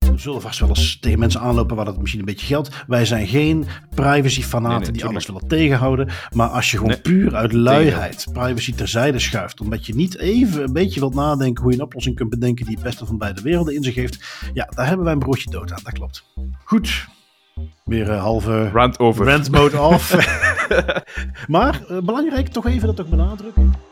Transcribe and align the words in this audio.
Er 0.00 0.20
zullen 0.20 0.40
vast 0.40 0.58
wel 0.58 0.68
eens 0.68 0.98
tegen 1.00 1.18
mensen 1.18 1.40
aanlopen 1.40 1.76
waar 1.76 1.84
dat 1.84 1.98
misschien 1.98 2.20
een 2.20 2.26
beetje 2.26 2.46
geldt. 2.46 2.84
Wij 2.86 3.04
zijn 3.04 3.26
geen 3.26 3.66
privacy-fanaten 3.94 4.78
Nee, 4.78 4.90
nee, 4.90 4.92
die 4.92 5.04
alles 5.04 5.26
willen 5.26 5.48
tegenhouden. 5.48 6.08
Maar 6.34 6.48
als 6.48 6.70
je 6.70 6.76
gewoon 6.76 6.92
Nee, 6.92 7.00
puur 7.00 7.34
uit 7.34 7.52
luiheid 7.52 8.26
privacy 8.32 8.74
terzijde 8.74 9.18
schuift, 9.18 9.60
omdat 9.60 9.86
je 9.86 9.94
niet 9.94 10.18
even 10.18 10.62
een 10.62 10.72
beetje 10.72 11.00
wilt 11.00 11.14
nadenken 11.14 11.62
hoe 11.62 11.72
je 11.72 11.78
een 11.78 11.84
oplossing 11.84 12.16
kunt 12.16 12.30
bedenken 12.30 12.64
die 12.64 12.74
het 12.74 12.84
beste 12.84 13.06
van 13.06 13.18
beide 13.18 13.42
werelden 13.42 13.74
in 13.74 13.82
zich 13.82 13.94
heeft, 13.94 14.24
ja, 14.54 14.68
daar 14.74 14.86
hebben 14.86 15.04
wij 15.04 15.12
een 15.12 15.18
broodje 15.18 15.50
dood 15.50 15.72
aan. 15.72 15.80
Dat 15.82 15.92
klopt. 15.92 16.24
Goed. 16.64 17.06
Weer 17.84 18.10
een 18.10 18.18
halve 18.18 18.68
Rant 18.68 18.98
over. 18.98 19.26
rant 19.26 19.50
mode 19.50 19.80
off. 19.80 20.16
maar 21.48 21.80
eh, 21.88 21.98
belangrijk 21.98 22.48
toch 22.48 22.66
even 22.66 22.86
dat 22.86 23.00
ook 23.00 23.08
benadrukken. 23.08 23.90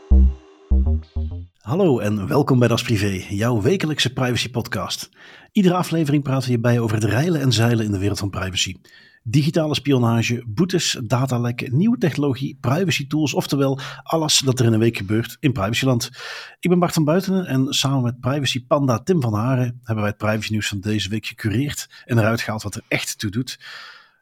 Hallo 1.61 1.99
en 1.99 2.27
welkom 2.27 2.59
bij 2.59 2.67
Das 2.67 2.81
Privé, 2.81 3.25
jouw 3.29 3.61
wekelijkse 3.61 4.13
privacy 4.13 4.49
podcast. 4.49 5.09
Iedere 5.51 5.75
aflevering 5.75 6.23
praten 6.23 6.43
we 6.43 6.49
hierbij 6.49 6.79
over 6.79 6.95
het 6.95 7.03
reilen 7.03 7.41
en 7.41 7.51
zeilen 7.51 7.85
in 7.85 7.91
de 7.91 7.97
wereld 7.97 8.19
van 8.19 8.29
privacy. 8.29 8.75
Digitale 9.23 9.75
spionage, 9.75 10.43
boetes, 10.47 10.99
datalekken, 11.03 11.77
nieuwe 11.77 11.97
technologie, 11.97 12.57
privacy 12.61 13.07
tools, 13.07 13.33
oftewel 13.33 13.79
alles 14.03 14.39
dat 14.39 14.59
er 14.59 14.65
in 14.65 14.73
een 14.73 14.79
week 14.79 14.97
gebeurt 14.97 15.37
in 15.39 15.51
privacyland. 15.51 16.09
Ik 16.59 16.69
ben 16.69 16.79
Bart 16.79 16.93
van 16.93 17.03
Buitenen 17.03 17.45
en 17.45 17.73
samen 17.73 18.01
met 18.01 18.19
privacy 18.19 18.65
panda 18.65 18.99
Tim 18.99 19.21
van 19.21 19.33
Haren 19.33 19.79
hebben 19.83 20.03
wij 20.03 20.13
het 20.17 20.17
privacy 20.17 20.51
nieuws 20.51 20.67
van 20.67 20.79
deze 20.79 21.09
week 21.09 21.25
gecureerd 21.25 22.03
en 22.05 22.17
eruit 22.17 22.41
gehaald 22.41 22.63
wat 22.63 22.75
er 22.75 22.83
echt 22.87 23.19
toe 23.19 23.29
doet. 23.29 23.59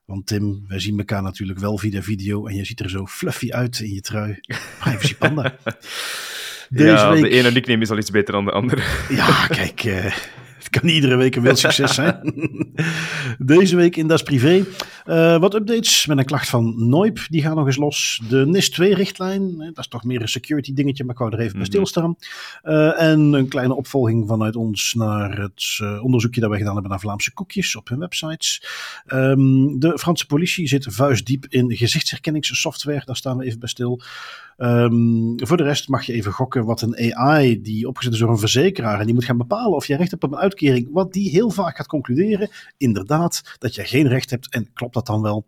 Want 0.05 0.25
Tim, 0.25 0.63
wij 0.67 0.79
zien 0.79 0.97
elkaar 0.97 1.21
natuurlijk 1.21 1.59
wel 1.59 1.77
via 1.77 2.01
video 2.01 2.47
en 2.47 2.55
je 2.55 2.65
ziet 2.65 2.79
er 2.79 2.89
zo 2.89 3.05
fluffy 3.05 3.51
uit 3.51 3.79
in 3.79 3.93
je 3.93 4.01
trui. 4.01 4.39
Privacy 4.79 5.15
panda. 5.15 5.55
Deze 6.69 6.87
ja, 6.91 7.11
week... 7.11 7.21
de 7.21 7.29
ene 7.29 7.51
nickname 7.51 7.81
is 7.81 7.89
al 7.91 7.97
iets 7.97 8.11
beter 8.11 8.33
dan 8.33 8.45
de 8.45 8.51
andere. 8.51 8.81
Ja, 9.09 9.47
kijk, 9.47 9.83
eh, 9.83 10.13
het 10.57 10.69
kan 10.69 10.89
iedere 10.89 11.15
week 11.15 11.35
een 11.35 11.41
wild 11.41 11.59
succes 11.59 11.93
zijn. 11.93 12.33
Deze 13.37 13.75
week 13.75 13.95
in 13.95 14.07
Das 14.07 14.23
Privé. 14.23 14.63
eh, 15.05 15.37
wat 15.39 15.53
updates 15.53 16.05
met 16.05 16.17
een 16.17 16.25
klacht 16.25 16.49
van 16.49 16.89
Noip, 16.89 17.19
die 17.29 17.41
gaan 17.41 17.55
nog 17.55 17.65
eens 17.65 17.77
los. 17.77 18.21
De 18.29 18.45
NIS 18.47 18.69
2-richtlijn, 18.81 19.57
dat 19.57 19.77
is 19.77 19.87
toch 19.87 20.03
meer 20.03 20.21
een 20.21 20.27
security 20.27 20.73
dingetje, 20.73 21.03
maar 21.03 21.13
ik 21.13 21.19
wou 21.19 21.31
er 21.33 21.39
even 21.39 21.51
bij 21.51 21.61
Mhm. 21.61 21.69
stilstaan. 21.69 22.15
Eh, 22.61 23.01
en 23.01 23.19
een 23.33 23.47
kleine 23.47 23.75
opvolging 23.75 24.27
vanuit 24.27 24.55
ons 24.55 24.93
naar 24.93 25.37
het 25.39 25.79
onderzoekje 26.01 26.39
dat 26.41 26.49
wij 26.49 26.57
gedaan 26.59 26.73
hebben 26.73 26.91
naar 26.91 26.99
Vlaamse 27.01 27.33
koekjes 27.33 27.75
op 27.75 27.89
hun 27.89 27.99
websites. 27.99 28.63
Ehm, 29.05 29.77
de 29.79 29.97
Franse 29.99 30.25
politie 30.25 30.67
zit 30.67 30.85
vuistdiep 30.89 31.45
in 31.49 31.75
gezichtsherkenningssoftware, 31.75 33.01
daar 33.05 33.15
staan 33.15 33.37
we 33.37 33.45
even 33.45 33.59
bij 33.59 33.69
stil. 33.69 34.01
Ehm, 34.59 35.45
voor 35.45 35.57
de 35.57 35.63
rest 35.63 35.89
mag 35.89 36.05
je 36.05 36.13
even 36.13 36.31
gokken 36.31 36.65
wat 36.65 36.81
een 36.81 37.15
AI 37.15 37.61
die 37.61 37.87
opgezet 37.87 38.13
is 38.13 38.19
door 38.19 38.29
een 38.29 38.37
verzekeraar 38.37 38.99
en 38.99 39.05
die 39.05 39.13
moet 39.13 39.25
gaan 39.25 39.37
bepalen 39.37 39.75
of 39.75 39.85
je 39.85 39.95
recht 39.95 40.11
hebt 40.11 40.23
op 40.23 40.31
een 40.31 40.37
uitkering, 40.37 40.87
wat 40.91 41.13
die 41.13 41.29
heel 41.29 41.49
vaak 41.49 41.75
gaat 41.75 41.87
concluderen, 41.87 42.49
inderdaad, 42.77 43.55
dat 43.57 43.75
je 43.75 43.85
geen 43.85 44.07
recht 44.07 44.29
hebt 44.29 44.49
en 44.49 44.73
klopt 44.73 44.93
dat 44.93 45.05
dan 45.05 45.21
wel? 45.21 45.45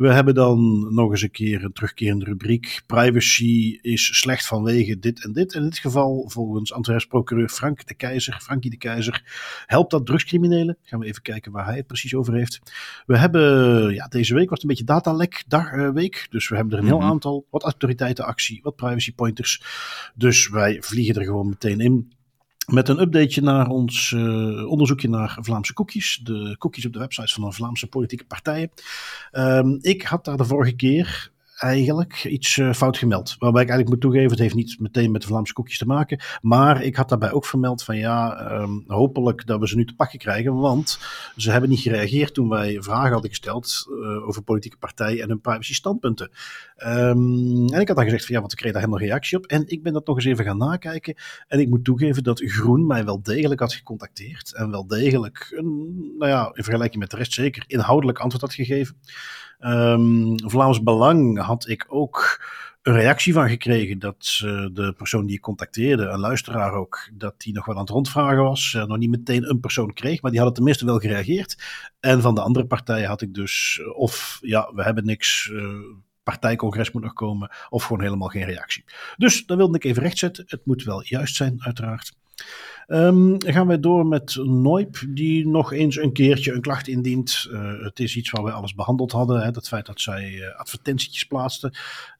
We 0.00 0.12
hebben 0.12 0.34
dan 0.34 0.88
nog 0.94 1.10
eens 1.10 1.22
een 1.22 1.30
keer 1.30 1.64
een 1.64 1.72
terugkerende 1.72 2.24
rubriek. 2.24 2.82
Privacy 2.86 3.78
is 3.82 4.18
slecht 4.18 4.46
vanwege 4.46 4.98
dit 4.98 5.24
en 5.24 5.32
dit. 5.32 5.54
In 5.54 5.62
dit 5.62 5.78
geval, 5.78 6.24
volgens 6.28 6.72
Antwerps 6.72 7.06
procureur 7.06 7.48
Frank 7.48 7.86
de 7.86 7.94
Keizer, 7.94 8.38
Frankie 8.42 8.70
de 8.70 8.76
Keizer, 8.76 9.22
helpt 9.66 9.90
dat 9.90 10.06
drugscriminelen? 10.06 10.76
Gaan 10.82 11.00
we 11.00 11.06
even 11.06 11.22
kijken 11.22 11.52
waar 11.52 11.64
hij 11.64 11.76
het 11.76 11.86
precies 11.86 12.14
over 12.14 12.34
heeft. 12.34 12.60
We 13.06 13.18
hebben, 13.18 13.94
ja, 13.94 14.06
deze 14.06 14.34
week 14.34 14.48
was 14.50 14.60
het 14.60 14.62
een 14.62 14.76
beetje 14.76 14.92
datalek 14.94 15.44
dag, 15.48 15.72
eh, 15.72 15.90
week. 15.90 16.26
Dus 16.30 16.48
we 16.48 16.56
hebben 16.56 16.74
er 16.74 16.80
een 16.80 16.88
heel 16.88 16.98
Mhm. 16.98 17.08
aantal. 17.08 17.46
Wat 17.50 17.62
autoriteitenactie, 17.62 18.60
wat 18.62 18.76
privacy 18.76 19.14
pointers. 19.14 19.62
Dus 20.14 20.48
wij 20.48 20.82
vliegen 20.82 21.14
er 21.14 21.24
gewoon 21.24 21.48
meteen 21.48 21.80
in. 21.80 22.12
Met 22.70 22.88
een 22.88 23.00
updateje 23.00 23.40
naar 23.40 23.68
ons 23.68 24.12
eh, 24.12 24.70
onderzoekje 24.70 25.08
naar 25.08 25.38
Vlaamse 25.40 25.72
cookies. 25.72 26.20
De 26.22 26.56
cookies 26.58 26.86
op 26.86 26.92
de 26.92 26.98
websites 26.98 27.32
van 27.32 27.44
de 27.44 27.52
Vlaamse 27.52 27.86
politieke 27.86 28.24
partijen. 28.24 28.70
Ehm, 29.30 29.78
ik 29.80 30.02
had 30.02 30.24
daar 30.24 30.36
de 30.36 30.44
vorige 30.44 30.72
keer 30.76 31.30
eigenlijk 31.60 32.24
iets 32.24 32.58
eh, 32.58 32.72
fout 32.72 32.98
gemeld. 32.98 33.36
Waarbij 33.38 33.62
ik 33.62 33.68
eigenlijk 33.68 33.88
moet 33.88 34.00
toegeven, 34.00 34.30
het 34.30 34.38
heeft 34.40 34.54
niet 34.54 34.80
meteen 34.80 35.10
met 35.10 35.20
de 35.20 35.26
Vlaamse 35.26 35.52
koekjes 35.52 35.78
te 35.78 35.86
maken. 35.86 36.20
Maar 36.42 36.82
ik 36.82 36.96
had 36.96 37.08
daarbij 37.08 37.32
ook 37.32 37.46
vermeld 37.46 37.82
van 37.82 37.96
ja, 37.96 38.36
ehm, 38.36 38.70
hopelijk 38.86 39.46
dat 39.46 39.60
we 39.60 39.68
ze 39.68 39.76
nu 39.76 39.84
te 39.84 39.94
pakken 39.94 40.18
krijgen. 40.18 40.54
Want 40.54 40.98
ze 41.36 41.50
hebben 41.50 41.70
niet 41.70 41.80
gereageerd 41.80 42.34
toen 42.34 42.48
wij 42.48 42.82
vragen 42.82 43.12
hadden 43.12 43.30
gesteld 43.30 43.86
eh, 43.88 44.26
over 44.26 44.42
politieke 44.42 44.76
partijen 44.76 45.22
en 45.22 45.28
hun 45.28 45.40
privacy 45.40 45.74
standpunten. 45.74 46.30
Ehm, 46.80 47.66
en 47.66 47.80
ik 47.80 47.88
had 47.88 47.96
dan 47.96 48.04
gezegd 48.04 48.26
van 48.26 48.34
ja, 48.34 48.40
want 48.40 48.52
ik 48.52 48.58
kreeg 48.58 48.72
daar 48.72 48.80
helemaal 48.80 49.04
reactie 49.04 49.38
op. 49.38 49.46
En 49.46 49.62
ik 49.66 49.82
ben 49.82 49.92
dat 49.92 50.06
nog 50.06 50.16
eens 50.16 50.24
even 50.24 50.44
gaan 50.44 50.58
nakijken. 50.58 51.14
En 51.48 51.60
ik 51.60 51.68
moet 51.68 51.84
toegeven 51.84 52.22
dat 52.22 52.40
Groen 52.40 52.86
mij 52.86 53.04
wel 53.04 53.22
degelijk 53.22 53.60
had 53.60 53.72
gecontacteerd. 53.72 54.54
En 54.54 54.70
wel 54.70 54.86
degelijk, 54.86 55.52
een, 55.56 56.14
nou 56.18 56.30
ja, 56.30 56.50
in 56.52 56.62
vergelijking 56.62 57.00
met 57.00 57.10
de 57.10 57.16
rest 57.16 57.32
zeker, 57.32 57.64
inhoudelijk 57.66 58.18
antwoord 58.18 58.42
had 58.42 58.54
gegeven. 58.54 58.96
Ehm, 59.58 60.36
Vlaams 60.36 60.82
Belang 60.82 61.38
had 61.38 61.68
ik 61.68 61.86
ook 61.88 62.40
een 62.82 62.94
reactie 62.94 63.32
van 63.32 63.48
gekregen 63.48 63.98
dat 63.98 64.40
eh, 64.44 64.66
de 64.72 64.94
persoon 64.96 65.26
die 65.26 65.36
ik 65.36 65.42
contacteerde, 65.42 66.06
een 66.06 66.18
luisteraar 66.18 66.72
ook, 66.72 67.10
dat 67.12 67.40
die 67.40 67.52
nog 67.52 67.66
wel 67.66 67.74
aan 67.74 67.80
het 67.80 67.90
rondvragen 67.90 68.42
was. 68.42 68.74
eh, 68.74 68.84
nog 68.84 68.98
niet 68.98 69.10
meteen 69.10 69.50
een 69.50 69.60
persoon 69.60 69.92
kreeg, 69.92 70.22
maar 70.22 70.30
die 70.30 70.40
hadden 70.40 70.56
tenminste 70.56 70.84
wel 70.84 70.98
gereageerd. 70.98 71.56
En 72.00 72.20
van 72.20 72.34
de 72.34 72.40
andere 72.40 72.66
partijen 72.66 73.08
had 73.08 73.22
ik 73.22 73.34
dus, 73.34 73.80
eh, 73.82 73.98
of 73.98 74.38
ja, 74.42 74.72
we 74.74 74.82
hebben 74.82 75.04
niks. 75.04 75.52
Partijcongres 76.30 76.90
moet 76.90 77.02
nog 77.02 77.12
komen, 77.12 77.50
of 77.68 77.82
gewoon 77.82 78.02
helemaal 78.02 78.28
geen 78.28 78.44
reactie. 78.44 78.84
Dus 79.16 79.46
dat 79.46 79.56
wilde 79.56 79.76
ik 79.76 79.84
even 79.84 80.02
rechtzetten. 80.02 80.44
Het 80.48 80.66
moet 80.66 80.82
wel 80.82 81.02
juist 81.04 81.36
zijn, 81.36 81.56
uiteraard. 81.58 82.12
Dan 82.86 83.40
gaan 83.40 83.66
wij 83.66 83.80
door 83.80 84.06
met 84.06 84.36
Noip, 84.44 85.04
die 85.08 85.48
nog 85.48 85.72
eens 85.72 85.96
een 85.96 86.12
keertje 86.12 86.52
een 86.52 86.60
klacht 86.60 86.88
indient. 86.88 87.48
Eh, 87.52 87.82
het 87.82 87.98
is 87.98 88.16
iets 88.16 88.30
waar 88.30 88.42
wij 88.42 88.52
alles 88.52 88.74
behandeld 88.74 89.12
hadden. 89.12 89.40
Hè, 89.40 89.46
het 89.46 89.68
feit 89.68 89.86
dat 89.86 90.00
zij 90.00 90.40
eh, 90.40 90.58
advertentietjes 90.58 91.24
plaatsten. 91.24 91.70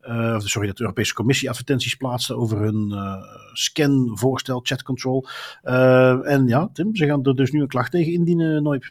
eh, 0.00 0.34
of 0.36 0.48
sorry, 0.48 0.66
dat 0.66 0.76
de 0.76 0.82
Europese 0.82 1.14
Commissie 1.14 1.48
advertenties 1.48 1.94
plaatste 1.94 2.36
over 2.36 2.58
hun 2.58 2.92
eh 2.92 3.22
scanvoorstel, 3.52 4.60
chat 4.62 4.82
control. 4.82 5.26
Eh, 5.62 6.32
en 6.32 6.46
ja, 6.46 6.70
Tim, 6.72 6.96
ze 6.96 7.06
gaan 7.06 7.24
er 7.24 7.36
dus 7.36 7.50
nu 7.50 7.60
een 7.60 7.68
klacht 7.68 7.90
tegen 7.90 8.12
indienen, 8.12 8.62
Noip. 8.62 8.90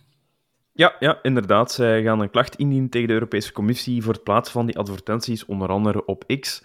Ja, 0.79 0.95
ja, 0.99 1.19
inderdaad. 1.21 1.71
Zij 1.71 2.03
gaan 2.03 2.19
een 2.19 2.29
klacht 2.29 2.55
indienen 2.55 2.89
tegen 2.89 3.07
de 3.07 3.13
Europese 3.13 3.51
Commissie 3.51 4.03
voor 4.03 4.13
het 4.13 4.23
plaatsen 4.23 4.53
van 4.53 4.65
die 4.65 4.77
advertenties, 4.77 5.45
onder 5.45 5.69
andere 5.69 6.05
op 6.05 6.23
X. 6.39 6.63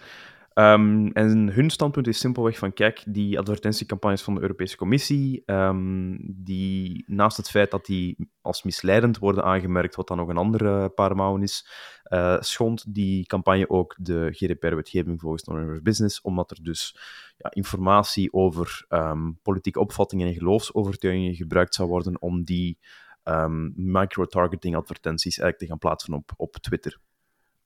Ehm, 0.53 1.07
en 1.07 1.49
hun 1.49 1.69
standpunt 1.69 2.07
is 2.07 2.19
simpelweg 2.19 2.57
van, 2.57 2.73
kijk, 2.73 3.03
die 3.07 3.39
advertentiecampagnes 3.39 4.21
van 4.21 4.35
de 4.35 4.41
Europese 4.41 4.77
Commissie, 4.77 5.43
ehm, 5.45 6.17
die 6.19 7.03
naast 7.07 7.37
het 7.37 7.49
feit 7.49 7.71
dat 7.71 7.85
die 7.85 8.29
als 8.41 8.63
misleidend 8.63 9.17
worden 9.17 9.43
aangemerkt, 9.43 9.95
wat 9.95 10.07
dan 10.07 10.17
nog 10.17 10.27
een 10.29 10.37
andere 10.37 10.89
paar 10.89 11.15
mouwen 11.15 11.41
is, 11.41 11.67
eh 12.03 12.37
schond 12.39 12.93
die 12.93 13.25
campagne 13.25 13.69
ook 13.69 13.95
de 13.97 14.29
GDPR-wetgeving 14.31 15.19
volgens 15.19 15.43
Northern 15.43 15.83
Business, 15.83 16.21
omdat 16.21 16.51
er 16.51 16.63
dus 16.63 16.97
ja, 17.37 17.51
informatie 17.53 18.33
over 18.33 18.85
ehm, 18.87 19.31
politieke 19.41 19.79
opvattingen 19.79 20.27
en 20.27 20.33
geloofsovertuigingen 20.33 21.35
gebruikt 21.35 21.75
zou 21.75 21.89
worden 21.89 22.21
om 22.21 22.43
die 22.43 22.77
um, 23.25 23.73
micro-targeting 23.75 24.75
advertenties 24.75 25.37
eigenlijk 25.37 25.59
te 25.59 25.67
gaan 25.67 25.77
plaatsen 25.77 26.13
op, 26.13 26.33
op 26.37 26.55
Twitter. 26.55 26.99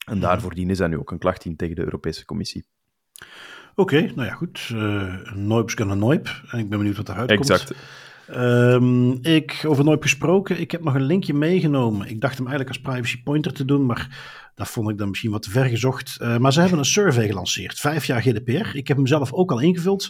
En 0.05 0.19
daarvoor 0.19 0.53
dienen 0.53 0.75
zij 0.75 0.87
nu 0.87 0.97
ook 0.97 1.11
een 1.11 1.17
klacht 1.17 1.45
in 1.45 1.55
tegen 1.55 1.75
de 1.75 1.83
Europese 1.83 2.25
Commissie. 2.25 2.65
Oké, 3.75 4.01
nou 4.01 4.27
ja, 4.27 4.33
goed. 4.33 4.69
Uh, 4.73 5.33
Noip's 5.33 5.73
gonna 5.73 5.93
Noip. 5.93 6.41
En 6.51 6.59
ik 6.59 6.69
ben 6.69 6.77
benieuwd 6.77 6.97
wat 6.97 7.09
eruit 7.09 7.29
exact. 7.29 7.65
komt. 7.65 7.77
Um, 8.35 9.17
ik, 9.21 9.63
over 9.67 9.83
Noip 9.83 10.01
gesproken, 10.01 10.59
ik 10.59 10.71
heb 10.71 10.83
nog 10.83 10.93
een 10.93 11.03
linkje 11.03 11.33
meegenomen. 11.33 12.09
Ik 12.09 12.21
dacht 12.21 12.37
hem 12.37 12.47
eigenlijk 12.47 12.77
als 12.77 12.93
privacy 12.93 13.23
pointer 13.23 13.53
te 13.53 13.65
doen, 13.65 13.85
maar 13.85 14.17
dat 14.55 14.69
vond 14.69 14.89
ik 14.89 14.97
dan 14.97 15.09
misschien 15.09 15.31
wat 15.31 15.41
te 15.41 15.49
ver 15.49 15.65
gezocht. 15.65 16.17
Uh, 16.21 16.37
maar 16.37 16.53
ze 16.53 16.59
hebben 16.59 16.79
een 16.79 16.85
survey 16.85 17.27
gelanceerd, 17.27 17.79
vijf 17.79 18.05
jaar 18.05 18.21
GDPR. 18.21 18.77
Ik 18.77 18.87
heb 18.87 18.97
hem 18.97 19.07
zelf 19.07 19.33
ook 19.33 19.51
al 19.51 19.59
ingevuld. 19.59 20.09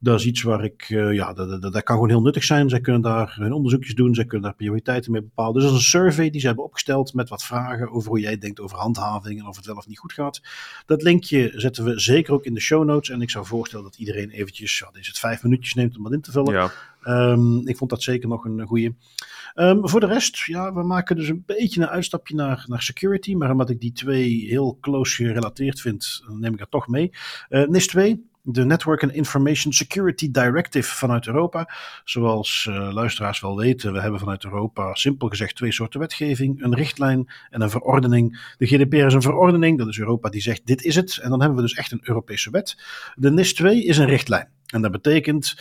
Dat 0.00 0.18
is 0.18 0.26
iets 0.26 0.42
waar 0.42 0.64
ik, 0.64 0.88
uh, 0.88 1.12
ja, 1.12 1.32
dat, 1.32 1.62
dat, 1.62 1.72
dat, 1.72 1.82
kan 1.82 1.94
gewoon 1.94 2.10
heel 2.10 2.22
nuttig 2.22 2.44
zijn. 2.44 2.68
Zij 2.68 2.80
kunnen 2.80 3.02
daar 3.02 3.36
hun 3.38 3.52
onderzoekjes 3.52 3.94
doen, 3.94 4.14
zij 4.14 4.24
kunnen 4.24 4.48
daar 4.48 4.56
prioriteiten 4.56 5.12
mee 5.12 5.22
bepalen. 5.22 5.54
Dus 5.54 5.62
dat 5.62 5.72
is 5.72 5.78
een 5.78 5.84
survey 5.84 6.30
die 6.30 6.40
ze 6.40 6.46
hebben 6.46 6.64
opgesteld 6.64 7.14
met 7.14 7.28
wat 7.28 7.44
vragen 7.44 7.90
over 7.90 8.08
hoe 8.08 8.20
jij 8.20 8.38
denkt 8.38 8.60
over 8.60 8.78
handhaving 8.78 9.40
en 9.40 9.46
of 9.46 9.56
het 9.56 9.66
wel 9.66 9.76
of 9.76 9.86
niet 9.86 9.98
goed 9.98 10.12
gaat. 10.12 10.42
Dat 10.86 11.02
linkje 11.02 11.52
zetten 11.54 11.84
we 11.84 12.00
zeker 12.00 12.32
ook 12.32 12.44
in 12.44 12.54
de 12.54 12.60
show 12.60 12.84
notes. 12.84 13.10
En 13.10 13.22
ik 13.22 13.30
zou 13.30 13.46
voorstellen 13.46 13.84
dat 13.84 13.96
iedereen 13.96 14.30
eventjes, 14.30 14.78
ja, 14.78 14.90
is 14.92 15.06
het 15.06 15.18
vijf 15.18 15.42
minuutjes 15.42 15.74
neemt 15.74 15.96
om 15.96 16.02
dat 16.02 16.12
in 16.12 16.20
te 16.20 16.32
vullen. 16.32 16.52
Ja. 16.52 16.70
Um, 17.06 17.68
ik 17.68 17.76
vond 17.76 17.90
dat 17.90 18.02
zeker 18.02 18.28
nog 18.28 18.44
een 18.44 18.66
goede. 18.66 18.94
Um, 19.54 19.88
voor 19.88 20.00
de 20.00 20.06
rest, 20.06 20.44
ja, 20.44 20.72
we 20.72 20.82
maken 20.82 21.16
dus 21.16 21.28
een 21.28 21.42
beetje 21.46 21.80
een 21.80 21.88
uitstapje 21.88 22.34
naar, 22.34 22.64
naar 22.66 22.82
security. 22.82 23.34
Maar 23.34 23.50
omdat 23.50 23.70
ik 23.70 23.80
die 23.80 23.92
twee 23.92 24.46
heel 24.48 24.78
close 24.80 25.24
gerelateerd 25.24 25.80
vind, 25.80 26.24
neem 26.28 26.52
ik 26.52 26.58
dat 26.58 26.70
toch 26.70 26.88
mee. 26.88 27.10
Uh, 27.48 27.66
NIS 27.66 27.86
2, 27.86 28.24
de 28.46 28.64
Network 28.64 29.02
and 29.02 29.12
Information 29.12 29.72
Security 29.72 30.30
Directive 30.30 30.94
vanuit 30.94 31.26
Europa. 31.26 31.68
Zoals 32.04 32.66
uh, 32.70 32.92
luisteraars 32.92 33.40
wel 33.40 33.56
weten, 33.56 33.92
we 33.92 34.00
hebben 34.00 34.20
vanuit 34.20 34.44
Europa 34.44 34.94
simpel 34.94 35.28
gezegd 35.28 35.56
twee 35.56 35.72
soorten 35.72 36.00
wetgeving. 36.00 36.62
Een 36.62 36.74
richtlijn 36.74 37.30
en 37.50 37.60
een 37.60 37.70
verordening. 37.70 38.54
De 38.58 38.66
GDPR 38.66 38.96
is 38.96 39.14
een 39.14 39.22
verordening, 39.22 39.78
dat 39.78 39.88
is 39.88 39.98
Europa 39.98 40.28
die 40.28 40.40
zegt 40.40 40.66
dit 40.66 40.82
is 40.82 40.94
het. 40.94 41.18
En 41.22 41.30
dan 41.30 41.40
hebben 41.40 41.56
we 41.56 41.62
dus 41.62 41.74
echt 41.74 41.92
een 41.92 42.00
Europese 42.02 42.50
wet. 42.50 42.78
De 43.14 43.30
NIS 43.30 43.54
2 43.54 43.84
is 43.84 43.98
een 43.98 44.08
richtlijn. 44.08 44.48
En 44.66 44.82
dat 44.82 44.92
betekent 44.92 45.54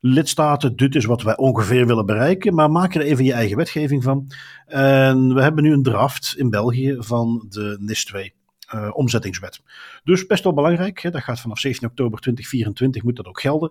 lidstaten, 0.00 0.76
dit 0.76 0.94
is 0.94 1.04
wat 1.04 1.22
wij 1.22 1.36
ongeveer 1.36 1.86
willen 1.86 2.06
bereiken, 2.06 2.54
maar 2.54 2.70
maak 2.70 2.94
er 2.94 3.00
even 3.00 3.24
je 3.24 3.32
eigen 3.32 3.56
wetgeving 3.56 4.02
van. 4.02 4.30
En 4.66 5.34
we 5.34 5.42
hebben 5.42 5.62
nu 5.62 5.72
een 5.72 5.82
draft 5.82 6.34
in 6.36 6.50
België 6.50 6.96
van 6.98 7.46
de 7.48 7.76
NIS 7.80 8.04
2 8.04 8.34
uh, 8.74 8.90
omzettingswet. 8.92 9.60
Dus 10.08 10.26
best 10.26 10.44
wel 10.44 10.54
belangrijk. 10.54 11.00
Hè? 11.00 11.10
Dat 11.10 11.22
gaat 11.22 11.40
vanaf 11.40 11.58
17 11.58 11.88
oktober 11.88 12.20
2024 12.20 13.02
moet 13.02 13.16
dat 13.16 13.26
ook 13.26 13.40
gelden. 13.40 13.70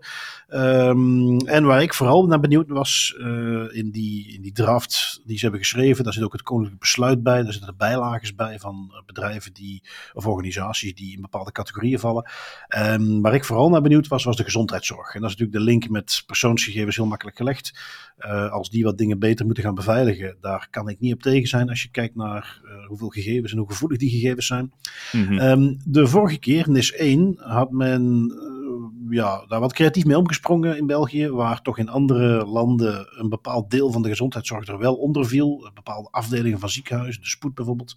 Um, 0.49 1.37
en 1.37 1.63
waar 1.63 1.81
ik 1.81 1.93
vooral 1.93 2.25
naar 2.25 2.39
benieuwd 2.39 2.67
was 2.67 3.15
uh, 3.19 3.75
in, 3.75 3.91
die, 3.91 4.33
in 4.33 4.41
die 4.41 4.51
draft 4.51 5.21
die 5.25 5.35
ze 5.35 5.41
hebben 5.41 5.59
geschreven, 5.59 6.03
daar 6.03 6.13
zit 6.13 6.23
ook 6.23 6.31
het 6.31 6.41
koninklijk 6.41 6.79
besluit 6.79 7.23
bij. 7.23 7.43
Daar 7.43 7.53
zitten 7.53 7.77
bijlagen 7.77 8.35
bij 8.35 8.59
van 8.59 8.91
eh, 8.91 9.05
bedrijven 9.05 9.53
die, 9.53 9.83
of 10.13 10.27
organisaties 10.27 10.95
die 10.95 11.15
in 11.15 11.21
bepaalde 11.21 11.51
categorieën 11.51 11.99
vallen. 11.99 12.29
Um, 12.77 13.21
waar 13.21 13.33
ik 13.33 13.45
vooral 13.45 13.69
naar 13.69 13.81
benieuwd 13.81 14.07
was, 14.07 14.23
was 14.23 14.35
de 14.35 14.43
gezondheidszorg. 14.43 15.13
En 15.15 15.21
dat 15.21 15.29
is 15.29 15.35
natuurlijk 15.37 15.65
de 15.65 15.71
link 15.71 15.89
met 15.89 16.23
persoonsgegevens 16.25 16.95
heel 16.95 17.05
makkelijk 17.05 17.37
gelegd. 17.37 17.79
Uh, 18.19 18.51
als 18.51 18.69
die 18.69 18.83
wat 18.83 18.97
dingen 18.97 19.19
beter 19.19 19.45
moeten 19.45 19.63
gaan 19.63 19.75
beveiligen, 19.75 20.37
daar 20.41 20.67
kan 20.69 20.89
ik 20.89 20.99
niet 20.99 21.13
op 21.13 21.21
tegen 21.21 21.47
zijn 21.47 21.69
als 21.69 21.81
je 21.81 21.89
kijkt 21.89 22.15
naar 22.15 22.61
uh, 22.63 22.87
hoeveel 22.87 23.09
gegevens 23.09 23.51
en 23.51 23.57
hoe 23.57 23.67
gevoelig 23.67 23.97
die 23.97 24.09
gegevens 24.09 24.47
zijn. 24.47 24.71
Mm-hmm. 25.11 25.39
um, 25.39 25.77
de 25.85 26.07
vorige 26.07 26.26
keer, 26.35 26.69
NIS 26.69 26.93
1, 26.93 27.37
had 27.37 27.71
men 27.71 28.33
uh, 28.35 29.13
ja, 29.15 29.45
daar 29.47 29.59
wat 29.59 29.73
creatief 29.73 30.05
mee 30.05 30.17
omgesprongen 30.17 30.77
in 30.77 30.87
België, 30.87 31.29
waar 31.29 31.61
toch 31.61 31.77
in 31.77 31.89
andere 31.89 32.45
landen 32.45 33.07
een 33.19 33.29
bepaald 33.29 33.69
deel 33.71 33.91
van 33.91 34.01
de 34.01 34.09
gezondheidszorg 34.09 34.67
er 34.67 34.77
wel 34.77 34.95
onder 34.95 35.25
viel. 35.25 35.71
Bepaalde 35.73 36.09
afdelingen 36.11 36.59
van 36.59 36.69
ziekenhuizen, 36.69 37.21
de 37.21 37.27
spoed 37.27 37.53
bijvoorbeeld. 37.53 37.95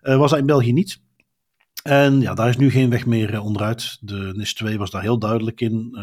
was 0.00 0.30
dat 0.30 0.38
in 0.38 0.46
België 0.46 0.72
niet. 0.72 1.00
En 1.82 2.20
ja, 2.20 2.34
daar 2.34 2.48
is 2.48 2.56
nu 2.56 2.70
geen 2.70 2.90
weg 2.90 3.06
meer 3.06 3.40
onderuit. 3.40 3.98
De 4.00 4.32
NIS 4.36 4.54
2 4.54 4.78
was 4.78 4.90
daar 4.90 5.02
heel 5.02 5.18
duidelijk 5.18 5.60
in. 5.60 5.98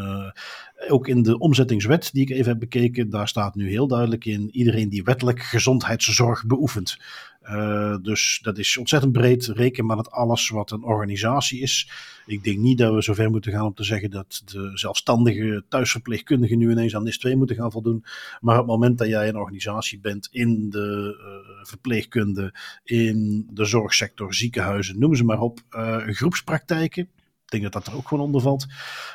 Ook 0.88 1.08
in 1.08 1.24
de 1.24 1.38
omzettingswet 1.38 2.10
die 2.14 2.22
ik 2.22 2.30
even 2.30 2.50
heb 2.52 2.60
bekeken, 2.60 3.10
daar 3.10 3.28
staat 3.28 3.56
nu 3.56 3.70
heel 3.70 3.88
duidelijk 3.88 4.26
in 4.26 4.50
iedereen 4.52 4.90
die 4.90 5.04
wettelijk 5.04 5.42
gezondheidszorg 5.42 6.46
beoefent. 6.46 6.98
Uh, 7.44 7.96
dus 8.02 8.40
dat 8.42 8.58
is 8.58 8.78
ontzettend 8.78 9.12
breed. 9.12 9.46
Reken 9.46 9.86
maar 9.86 9.96
dat 9.96 10.12
alles 10.12 10.50
wat 10.50 10.72
een 10.72 10.84
organisatie 10.84 11.62
is. 11.62 11.92
Ik 12.26 12.44
denk 12.44 12.58
niet 12.58 12.78
dat 12.78 12.94
we 12.94 13.02
zover 13.02 13.30
moeten 13.30 13.52
gaan 13.52 13.66
om 13.66 13.74
te 13.74 13.84
zeggen 13.84 14.12
dat 14.12 14.42
de 14.46 14.72
zelfstandige 14.74 15.64
thuisverpleegkundigen 15.70 16.58
nu 16.58 16.72
ineens 16.72 16.96
aan 16.96 17.04
NIS 17.04 17.18
2 17.18 17.36
moeten 17.36 17.56
gaan 17.56 17.72
voldoen. 17.72 18.04
Maar 18.42 18.56
op 18.56 18.62
het 18.62 18.72
moment 18.72 18.98
dat 18.98 19.08
jij 19.08 19.28
een 19.28 19.38
organisatie 19.38 20.00
bent 20.00 20.28
in 20.32 20.70
de 20.70 21.18
uh, 21.20 21.66
verpleegkunde, 21.66 22.54
in 22.84 23.48
de 23.52 23.66
zorgsector, 23.66 24.34
ziekenhuizen, 24.34 25.00
noem 25.00 25.16
ze 25.16 25.24
maar 25.24 25.40
op, 25.40 25.60
uh, 25.72 25.98
groepspraktijken 26.08 27.10
denk 27.50 27.64
dat 27.64 27.74
dat 27.74 27.88
er 27.88 27.96
ook 27.96 28.08
gewoon 28.08 28.24
onder 28.24 28.42
valt. 28.42 28.66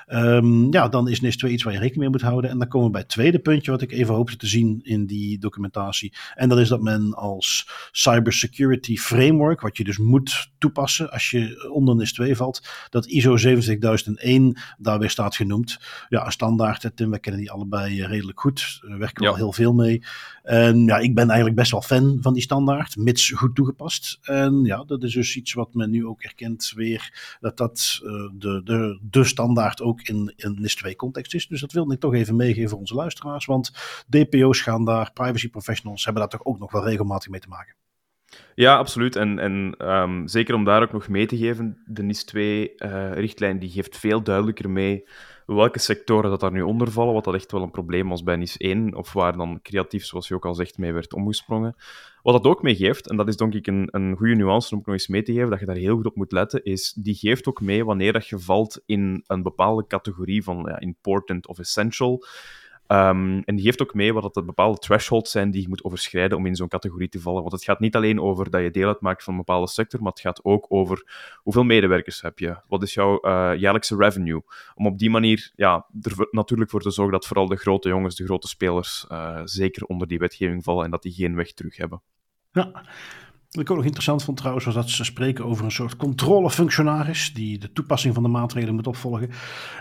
Um, 0.07 0.73
ja, 0.73 0.89
dan 0.89 1.09
is 1.09 1.21
NIS 1.21 1.37
2 1.37 1.53
iets 1.53 1.63
waar 1.63 1.73
je 1.73 1.79
rekening 1.79 2.03
mee 2.03 2.13
moet 2.13 2.29
houden. 2.29 2.51
En 2.51 2.59
dan 2.59 2.69
komen 2.69 2.87
we 2.87 2.93
bij 2.93 3.01
het 3.01 3.11
tweede 3.11 3.39
puntje 3.39 3.71
wat 3.71 3.83
ik 3.83 3.93
even 3.93 4.15
hoopte 4.15 4.37
te 4.37 4.47
zien 4.47 4.81
in 4.83 5.07
die 5.07 5.39
documentatie. 5.39 6.13
En 6.35 6.49
dat 6.49 6.59
is 6.59 6.69
dat 6.69 6.81
men 6.81 7.15
als 7.15 7.69
cybersecurity 7.93 8.97
framework, 8.97 9.61
wat 9.61 9.77
je 9.77 9.85
dus 9.85 9.99
moet 9.99 10.51
toepassen 10.59 11.11
als 11.11 11.31
je 11.31 11.71
onder 11.73 11.97
NIS 11.97 12.13
2 12.13 12.37
valt, 12.37 12.69
dat 12.91 13.07
ISO 13.07 13.37
27001 13.37 14.57
daar 14.79 14.99
weer 14.99 15.11
staat 15.11 15.37
genoemd. 15.37 15.79
Ja, 16.09 16.27
een 16.27 16.33
standaard, 16.33 16.91
Tim, 16.95 17.11
we 17.11 17.19
kennen 17.19 17.41
die 17.41 17.51
allebei 17.51 18.01
eh, 18.01 18.09
redelijk 18.09 18.41
goed. 18.41 18.79
We 18.81 18.97
werken 18.97 19.25
ja. 19.25 19.31
al 19.31 19.37
heel 19.37 19.53
veel 19.53 19.73
mee. 19.73 20.03
En 20.43 20.85
ja, 20.85 20.99
ik 20.99 21.15
ben 21.15 21.27
eigenlijk 21.27 21.57
best 21.57 21.71
wel 21.71 21.83
fan 21.83 22.19
van 22.21 22.33
die 22.33 22.43
standaard, 22.43 22.97
mits 22.97 23.31
goed 23.31 23.55
toegepast. 23.55 24.19
En 24.23 24.65
ja, 24.65 24.85
dat 24.85 25.03
is 25.03 25.13
dus 25.13 25.37
iets 25.37 25.53
wat 25.53 25.75
men 25.75 25.91
nu 25.91 26.07
ook 26.07 26.23
erkent 26.23 26.73
weer, 26.75 27.37
dat 27.41 27.57
dat 27.57 28.01
uh, 28.05 28.24
de, 28.35 28.61
de, 28.65 28.99
de 29.03 29.25
standaard 29.25 29.83
ook 29.83 30.01
in, 30.01 30.33
in 30.37 30.57
NIS 30.61 30.75
2 30.75 30.97
context 30.97 31.35
is. 31.35 31.47
Dus 31.47 31.61
dat 31.61 31.73
wilde 31.73 31.95
ik 31.95 32.01
toch 32.01 32.15
even 32.15 32.37
meegeven 32.37 32.69
voor 32.69 32.79
onze 32.79 32.95
luisteraars, 32.95 33.47
want 33.47 33.73
DPO's 34.09 34.61
gaan 34.61 34.85
daar, 34.85 35.13
privacy 35.13 35.51
professionals 35.51 36.05
hebben 36.05 36.23
daar 36.23 36.39
toch 36.39 36.47
ook 36.47 36.59
nog 36.59 36.73
wel 36.73 36.85
regelmatig 36.85 37.31
mee 37.31 37.41
te 37.41 37.49
maken. 37.49 37.75
Ja, 38.55 38.77
absoluut. 38.77 39.17
En, 39.17 39.39
en 39.39 39.75
um, 39.89 40.29
zeker 40.29 40.55
om 40.55 40.65
daar 40.65 40.83
ook 40.83 40.93
nog 40.93 41.09
mee 41.09 41.27
te 41.27 41.37
geven, 41.37 41.83
de 41.87 42.03
NIS 42.03 42.27
2-richtlijn 42.37 43.55
uh, 43.55 43.61
die 43.61 43.71
geeft 43.71 43.99
veel 43.99 44.23
duidelijker 44.23 44.71
mee 44.71 45.05
welke 45.47 45.79
sectoren 45.79 46.31
dat 46.31 46.41
daar 46.41 46.53
nu 46.53 46.63
onder 46.63 46.91
vallen, 46.91 47.15
wat 47.15 47.25
dat 47.25 47.35
echt 47.35 47.53
wel 47.53 47.63
een 47.63 47.71
probleem 47.71 48.09
was 48.09 48.23
bij 48.23 48.37
NIS 48.37 48.57
1, 48.57 48.95
of 48.95 49.13
waar 49.13 49.37
dan 49.37 49.61
creatief, 49.63 50.05
zoals 50.05 50.29
je 50.29 50.35
ook 50.35 50.47
al 50.47 50.55
zegt, 50.55 50.79
mee 50.79 50.93
werd 50.93 51.15
omgesprongen. 51.15 51.77
Wat 52.25 52.43
dat 52.43 52.53
ook 52.53 52.63
mee 52.63 52.77
geeft, 52.77 53.09
en 53.09 53.17
dat 53.17 53.29
is 53.29 53.37
denk 53.37 53.55
ik 53.55 53.67
een, 53.67 53.89
een 53.91 54.17
goede 54.17 54.35
nuance 54.35 54.73
om 54.73 54.79
ook 54.79 54.87
nog 54.87 54.95
eens 54.95 55.09
mee 55.09 55.23
te 55.23 55.33
geven, 55.33 55.51
dat 55.51 55.61
je 55.61 55.67
daar 55.67 55.77
heel 55.77 55.97
goed 55.97 56.07
op 56.07 56.17
moet 56.17 56.33
letten, 56.33 56.65
is 56.65 56.93
die 56.93 57.15
geeft 57.15 57.47
ook 57.47 57.61
mee 57.61 57.85
wanneer 57.85 58.13
dat 58.13 58.27
je 58.27 58.39
valt 58.39 58.83
in 58.87 59.25
een 59.27 59.43
bepaalde 59.43 59.87
categorie 59.87 60.43
van 60.43 60.65
ja, 60.69 60.81
important 60.81 61.47
of 61.47 61.59
essential. 61.59 62.25
Um, 62.89 63.43
en 63.45 63.57
die 63.57 63.65
geeft 63.65 63.83
ook 63.83 63.95
mee 63.95 64.13
wat 64.13 64.35
dat 64.35 64.47
bepaalde 64.47 64.79
thresholds 64.79 65.31
zijn 65.31 65.51
die 65.51 65.63
je 65.63 65.69
moet 65.69 65.85
overschrijden 65.85 66.39
om 66.39 66.47
in 66.47 66.57
zo'n 66.57 66.69
categorie 66.69 67.09
te 67.09 67.21
vallen. 67.21 67.41
Want 67.41 67.53
het 67.53 67.65
gaat 67.65 67.81
niet 67.81 67.97
alleen 67.97 68.21
over 68.21 68.51
dat 68.51 68.63
je 68.63 68.71
deel 68.71 68.89
uitmaakt 68.89 69.23
van 69.25 69.33
een 69.33 69.39
bepaalde 69.39 69.69
sector, 69.69 70.03
maar 70.03 70.13
het 70.13 70.21
gaat 70.21 70.45
ook 70.45 70.67
over 70.69 71.13
hoeveel 71.43 71.65
medewerkers 71.65 72.21
heb 72.23 72.39
je, 72.39 72.57
wat 72.69 72.83
is 72.83 72.95
jouw 72.95 73.13
uh, 73.15 73.53
jaarlijkse 73.57 73.97
revenue. 73.97 74.43
Om 74.75 74.87
op 74.87 74.99
die 74.99 75.11
manier 75.11 75.53
ja, 75.55 75.87
er 76.03 76.29
natuurlijk 76.31 76.71
voor 76.71 76.81
te 76.81 76.91
zorgen 76.91 77.13
dat 77.13 77.27
vooral 77.27 77.47
de 77.47 77.57
grote 77.57 77.89
jongens, 77.89 78.17
de 78.17 78.25
grote 78.25 78.49
spelers, 78.49 79.07
uh, 79.13 79.41
zeker 79.45 79.85
onder 79.87 80.07
die 80.07 80.19
wetgeving 80.19 80.65
vallen 80.65 80.85
en 80.85 80.91
dat 80.91 81.03
die 81.03 81.13
geen 81.13 81.37
weg 81.37 81.53
terug 81.53 81.77
hebben. 81.77 82.03
Ja, 82.55 82.73
wat 83.55 83.65
ik 83.65 83.71
ook 83.71 83.77
nog 83.77 83.85
interessant 83.85 84.23
vond 84.23 84.37
trouwens, 84.37 84.65
was 84.65 84.75
dat 84.75 84.91
ze 84.91 85.05
spreken 85.05 85.45
over 85.45 85.65
een 85.65 85.71
soort 85.71 85.97
controlefunctionaris 85.97 87.33
die 87.35 87.59
de 87.59 87.73
toepassing 87.73 88.15
van 88.15 88.23
de 88.23 88.29
maatregelen 88.29 88.75
moet 88.75 88.87
opvolgen. 88.87 89.31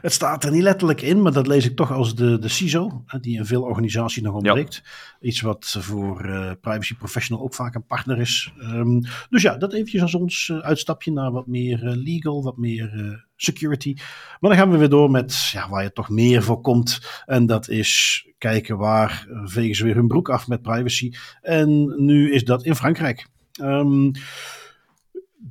Het 0.02 0.14
staat 0.14 0.44
er 0.44 0.52
niet 0.52 0.62
letterlijk 0.62 1.02
in, 1.02 1.22
maar 1.22 1.32
dat 1.32 1.48
lees 1.48 1.66
ik 1.66 1.76
toch 1.76 1.92
als 1.92 2.16
de, 2.16 2.40
de 2.40 2.48
CISO, 2.48 3.04
die 3.22 3.38
in 3.38 3.46
veel 3.46 3.62
organisaties 3.62 4.22
nog 4.22 4.34
ontbreekt. 4.34 4.82
Ja. 4.84 5.28
Iets 5.28 5.42
wat 5.42 5.76
voor 5.80 6.26
uh, 6.26 6.52
privacy 6.62 6.96
professional 6.96 7.44
ook 7.44 7.54
vaak 7.54 7.76
een 7.76 7.86
partner 7.86 8.20
is. 8.20 8.54
Um, 8.62 9.02
dus 9.30 9.42
ja, 9.42 9.58
dat 9.58 9.74
eventjes 9.74 10.02
als 10.02 10.16
ons 10.16 10.48
uh, 10.48 10.58
uitstapje 10.58 11.12
naar 11.12 11.32
wat 11.32 11.48
meer 11.48 11.84
uh, 11.84 11.96
legal, 11.96 12.44
wat 12.44 12.58
meer 12.58 13.26
security. 13.36 13.94
Maar 14.40 14.50
dan 14.52 14.60
gaan 14.60 14.72
we 14.72 14.78
weer 14.78 14.90
door 14.90 15.12
met 15.12 15.50
ja, 15.52 15.70
waar 15.70 15.84
je 15.84 15.92
toch 15.92 16.10
meer 16.10 16.44
voor 16.44 16.62
komt. 16.62 17.24
En 17.26 17.46
dat 17.46 17.70
is 17.70 18.24
kijken 18.38 18.78
waar 18.78 19.28
vegen 19.44 19.76
ze 19.76 19.84
weer 19.84 19.96
hun 19.96 20.08
broek 20.08 20.30
af 20.30 20.48
met 20.48 20.62
privacy. 20.62 21.12
En 21.42 21.94
nu 22.06 22.32
is 22.34 22.44
dat 22.44 22.66
in 22.66 22.76
Frankrijk. 22.76 23.32
Um, 23.62 24.12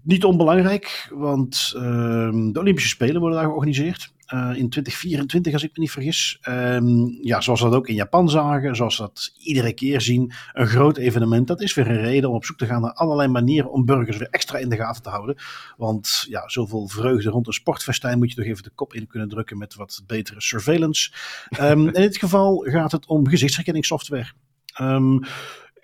niet 0.02 0.24
onbelangrijk, 0.24 1.08
want 1.14 1.72
um, 1.76 2.52
de 2.52 2.60
Olympische 2.60 2.88
Spelen 2.88 3.20
worden 3.20 3.38
daar 3.38 3.46
georganiseerd. 3.46 4.12
Uh, 4.34 4.38
in 4.38 4.68
2024, 4.68 5.52
als 5.52 5.62
ik 5.62 5.70
me 5.72 5.80
niet 5.80 5.90
vergis. 5.90 6.38
Um, 6.48 7.18
ja, 7.22 7.40
zoals 7.40 7.60
we 7.60 7.68
dat 7.68 7.76
ook 7.76 7.88
in 7.88 7.94
Japan 7.94 8.28
zagen, 8.28 8.76
zoals 8.76 8.96
we 8.98 9.02
dat 9.02 9.32
iedere 9.38 9.72
keer 9.72 10.00
zien. 10.00 10.32
Een 10.52 10.66
groot 10.66 10.96
evenement. 10.96 11.46
Dat 11.46 11.60
is 11.60 11.74
weer 11.74 11.90
een 11.90 12.00
reden 12.00 12.28
om 12.28 12.34
op 12.34 12.44
zoek 12.44 12.58
te 12.58 12.66
gaan 12.66 12.80
naar 12.80 12.92
allerlei 12.92 13.28
manieren 13.28 13.70
om 13.70 13.84
burgers 13.84 14.16
weer 14.16 14.28
extra 14.30 14.58
in 14.58 14.68
de 14.68 14.76
gaten 14.76 15.02
te 15.02 15.08
houden. 15.08 15.36
Want 15.76 16.24
ja, 16.28 16.48
zoveel 16.48 16.88
vreugde 16.88 17.30
rond 17.30 17.46
een 17.46 17.52
sportfestijn 17.52 18.18
moet 18.18 18.30
je 18.30 18.36
toch 18.36 18.44
even 18.44 18.62
de 18.62 18.70
kop 18.74 18.94
in 18.94 19.06
kunnen 19.06 19.28
drukken 19.28 19.58
met 19.58 19.74
wat 19.74 20.02
betere 20.06 20.40
surveillance. 20.40 21.12
Um, 21.60 21.86
in 21.96 22.02
dit 22.02 22.16
geval 22.16 22.56
gaat 22.56 22.92
het 22.92 23.06
om 23.06 23.28
gezichtsherkenningssoftware. 23.28 24.32
Um, 24.80 25.20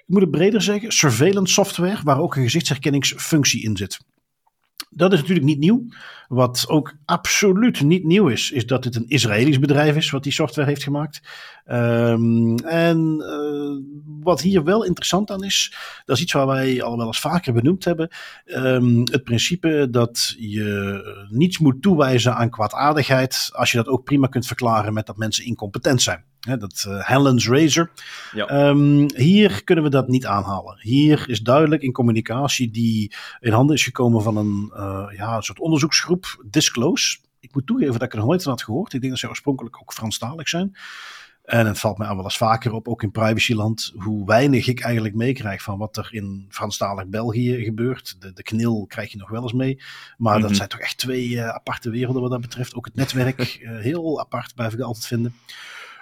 ik 0.09 0.15
moet 0.15 0.23
het 0.23 0.31
breder 0.31 0.63
zeggen, 0.63 0.93
surveillance 0.93 1.53
software 1.53 2.01
waar 2.03 2.21
ook 2.21 2.37
een 2.37 2.43
gezichtsherkenningsfunctie 2.43 3.63
in 3.63 3.77
zit. 3.77 3.99
Dat 4.91 5.13
is 5.13 5.19
natuurlijk 5.19 5.47
niet 5.47 5.59
nieuw. 5.59 5.87
Wat 6.29 6.65
ook 6.69 6.95
absoluut 7.05 7.83
niet 7.83 8.05
nieuw 8.05 8.29
is, 8.29 8.51
is 8.51 8.67
dat 8.67 8.83
dit 8.83 8.97
een 8.97 9.09
Israëlisch 9.09 9.59
bedrijf 9.59 9.97
is 9.97 10.11
wat 10.11 10.23
die 10.23 10.33
software 10.33 10.69
heeft 10.69 10.83
gemaakt. 10.83 11.21
Um, 11.67 12.59
en 12.59 13.17
uh, 13.19 14.23
wat 14.23 14.41
hier 14.41 14.65
wel 14.65 14.85
interessant 14.85 15.31
aan 15.31 15.45
is, 15.45 15.75
dat 16.05 16.17
is 16.17 16.23
iets 16.23 16.33
waar 16.33 16.47
wij 16.47 16.83
al 16.83 16.97
wel 16.97 17.07
eens 17.07 17.21
vaker 17.21 17.53
benoemd 17.53 17.85
hebben. 17.85 18.09
Um, 18.45 18.99
het 18.99 19.25
principe 19.25 19.89
dat 19.91 20.35
je 20.39 21.27
niets 21.31 21.59
moet 21.59 21.83
toewijzen 21.83 22.35
aan 22.35 22.51
kwaadaardigheid, 22.51 23.51
als 23.53 23.71
je 23.71 23.77
dat 23.77 23.89
ook 23.89 24.05
prima 24.05 24.27
kunt 24.27 24.47
verklaren 24.47 24.93
met 24.93 25.07
dat 25.07 25.17
mensen 25.17 25.45
incompetent 25.45 26.03
zijn. 26.03 26.25
He, 26.49 26.57
dat 26.57 26.85
uh, 26.89 27.09
Helen's 27.09 27.49
Razor. 27.49 27.91
Ja. 28.33 28.69
Um, 28.69 29.07
hier 29.15 29.65
kunnen 29.65 29.85
we 29.85 29.91
dat 29.91 30.09
niet 30.09 30.27
aanhalen. 30.27 30.79
Hier 30.81 31.29
is 31.29 31.41
duidelijk 31.41 31.83
in 31.83 31.93
communicatie 31.93 32.71
die 32.71 33.13
in 33.41 33.53
handen 33.53 33.77
is 33.77 33.85
gekomen 33.85 34.23
van 34.23 34.37
een, 34.37 34.73
uh, 34.75 35.07
ja, 35.17 35.37
een 35.37 35.43
soort 35.43 35.61
onderzoeksgroep, 35.61 36.45
Disclose. 36.47 37.19
Ik 37.41 37.55
moet 37.55 37.67
toegeven 37.67 37.93
dat 37.93 38.03
ik 38.03 38.13
er 38.13 38.19
nog 38.19 38.27
nooit 38.27 38.43
van 38.43 38.53
had 38.53 38.63
gehoord. 38.63 38.93
Ik 38.93 39.01
denk 39.01 39.13
dat 39.13 39.21
ze 39.21 39.29
oorspronkelijk 39.29 39.77
ook 39.81 39.93
Franstalig 39.93 40.49
zijn. 40.49 40.77
En 41.49 41.67
het 41.67 41.79
valt 41.79 41.99
mij 41.99 42.09
al 42.09 42.15
wel 42.15 42.25
eens 42.25 42.37
vaker 42.37 42.73
op, 42.73 42.89
ook 42.89 43.03
in 43.03 43.11
privacyland, 43.11 43.93
hoe 43.97 44.27
weinig 44.27 44.67
ik 44.67 44.81
eigenlijk 44.81 45.15
meekrijg 45.15 45.63
van 45.63 45.79
wat 45.79 45.97
er 45.97 46.09
in 46.11 46.47
Franstalig 46.49 47.07
België 47.07 47.65
gebeurt. 47.65 48.17
De, 48.21 48.33
de 48.33 48.43
knil 48.43 48.85
krijg 48.89 49.13
je 49.13 49.19
nog 49.19 49.31
wel 49.31 49.43
eens 49.43 49.53
mee. 49.53 49.81
Maar 50.17 50.41
dat 50.41 50.57
zijn 50.57 50.69
toch 50.69 50.81
echt 50.81 50.99
twee 50.99 51.29
uh, 51.29 51.49
aparte 51.49 51.91
werelden 51.91 52.23
wat 52.23 52.31
dat 52.31 52.41
betreft. 52.41 52.75
Ook 52.75 52.85
het 52.85 52.95
netwerk, 52.95 53.59
uh, 53.61 53.79
heel 53.89 54.21
apart 54.21 54.55
blijf 54.55 54.73
ik 54.73 54.81
altijd 54.81 55.07
vinden. 55.07 55.35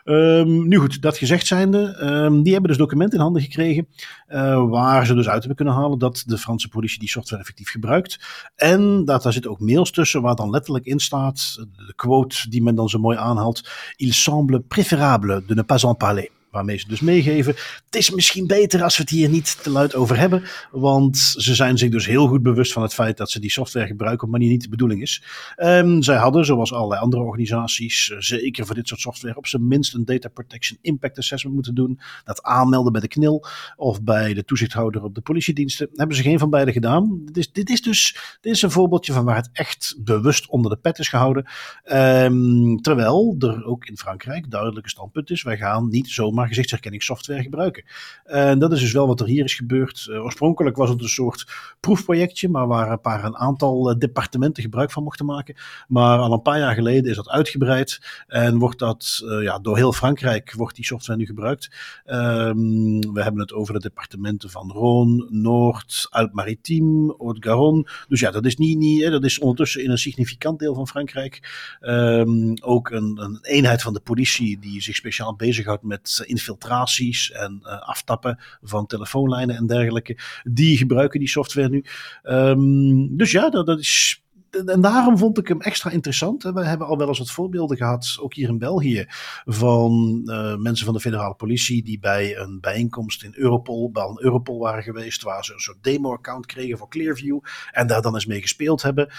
Um, 0.09 0.69
nu 0.69 0.77
goed, 0.77 1.03
dat 1.03 1.19
gezegd 1.19 1.47
zijnde, 1.47 1.99
um, 2.03 2.43
die 2.43 2.53
hebben 2.53 2.71
dus 2.71 2.79
documenten 2.79 3.19
in 3.19 3.25
handen 3.25 3.43
gekregen 3.43 3.89
uh, 4.29 4.69
waar 4.69 5.07
ze 5.07 5.15
dus 5.15 5.27
uit 5.27 5.39
hebben 5.39 5.57
kunnen 5.57 5.75
halen 5.75 5.99
dat 5.99 6.23
de 6.27 6.39
Franse 6.39 6.69
politie 6.69 6.99
die 6.99 7.09
software 7.09 7.43
effectief 7.43 7.71
gebruikt. 7.71 8.19
En 8.57 9.05
dat 9.05 9.23
daar 9.23 9.33
zitten 9.33 9.51
ook 9.51 9.61
mails 9.61 9.91
tussen 9.91 10.23
waar 10.23 10.35
dan 10.35 10.51
letterlijk 10.51 10.85
in 10.85 10.99
staat, 10.99 11.57
de 11.87 11.93
quote 11.97 12.49
die 12.49 12.63
men 12.63 12.75
dan 12.75 12.89
zo 12.89 12.99
mooi 12.99 13.19
aanhaalt, 13.19 13.69
il 13.97 14.13
semble 14.13 14.61
préférable 14.61 15.45
de 15.47 15.55
ne 15.55 15.63
pas 15.63 15.85
en 15.85 15.97
parler 15.97 16.31
waarmee 16.57 16.79
ze 16.79 16.89
dus 16.89 17.01
meegeven. 17.01 17.55
Het 17.85 17.97
is 17.97 18.11
misschien 18.11 18.47
beter 18.47 18.83
als 18.83 18.97
we 18.97 19.03
het 19.03 19.11
hier 19.13 19.29
niet 19.29 19.63
te 19.63 19.71
luid 19.71 19.95
over 19.95 20.19
hebben. 20.19 20.43
Want 20.71 21.17
ze 21.19 21.55
zijn 21.55 21.79
zich 21.79 21.91
dus 21.91 22.07
heel 22.07 22.27
goed 22.27 22.43
bewust 22.43 22.73
van 22.73 22.83
het 22.83 22.95
feit 22.95 23.17
dat 23.17 23.31
ze 23.31 23.41
die 23.41 23.51
software 23.51 23.87
gebruiken 23.87 24.27
op 24.27 24.35
een 24.35 24.39
manier 24.39 24.53
niet 24.53 24.63
de 24.63 24.69
bedoeling 24.69 25.03
is. 25.03 25.23
Um, 25.57 26.03
zij 26.03 26.17
hadden, 26.17 26.45
zoals 26.45 26.73
allerlei 26.73 27.01
andere 27.01 27.23
organisaties, 27.23 28.11
eh, 28.11 28.17
zeker 28.19 28.67
voor 28.67 28.75
dit 28.75 28.89
soort 28.89 29.01
software, 29.01 29.37
op 29.37 29.47
zijn 29.47 29.69
minst 29.69 29.95
een 29.95 30.05
Data 30.05 30.29
Protection 30.29 30.79
Impact 30.81 31.19
Assessment 31.19 31.55
moeten 31.55 31.75
doen. 31.75 32.01
Dat 32.25 32.43
aanmelden 32.43 32.93
bij 32.93 33.01
de 33.01 33.09
KNIL 33.09 33.45
of 33.77 34.03
bij 34.03 34.35
de 34.35 34.45
toezichthouder 34.45 35.03
op 35.03 35.15
de 35.15 35.21
politiediensten. 35.21 35.89
Hebben 35.95 36.17
ze 36.17 36.23
geen 36.23 36.39
van 36.39 36.51
beide 36.51 36.73
gedaan. 36.73 37.21
Dit 37.25 37.37
is, 37.37 37.53
dit 37.53 37.71
is 37.71 37.83
dus 37.83 38.17
dit 38.41 38.53
is 38.53 38.63
een 38.63 38.71
voorbeeldje 38.71 39.13
van 39.13 39.25
waar 39.25 39.37
het 39.37 39.51
echt 39.53 39.97
bewust 39.99 40.49
onder 40.49 40.71
de 40.71 40.77
pet 40.77 40.99
is 40.99 41.09
gehouden. 41.09 41.47
Um, 41.93 42.81
terwijl 42.81 43.37
er 43.39 43.65
ook 43.65 43.87
in 43.87 43.97
Frankrijk 43.97 44.51
duidelijke 44.51 44.89
standpunt 44.89 45.31
is: 45.31 45.43
wij 45.43 45.57
gaan 45.57 45.89
niet 45.89 46.09
zomaar 46.09 46.46
gezichtsherkenningssoftware 46.49 47.43
gebruiken. 47.43 47.85
En 48.25 48.59
dat 48.59 48.73
is 48.73 48.81
dus 48.81 48.93
wel 48.93 49.07
wat 49.07 49.21
er 49.21 49.27
hier 49.27 49.45
is 49.45 49.55
gebeurd. 49.55 50.07
Uh, 50.11 50.25
oorspronkelijk 50.25 50.77
was 50.77 50.89
het 50.89 51.03
een 51.03 51.09
soort 51.09 51.47
proefprojectje, 51.81 52.49
maar 52.49 52.67
waar 52.67 52.91
een 52.91 53.01
paar 53.01 53.25
een 53.25 53.37
aantal 53.37 53.91
uh, 53.91 53.99
departementen 53.99 54.63
gebruik 54.63 54.91
van 54.91 55.03
mochten 55.03 55.27
maken. 55.27 55.57
Maar 55.89 56.19
al 56.19 56.33
een 56.33 56.43
paar 56.43 56.59
jaar 56.59 56.75
geleden 56.75 57.11
is 57.11 57.17
dat 57.17 57.29
uitgebreid 57.29 58.25
en 58.27 58.59
wordt 58.59 58.79
dat 58.79 59.21
uh, 59.25 59.43
ja, 59.43 59.59
door 59.59 59.77
heel 59.77 59.93
Frankrijk 59.93 60.53
wordt 60.53 60.77
die 60.77 60.85
software 60.85 61.19
nu 61.19 61.27
gebruikt. 61.27 61.71
Um, 62.07 63.13
we 63.13 63.23
hebben 63.23 63.41
het 63.41 63.53
over 63.53 63.75
de 63.75 63.81
departementen 63.81 64.51
van 64.51 64.73
Rhône, 64.73 65.31
Noord, 65.31 66.07
Alpes-Maritimes, 66.11 67.15
Haute-Garonne. 67.19 67.87
Dus 68.09 68.21
ja, 68.21 68.31
dat 68.31 68.45
is 68.45 68.57
niet, 68.57 68.79
niet 68.79 69.03
hè, 69.03 69.11
dat 69.11 69.25
is 69.25 69.39
ondertussen 69.39 69.85
in 69.85 69.91
een 69.91 69.99
significant 69.99 70.59
deel 70.59 70.75
van 70.75 70.89
Frankrijk. 70.89 71.35
Um, 71.81 72.55
ook 72.63 72.91
een, 72.91 73.19
een 73.23 73.39
eenheid 73.43 73.83
van 73.83 73.93
de 73.93 74.01
politie 74.01 74.59
die 74.59 74.83
zich 74.83 74.97
speciaal 74.97 75.35
bezighoudt 75.35 75.83
met 75.83 76.23
infiltraties 76.37 77.31
en 77.31 77.61
uh, 77.63 77.81
aftappen 77.81 78.39
van 78.63 78.87
telefoonlijnen 78.87 79.57
en 79.57 79.67
dergelijke. 79.67 80.19
Die 80.45 80.77
gebruiken 80.77 81.21
die 81.21 81.29
software 81.29 81.69
nu. 81.69 81.85
Um, 82.23 83.17
dus 83.17 83.31
ja, 83.31 83.51
dat, 83.51 83.67
dat 83.67 83.79
is 83.79 84.23
en 84.65 84.81
daarom 84.81 85.19
vond 85.19 85.39
ik 85.39 85.49
hem 85.49 85.61
extra 85.61 85.91
interessant. 85.91 86.43
We 86.43 86.65
hebben 86.65 86.87
al 86.87 86.99
wel 86.99 87.09
eens 87.09 87.19
wat 87.19 87.31
voorbeelden 87.31 87.77
gehad, 87.77 88.17
ook 88.21 88.35
hier 88.35 88.49
in 88.49 88.59
België, 88.59 89.05
van 89.45 90.23
uh, 90.25 90.57
mensen 90.57 90.85
van 90.85 90.95
de 90.95 91.01
federale 91.01 91.35
politie 91.35 91.83
die 91.83 91.99
bij 91.99 92.37
een 92.37 92.61
bijeenkomst 92.61 93.23
in 93.23 93.33
Europol, 93.35 93.91
bij 93.91 94.05
een 94.05 94.23
Europol 94.23 94.59
waren 94.59 94.83
geweest, 94.83 95.23
waar 95.23 95.45
ze 95.45 95.53
een 95.53 95.59
soort 95.59 95.83
demo-account 95.83 96.47
kregen 96.47 96.79
voor 96.79 96.89
Clearview 96.89 97.39
en 97.71 97.87
daar 97.87 98.03
dan 98.03 98.15
eens 98.15 98.27
mee 98.27 98.41
gespeeld 98.41 98.83
hebben. 98.83 99.13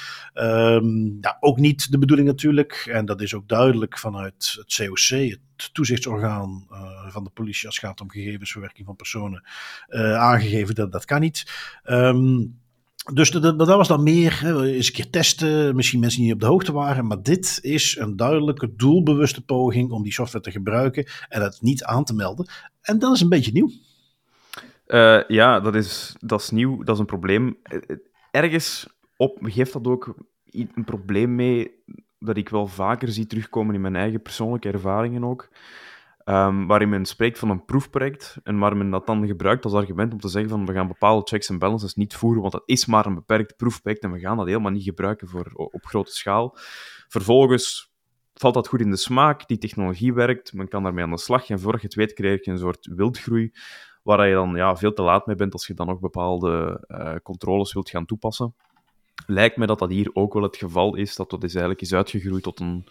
Ja, 1.22 1.38
ook 1.40 1.58
niet 1.58 1.92
de 1.92 1.98
bedoeling 1.98 2.28
natuurlijk, 2.28 2.90
en 2.92 3.06
dat 3.06 3.22
is 3.22 3.34
ook 3.34 3.48
duidelijk 3.48 3.98
vanuit 3.98 4.56
het 4.58 4.76
COC, 4.76 5.30
het 5.58 5.74
toezichtsorgaan 5.74 6.68
uh, 6.72 7.12
van 7.12 7.24
de 7.24 7.30
politie 7.30 7.66
als 7.66 7.76
het 7.76 7.86
gaat 7.86 8.02
om 8.02 8.10
gegevensverwerking 8.10 8.86
van 8.86 8.96
personen, 8.96 9.44
uh, 9.90 10.16
aangegeven 10.16 10.76
dat 10.76 10.92
dat 10.92 11.06
kan 11.06 11.20
niet. 11.20 11.46
Um, 11.86 12.60
dus 13.14 13.30
dat, 13.30 13.68
was 13.68 13.88
dan 13.88 14.04
meer 14.04 14.42
hè, 14.42 14.64
eens 14.64 14.88
een 14.88 14.94
keer 14.94 15.10
testen, 15.10 15.76
misschien 15.76 16.00
mensen 16.00 16.20
die 16.20 16.28
niet 16.28 16.36
op 16.36 16.42
de 16.42 16.54
hoogte 16.54 16.72
waren. 16.72 17.08
Maar 17.08 17.22
dit 17.22 17.60
is 17.62 17.98
een 18.00 18.16
duidelijke, 18.16 18.76
doelbewuste 18.76 19.46
poging 19.46 19.92
om 19.92 20.04
die 20.04 20.14
software 20.14 20.44
te 20.44 20.52
gebruiken 20.52 21.08
en 21.30 21.42
het 21.42 21.62
niet 21.62 21.84
aan 21.84 22.04
te 22.04 22.14
melden. 22.14 22.50
En 22.82 23.00
dat 23.00 23.16
is 23.16 23.22
een 23.22 23.30
beetje 23.30 23.52
nieuw. 23.52 23.70
Uh, 24.88 25.24
ja, 25.28 25.60
dat 25.60 25.76
is, 25.76 26.16
dat 26.20 26.42
is 26.42 26.50
nieuw, 26.50 26.84
dat 26.84 26.96
is 26.96 27.00
een 27.00 27.06
probleem. 27.06 27.58
Ergens 28.32 28.88
op, 29.18 29.38
geeft 29.42 29.74
dat 29.74 29.88
ook 29.88 30.16
een 30.52 30.84
probleem 30.86 31.36
mee 31.36 31.72
dat 32.20 32.38
ik 32.38 32.50
wel 32.50 32.68
vaker 32.68 33.08
zie 33.08 33.28
terugkomen 33.28 33.76
in 33.76 33.82
mijn 33.82 33.96
eigen 33.96 34.22
persoonlijke 34.22 34.72
ervaringen 34.72 35.24
ook. 35.24 35.50
Um, 36.30 36.68
waarin 36.68 36.90
men 36.90 37.06
spreekt 37.06 37.40
van 37.40 37.50
een 37.50 37.66
proefproject 37.66 38.38
en 38.44 38.60
waar 38.60 38.78
men 38.78 38.90
dat 38.90 39.06
dan 39.06 39.28
gebruikt 39.28 39.64
als 39.64 39.74
argument 39.74 40.14
om 40.14 40.20
te 40.20 40.28
zeggen 40.28 40.50
van 40.50 40.66
we 40.66 40.74
gaan 40.74 40.88
bepaalde 40.88 41.28
checks 41.28 41.50
en 41.50 41.60
balances 41.60 41.96
niet 41.96 42.16
voeren, 42.16 42.42
want 42.42 42.54
dat 42.54 42.64
is 42.66 42.86
maar 42.86 43.06
een 43.06 43.16
beperkt 43.16 43.56
proefproject 43.56 44.04
en 44.04 44.12
we 44.12 44.20
gaan 44.20 44.38
dat 44.38 44.48
helemaal 44.48 44.72
niet 44.72 44.84
gebruiken 44.84 45.28
voor, 45.28 45.52
op 45.54 45.86
grote 45.86 46.12
schaal. 46.12 46.58
Vervolgens 47.08 47.92
valt 48.34 48.54
dat 48.54 48.68
goed 48.68 48.80
in 48.80 48.90
de 48.90 48.98
smaak, 48.98 49.48
die 49.48 49.58
technologie 49.58 50.14
werkt, 50.14 50.54
men 50.54 50.68
kan 50.68 50.84
daarmee 50.84 51.04
aan 51.04 51.12
de 51.12 51.18
slag 51.18 51.50
en 51.50 51.60
voor 51.60 51.74
je 51.74 51.82
het 51.82 51.96
weet 51.96 52.14
krijg 52.14 52.46
je 52.46 52.52
een 52.52 52.58
soort 52.58 52.90
wildgroei 52.96 53.52
waar 54.04 54.28
je 54.28 54.34
dan 54.34 54.56
ja, 54.56 54.76
veel 54.76 54.94
te 54.94 55.02
laat 55.02 55.26
mee 55.26 55.36
bent 55.36 55.54
als 55.54 55.68
je 55.68 55.74
dan 55.74 55.88
nog 55.88 56.00
bepaalde 56.00 56.84
uh, 56.88 57.16
controles 57.24 57.74
wilt 57.74 57.90
gaan 57.90 58.06
toepassen. 58.06 58.56
Lijkt 59.26 59.58
me 59.58 59.66
dat 59.66 59.80
dat 59.80 59.90
hier 59.90 60.10
ook 60.14 60.34
wel 60.34 60.44
het 60.44 60.58
geval 60.58 60.96
is, 60.96 61.16
dat 61.16 61.30
dat 61.30 61.44
is 61.44 61.52
eigenlijk 61.52 61.82
is 61.82 61.94
uitgegroeid 61.94 62.44
tot 62.44 62.60
een 62.60 62.86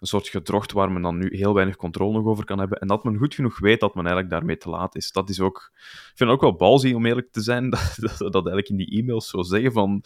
een 0.00 0.06
soort 0.06 0.28
gedrocht 0.28 0.72
waar 0.72 0.92
men 0.92 1.02
dan 1.02 1.18
nu 1.18 1.36
heel 1.36 1.54
weinig 1.54 1.76
controle 1.76 2.12
nog 2.12 2.26
over 2.26 2.44
kan 2.44 2.58
hebben. 2.58 2.80
En 2.80 2.86
dat 2.86 3.04
men 3.04 3.16
goed 3.16 3.34
genoeg 3.34 3.58
weet 3.58 3.80
dat 3.80 3.94
men 3.94 4.06
eigenlijk 4.06 4.34
daarmee 4.34 4.56
te 4.56 4.68
laat 4.68 4.96
is. 4.96 5.12
Dat 5.12 5.28
is 5.28 5.40
ook... 5.40 5.70
Ik 5.74 6.12
vind 6.14 6.30
het 6.30 6.38
ook 6.38 6.40
wel 6.40 6.56
balzie, 6.56 6.96
om 6.96 7.06
eerlijk 7.06 7.32
te 7.32 7.40
zijn, 7.40 7.70
dat, 7.70 7.94
dat, 7.96 8.18
dat 8.18 8.34
eigenlijk 8.34 8.68
in 8.68 8.76
die 8.76 9.00
e-mails 9.00 9.28
zo 9.28 9.42
zeggen 9.42 9.72
van 9.72 10.04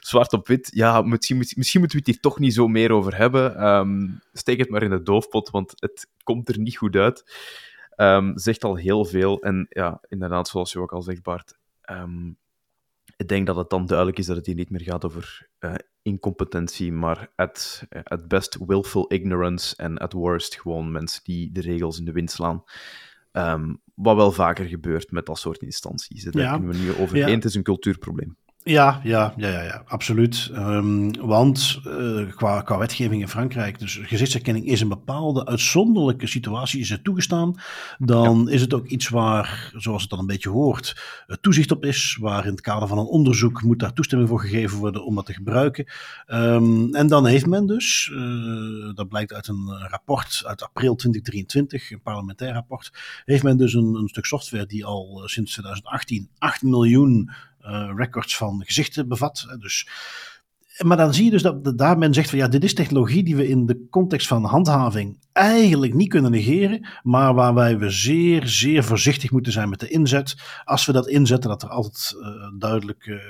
zwart 0.00 0.32
op 0.32 0.46
wit, 0.46 0.70
ja, 0.74 1.02
misschien, 1.02 1.36
misschien 1.36 1.80
moeten 1.80 1.98
we 1.98 2.04
het 2.04 2.14
hier 2.14 2.20
toch 2.20 2.38
niet 2.38 2.54
zo 2.54 2.68
meer 2.68 2.92
over 2.92 3.16
hebben. 3.16 3.66
Um, 3.66 4.20
steek 4.32 4.58
het 4.58 4.70
maar 4.70 4.82
in 4.82 4.90
de 4.90 5.02
doofpot, 5.02 5.50
want 5.50 5.72
het 5.76 6.08
komt 6.22 6.48
er 6.48 6.58
niet 6.58 6.76
goed 6.76 6.96
uit. 6.96 7.24
Um, 7.96 8.38
zegt 8.38 8.64
al 8.64 8.76
heel 8.76 9.04
veel. 9.04 9.42
En 9.42 9.66
ja, 9.68 10.00
inderdaad, 10.08 10.48
zoals 10.48 10.72
je 10.72 10.80
ook 10.80 10.92
al 10.92 11.02
zegt, 11.02 11.22
Bart... 11.22 11.58
Um, 11.90 12.36
ik 13.16 13.28
denk 13.28 13.46
dat 13.46 13.56
het 13.56 13.70
dan 13.70 13.86
duidelijk 13.86 14.18
is 14.18 14.26
dat 14.26 14.36
het 14.36 14.46
hier 14.46 14.54
niet 14.54 14.70
meer 14.70 14.82
gaat 14.82 15.04
over 15.04 15.48
uh, 15.60 15.74
incompetentie, 16.02 16.92
maar 16.92 17.32
at, 17.36 17.82
at 18.02 18.28
best 18.28 18.58
willful 18.66 19.12
ignorance 19.12 19.76
en 19.76 19.98
at 19.98 20.12
worst 20.12 20.60
gewoon 20.60 20.92
mensen 20.92 21.24
die 21.24 21.52
de 21.52 21.60
regels 21.60 21.98
in 21.98 22.04
de 22.04 22.12
wind 22.12 22.30
slaan. 22.30 22.64
Um, 23.32 23.80
wat 23.94 24.16
wel 24.16 24.32
vaker 24.32 24.66
gebeurt 24.66 25.10
met 25.10 25.26
dat 25.26 25.38
soort 25.38 25.62
instanties. 25.62 26.24
Daar 26.24 26.42
ja. 26.42 26.56
kunnen 26.56 26.70
we 26.70 26.78
nu 26.78 26.94
over 26.94 27.16
ja. 27.16 27.28
Het 27.28 27.44
is 27.44 27.54
een 27.54 27.62
cultuurprobleem. 27.62 28.36
Ja, 28.68 29.00
ja, 29.02 29.34
ja, 29.36 29.48
ja, 29.48 29.62
ja 29.62 29.82
absoluut. 29.86 30.50
Um, 30.54 31.12
want 31.20 31.80
uh, 31.86 32.30
qua, 32.34 32.60
qua 32.60 32.78
wetgeving 32.78 33.20
in 33.20 33.28
Frankrijk, 33.28 33.78
dus 33.78 34.00
gezichtsherkenning 34.02 34.66
is 34.66 34.80
een 34.80 34.88
bepaalde 34.88 35.46
uitzonderlijke 35.46 36.26
situatie, 36.26 36.80
is 36.80 36.88
het 36.88 37.04
toegestaan. 37.04 37.54
Dan 37.98 38.44
ja. 38.46 38.52
is 38.52 38.60
het 38.60 38.74
ook 38.74 38.86
iets 38.86 39.08
waar, 39.08 39.70
zoals 39.76 40.00
het 40.00 40.10
dan 40.10 40.18
een 40.18 40.26
beetje 40.26 40.48
hoort, 40.48 40.96
toezicht 41.40 41.70
op 41.70 41.84
is. 41.84 42.18
Waar 42.20 42.44
in 42.44 42.50
het 42.50 42.60
kader 42.60 42.88
van 42.88 42.98
een 42.98 43.04
onderzoek 43.04 43.62
moet 43.62 43.78
daar 43.78 43.92
toestemming 43.92 44.30
voor 44.30 44.40
gegeven 44.40 44.78
worden 44.78 45.04
om 45.04 45.14
dat 45.14 45.26
te 45.26 45.32
gebruiken. 45.32 45.86
Um, 46.26 46.94
en 46.94 47.06
dan 47.06 47.26
heeft 47.26 47.46
men 47.46 47.66
dus, 47.66 48.10
uh, 48.12 48.94
dat 48.94 49.08
blijkt 49.08 49.32
uit 49.32 49.48
een 49.48 49.88
rapport 49.88 50.42
uit 50.46 50.62
april 50.62 50.94
2023, 50.94 51.90
een 51.90 52.02
parlementair 52.02 52.52
rapport, 52.52 52.92
heeft 53.24 53.42
men 53.42 53.56
dus 53.56 53.74
een, 53.74 53.94
een 53.94 54.08
stuk 54.08 54.24
software 54.24 54.66
die 54.66 54.84
al 54.84 55.22
sinds 55.24 55.52
2018 55.52 56.28
8 56.38 56.62
miljoen 56.62 57.30
records 57.96 58.36
van 58.36 58.62
gezichten 58.64 59.08
bevat. 59.08 59.56
Dus, 59.58 59.88
maar 60.84 60.96
dan 60.96 61.14
zie 61.14 61.24
je 61.24 61.30
dus 61.30 61.42
dat 61.42 61.78
daar 61.78 61.98
men 61.98 62.14
zegt 62.14 62.30
van 62.30 62.38
ja, 62.38 62.48
dit 62.48 62.64
is 62.64 62.74
technologie 62.74 63.24
die 63.24 63.36
we 63.36 63.48
in 63.48 63.66
de 63.66 63.86
context 63.90 64.26
van 64.26 64.44
handhaving 64.44 65.18
eigenlijk 65.32 65.94
niet 65.94 66.08
kunnen 66.08 66.30
negeren, 66.30 66.86
maar 67.02 67.34
waarbij 67.34 67.78
we 67.78 67.90
zeer, 67.90 68.46
zeer 68.46 68.84
voorzichtig 68.84 69.30
moeten 69.30 69.52
zijn 69.52 69.68
met 69.68 69.80
de 69.80 69.88
inzet. 69.88 70.36
Als 70.64 70.86
we 70.86 70.92
dat 70.92 71.08
inzetten, 71.08 71.50
dat 71.50 71.62
er 71.62 71.68
altijd 71.68 72.14
uh, 72.20 72.28
duidelijk 72.58 73.20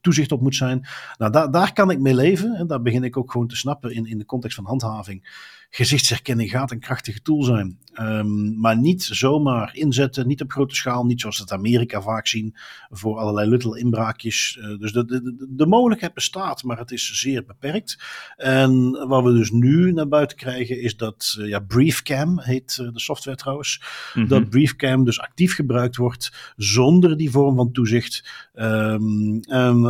toezicht 0.00 0.32
op 0.32 0.40
moet 0.40 0.54
zijn. 0.54 0.86
Nou, 1.18 1.32
daar, 1.32 1.50
daar 1.50 1.72
kan 1.72 1.90
ik 1.90 2.00
mee 2.00 2.14
leven 2.14 2.54
en 2.54 2.66
daar 2.66 2.82
begin 2.82 3.04
ik 3.04 3.16
ook 3.16 3.32
gewoon 3.32 3.46
te 3.46 3.56
snappen 3.56 3.94
in, 3.94 4.06
in 4.06 4.18
de 4.18 4.24
context 4.24 4.56
van 4.56 4.66
handhaving 4.66 5.22
gezichtsherkenning 5.70 6.50
gaat 6.50 6.70
een 6.70 6.80
krachtige 6.80 7.22
tool 7.22 7.42
zijn. 7.42 7.78
Um, 8.00 8.60
maar 8.60 8.78
niet 8.78 9.02
zomaar 9.02 9.70
inzetten, 9.74 10.26
niet 10.26 10.42
op 10.42 10.50
grote 10.50 10.74
schaal, 10.74 11.04
niet 11.04 11.20
zoals 11.20 11.38
het 11.38 11.52
Amerika 11.52 12.02
vaak 12.02 12.26
zien 12.26 12.56
voor 12.90 13.18
allerlei 13.18 13.50
little 13.50 13.78
inbraakjes. 13.78 14.58
Uh, 14.60 14.78
dus 14.78 14.92
de, 14.92 15.04
de, 15.04 15.46
de, 15.48 15.66
mogelijkheid 15.66 16.14
bestaat, 16.14 16.62
maar 16.62 16.78
het 16.78 16.90
is 16.90 17.20
zeer 17.20 17.44
beperkt. 17.44 17.98
En 18.36 18.90
wat 19.08 19.24
we 19.24 19.32
dus 19.32 19.50
nu 19.50 19.92
naar 19.92 20.08
buiten 20.08 20.36
krijgen 20.36 20.80
is 20.80 20.96
dat, 20.96 21.36
uh, 21.38 21.48
ja, 21.48 21.58
Briefcam 21.58 22.40
heet 22.40 22.78
uh, 22.80 22.92
de 22.92 23.00
software 23.00 23.36
trouwens, 23.36 23.80
mm 24.14 24.20
-hmm. 24.20 24.28
dat 24.28 24.50
Briefcam 24.50 25.04
dus 25.04 25.20
actief 25.20 25.54
gebruikt 25.54 25.96
wordt 25.96 26.54
zonder 26.56 27.16
die 27.16 27.30
vorm 27.30 27.56
van 27.56 27.72
toezicht. 27.72 28.48
Um, 28.54 29.40
en, 29.40 29.80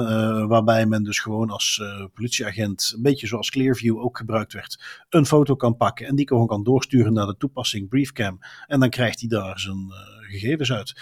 waarbij 0.48 0.86
men 0.86 1.02
dus 1.02 1.18
gewoon 1.18 1.50
als 1.50 1.82
politieagent, 2.14 2.92
een 2.96 3.02
beetje 3.02 3.26
zoals 3.26 3.50
Clearview 3.50 3.98
ook 3.98 4.18
gebruikt 4.18 4.52
werd, 4.52 5.04
een 5.08 5.26
foto 5.26 5.54
kan 5.54 5.67
pakken 5.76 6.06
en 6.06 6.14
die 6.14 6.28
gewoon 6.28 6.46
kan 6.46 6.62
doorsturen 6.62 7.12
naar 7.12 7.26
de 7.26 7.36
toepassing 7.36 7.88
Briefcam. 7.88 8.38
En 8.66 8.80
dan 8.80 8.90
krijgt 8.90 9.20
hij 9.20 9.28
daar 9.28 9.58
zijn 9.58 9.86
uh, 9.88 10.17
gegevens 10.28 10.72
uit. 10.72 10.94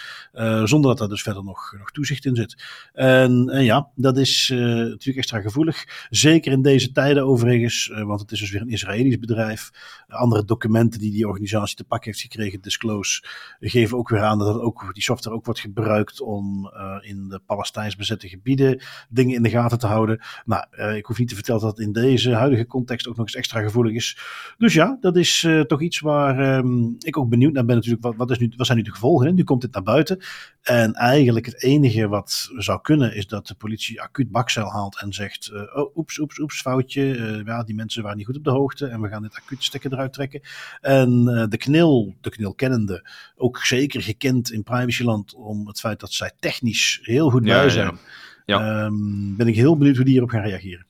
zonder 0.63 0.89
dat 0.89 0.97
daar 0.97 1.07
dus 1.07 1.21
verder 1.21 1.43
nog, 1.43 1.75
nog 1.77 1.91
toezicht 1.91 2.25
in 2.25 2.35
zit. 2.35 2.63
En, 2.93 3.49
en 3.49 3.63
ja, 3.63 3.87
dat 3.95 4.17
is 4.17 4.49
natuurlijk 4.49 5.17
extra 5.17 5.41
gevoelig. 5.41 6.07
Zeker 6.09 6.51
in 6.51 6.61
deze 6.61 6.91
tijden 6.91 7.25
overigens, 7.25 7.91
want 7.93 8.21
het 8.21 8.31
is 8.31 8.39
dus 8.39 8.51
weer 8.51 8.61
een 8.61 8.69
Israëlisch 8.69 9.19
bedrijf. 9.19 9.71
andere 10.07 10.45
documenten 10.45 10.99
die 10.99 11.11
die 11.11 11.27
organisatie 11.27 11.75
te 11.75 11.83
pakken 11.83 12.11
heeft 12.11 12.21
gekregen, 12.21 12.61
Disclose, 12.61 13.23
geven 13.59 13.97
ook 13.97 14.09
weer 14.09 14.21
aan 14.21 14.39
dat 14.39 14.59
ook, 14.59 14.89
die 14.93 15.03
software 15.03 15.35
ook 15.35 15.45
wordt 15.45 15.59
gebruikt 15.59 16.21
om 16.21 16.71
in 17.01 17.27
de 17.29 17.41
Palestijns 17.45 17.95
bezette 17.95 18.27
gebieden 18.27 18.81
dingen 19.09 19.35
in 19.35 19.43
de 19.43 19.49
gaten 19.49 19.79
te 19.79 19.87
houden. 19.87 20.19
Nou, 20.45 20.95
ik 20.95 21.05
hoef 21.05 21.17
niet 21.17 21.27
te 21.27 21.35
vertellen 21.35 21.61
dat 21.61 21.79
in 21.79 21.91
deze 21.91 22.33
huidige 22.33 22.65
context 22.65 23.07
ook 23.07 23.15
nog 23.15 23.25
eens 23.25 23.35
extra 23.35 23.61
gevoelig 23.61 23.93
is. 23.93 24.17
Dus 24.57 24.73
ja, 24.73 24.97
dat 25.01 25.15
is 25.17 25.47
toch 25.67 25.81
iets 25.81 25.99
waar 25.99 26.39
ehm, 26.39 26.93
ik 26.99 27.17
ook 27.17 27.29
benieuwd 27.29 27.53
naar 27.53 27.65
ben 27.65 27.75
natuurlijk. 27.75 28.03
Wat, 28.03 28.15
wat, 28.15 28.31
is 28.31 28.37
nu, 28.39 28.53
wat 28.57 28.65
zijn 28.65 28.77
nu 28.77 28.83
de 28.83 28.91
gevolgen? 28.91 29.16
Hè? 29.23 29.31
Nu 29.31 29.43
komt 29.43 29.61
dit 29.61 29.73
naar 29.73 29.83
buiten. 29.83 30.19
En 30.61 30.93
eigenlijk 30.93 31.45
het 31.45 31.63
enige 31.63 32.07
wat 32.07 32.49
zou 32.55 32.81
kunnen 32.81 33.15
is 33.15 33.27
dat 33.27 33.47
de 33.47 33.55
politie 33.55 34.01
acuut 34.01 34.31
bakzeil 34.31 34.71
haalt 34.71 35.01
en 35.01 35.13
zegt... 35.13 35.49
Uh, 35.53 35.77
oh, 35.77 35.97
oeps, 35.97 36.19
oeps, 36.19 36.39
oeps, 36.39 36.61
foutje. 36.61 37.01
Uh, 37.01 37.45
ja, 37.45 37.63
die 37.63 37.75
mensen 37.75 38.03
waren 38.03 38.17
niet 38.17 38.25
goed 38.25 38.37
op 38.37 38.43
de 38.43 38.49
hoogte 38.49 38.87
en 38.87 39.01
we 39.01 39.07
gaan 39.07 39.21
dit 39.21 39.35
acuut 39.35 39.63
stekker 39.63 39.93
eruit 39.93 40.13
trekken. 40.13 40.41
En 40.81 41.23
de 41.49 41.57
knil, 41.57 42.15
de 42.21 42.29
knil 42.29 42.53
kennende, 42.53 43.09
ook 43.35 43.57
zeker 43.57 44.01
gekend 44.01 44.51
in 44.51 44.63
privacyland 44.63 45.33
om 45.33 45.67
het 45.67 45.79
feit 45.79 45.99
dat 45.99 46.11
zij 46.11 46.31
technisch 46.39 46.99
heel 47.01 47.29
goed 47.29 47.43
bij 47.43 47.69
zijn. 47.69 47.97
Ja. 48.45 48.59
Ja. 48.59 48.85
Um, 48.85 49.35
ben 49.35 49.47
ik 49.47 49.55
heel 49.55 49.77
benieuwd 49.77 49.95
hoe 49.95 50.05
die 50.05 50.13
hierop 50.13 50.29
gaan 50.29 50.43
reageren 50.43 50.85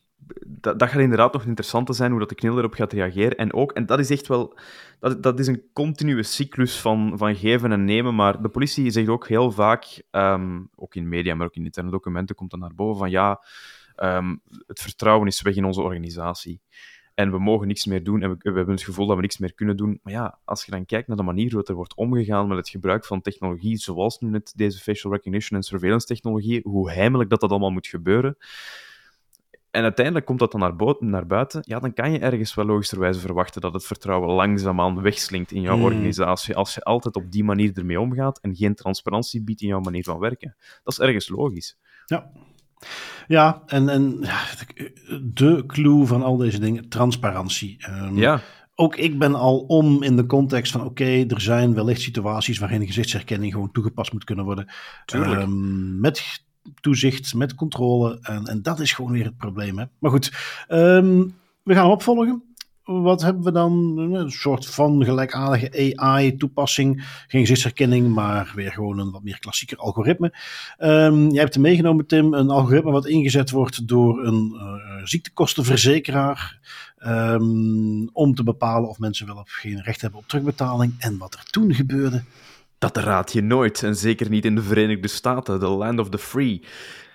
dat, 0.46 0.80
dat 0.80 0.90
gaat 0.90 1.02
inderdaad 1.02 1.34
nog 1.34 1.46
interessanter 1.46 1.96
zijn, 1.96 2.12
hoe 2.12 2.20
dat 2.20 2.30
de 2.30 2.36
knil 2.36 2.58
erop 2.58 2.74
gaat 2.74 2.94
reageren. 2.94 3.38
En 3.38 3.54
ook, 3.54 3.72
en 3.72 3.86
dat 3.86 4.00
is 4.00 4.10
echt 4.10 4.28
wel... 4.28 4.58
Dat, 5.00 5.24
dat 5.24 5.40
is 5.40 5.48
een 5.48 5.64
continue 5.74 6.24
cyclus 6.24 6.80
van, 6.80 7.14
van 7.18 7.36
geven 7.36 7.72
en 7.72 7.86
nemen, 7.86 8.16
maar 8.16 8.42
de 8.42 8.50
politie 8.50 8.92
zegt 8.92 9.08
ook 9.08 9.28
heel 9.28 9.52
vaak, 9.52 10.04
ehm, 10.12 10.60
ook 10.76 10.96
in 10.96 11.10
media, 11.10 11.36
maar 11.36 11.46
ook 11.46 11.56
in 11.56 11.64
interne 11.64 11.92
documenten, 11.92 12.36
komt 12.36 12.52
dan 12.52 12.60
naar 12.60 12.76
boven 12.76 12.98
van 12.98 13.10
ja, 13.10 13.44
ehm, 13.96 14.36
het 14.68 14.82
vertrouwen 14.82 15.28
is 15.28 15.42
weg 15.42 15.56
in 15.56 15.66
onze 15.66 15.82
organisatie. 15.82 16.62
En 17.14 17.32
we 17.32 17.40
mogen 17.40 17.68
niks 17.68 17.86
meer 17.86 18.04
doen 18.04 18.22
en 18.22 18.30
we, 18.30 18.36
we, 18.40 18.52
hebben 18.52 18.76
het 18.76 18.84
gevoel 18.84 19.06
dat 19.08 19.16
we 19.16 19.22
niks 19.22 19.38
meer 19.38 19.54
kunnen 19.54 19.78
doen. 19.78 20.00
Maar 20.04 20.14
ja, 20.14 20.40
als 20.46 20.66
je 20.66 20.72
dan 20.72 20.86
kijkt 20.86 21.08
naar 21.08 21.18
de 21.18 21.24
manier 21.24 21.48
waarop 21.48 21.68
er 21.68 21.76
wordt 21.76 21.96
omgegaan 21.96 22.48
met 22.48 22.58
het 22.58 22.70
gebruik 22.70 23.06
van 23.06 23.22
technologie, 23.22 23.78
zoals 23.78 24.20
nu 24.20 24.30
net 24.30 24.54
deze 24.56 24.80
facial 24.80 25.14
recognition 25.14 25.58
en 25.58 25.64
surveillance 25.64 26.08
technologie, 26.08 26.62
hoe 26.64 26.92
heimelijk 26.92 27.30
dat 27.30 27.42
dat 27.42 27.50
allemaal 27.50 27.70
moet 27.70 27.88
gebeuren, 27.88 28.38
en 29.78 29.84
uiteindelijk 29.84 30.26
komt 30.26 30.40
dat 30.40 30.52
dan 30.52 30.60
naar, 30.60 30.96
naar, 31.00 31.28
buiten, 31.28 31.62
ja, 31.66 31.80
dan 31.80 31.94
kan 31.94 32.12
je 32.12 32.20
ergens 32.20 32.54
wel 32.54 32.66
logischerwijze 32.66 33.20
verwachten 33.20 33.62
dat 33.62 33.74
het 33.74 33.86
vertrouwen 33.86 34.30
langzaamaan 34.30 35.02
wegslinkt 35.02 35.52
in 35.52 35.62
jouw 35.62 35.76
hmm. 35.76 35.84
organisatie, 35.84 36.56
als 36.56 36.76
je 36.76 36.84
altijd 36.84 37.16
op 37.16 37.32
die 37.32 37.44
manier 37.44 37.72
ermee 37.74 38.00
omgaat 38.00 38.40
en 38.40 38.56
geen 38.56 38.76
transparantie 38.76 39.44
biedt 39.44 39.62
in 39.62 39.68
jouw 39.68 39.80
manier 39.80 40.04
van 40.04 40.20
werken. 40.20 40.56
Dat 40.84 40.94
is 40.94 41.00
ergens 41.00 41.30
logisch. 41.30 41.78
Ja. 42.06 42.32
Ja, 43.28 43.64
en, 43.66 43.90
en 43.90 44.20
de 45.34 45.64
clue 45.68 46.06
van 46.06 46.24
al 46.24 46.38
deze 46.38 46.60
dingen, 46.60 46.90
transparantie. 46.90 47.86
Um, 47.90 48.18
ja. 48.18 48.42
Ook 48.76 48.96
ik 48.96 49.20
ben 49.20 49.36
al 49.36 49.60
om 49.60 50.04
in 50.04 50.16
de 50.16 50.26
context 50.26 50.72
van 50.72 50.84
oké, 50.84 51.26
er 51.28 51.42
zijn 51.42 51.74
wellicht 51.74 52.02
situaties 52.02 52.60
waarin 52.60 52.86
gezichtsherkenning 52.86 53.54
gewoon 53.54 53.72
toegepast 53.72 54.14
moet 54.14 54.24
kunnen 54.24 54.46
worden. 54.46 54.72
Tuurlijk. 55.06 55.42
Um, 55.42 56.00
met 56.00 56.46
toezicht, 56.80 57.34
met 57.34 57.56
controle. 57.56 58.20
En, 58.22 58.46
en 58.46 58.62
dat 58.62 58.80
is 58.80 58.92
gewoon 58.92 59.12
weer 59.12 59.26
het 59.26 59.38
probleem. 59.38 59.78
Hè? 59.78 59.86
Maar 60.00 60.12
goed, 60.12 60.32
ehm, 60.68 61.24
we 61.64 61.74
gaan 61.74 61.90
opvolgen. 61.90 62.42
Wat 62.84 63.22
hebben 63.22 63.44
we 63.44 63.52
dan? 63.52 63.98
Een 63.98 64.32
soort 64.32 64.66
van 64.66 65.04
gelijkaardige 65.04 65.94
AI-toepassing. 65.96 67.06
Geen 67.28 67.42
gezichtsherkenning, 67.42 68.14
maar 68.14 68.52
weer 68.56 68.72
gewoon 68.72 69.00
een 69.00 69.12
wat 69.12 69.24
meer 69.24 69.40
klassieker 69.40 69.78
algoritme. 69.78 70.34
Um, 70.80 71.30
jij 71.30 71.42
hebt 71.42 71.56
er 71.56 71.62
meegenomen, 71.62 72.06
Tim, 72.06 72.34
een 72.34 72.50
algoritme 72.50 72.92
wat 72.92 73.08
ingezet 73.08 73.50
wordt 73.50 73.88
door 73.88 74.26
een 74.26 74.52
uh, 74.54 75.04
ziektekostenverzekeraar. 75.04 76.60
Um, 77.06 78.10
om 78.14 78.36
te 78.36 78.44
bepalen 78.44 78.90
of 78.90 79.00
mensen 79.00 79.26
wel 79.26 79.38
of 79.38 79.52
geen 79.52 79.82
recht 79.82 80.02
hebben 80.02 80.20
op 80.20 80.28
terugbetaling. 80.28 80.94
En 80.98 81.18
wat 81.18 81.34
er 81.34 81.44
toen 81.44 81.74
gebeurde, 81.74 82.24
dat 82.78 82.98
raad 82.98 83.34
je 83.34 83.42
nooit, 83.42 83.84
en 83.84 83.96
zeker 83.96 84.30
niet 84.30 84.46
in 84.46 84.56
de 84.56 84.62
Verenigde 84.62 85.08
Staten, 85.08 85.60
the 85.60 85.68
land 85.68 86.00
of 86.00 86.10
the 86.10 86.18
free. 86.18 86.64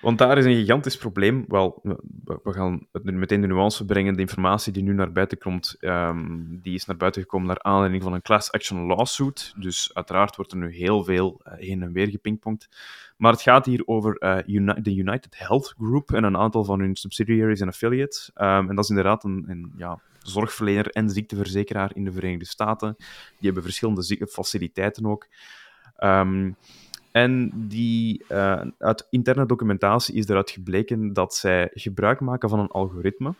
Want 0.00 0.18
daar 0.18 0.38
is 0.38 0.44
een 0.44 0.54
gigantisch 0.54 0.96
probleem. 0.96 1.44
Wel, 1.48 1.80
we 2.22 2.52
gaan 2.52 2.86
meteen 2.92 3.40
de 3.40 3.46
nuance 3.46 3.84
brengen. 3.84 4.14
De 4.14 4.20
informatie 4.20 4.72
die 4.72 4.82
nu 4.82 4.92
naar 4.92 5.12
buiten 5.12 5.38
komt, 5.38 5.76
um, 5.80 6.60
die 6.62 6.74
is 6.74 6.84
naar 6.84 6.96
buiten 6.96 7.22
gekomen 7.22 7.46
naar 7.46 7.62
aanleiding 7.62 8.02
van 8.02 8.12
een 8.12 8.22
class 8.22 8.52
action 8.52 8.86
lawsuit. 8.86 9.54
Dus 9.58 9.90
uiteraard 9.94 10.36
wordt 10.36 10.52
er 10.52 10.58
nu 10.58 10.74
heel 10.74 11.04
veel 11.04 11.40
uh, 11.44 11.52
heen 11.56 11.82
en 11.82 11.92
weer 11.92 12.08
gepingpongd. 12.08 12.68
Maar 13.16 13.32
het 13.32 13.42
gaat 13.42 13.66
hier 13.66 13.82
over 13.84 14.16
uh, 14.18 14.74
de 14.82 14.94
United 14.94 15.38
Health 15.38 15.74
Group 15.78 16.12
en 16.12 16.24
een 16.24 16.36
aantal 16.36 16.64
van 16.64 16.80
hun 16.80 16.96
subsidiaries 16.96 17.60
en 17.60 17.68
affiliates. 17.68 18.30
Um, 18.34 18.68
en 18.68 18.74
dat 18.74 18.84
is 18.84 18.90
inderdaad 18.90 19.24
een, 19.24 19.44
een 19.48 19.72
ja, 19.76 19.98
zorgverlener 20.24 20.88
en 20.88 21.10
ziekteverzekeraar 21.10 21.90
in 21.94 22.04
de 22.04 22.12
Verenigde 22.12 22.46
Staten. 22.46 22.94
Die 22.98 23.06
hebben 23.40 23.62
verschillende 23.62 24.26
faciliteiten 24.30 25.06
ook. 25.06 25.26
Um, 25.98 26.56
en 27.12 27.50
die, 27.54 28.24
uh, 28.28 28.62
uit 28.78 29.06
interne 29.10 29.46
documentatie 29.46 30.14
is 30.14 30.28
eruit 30.28 30.50
gebleken 30.50 31.12
dat 31.12 31.34
zij 31.34 31.70
gebruik 31.74 32.20
maken 32.20 32.48
van 32.48 32.58
een 32.58 32.70
algoritme 32.70 33.34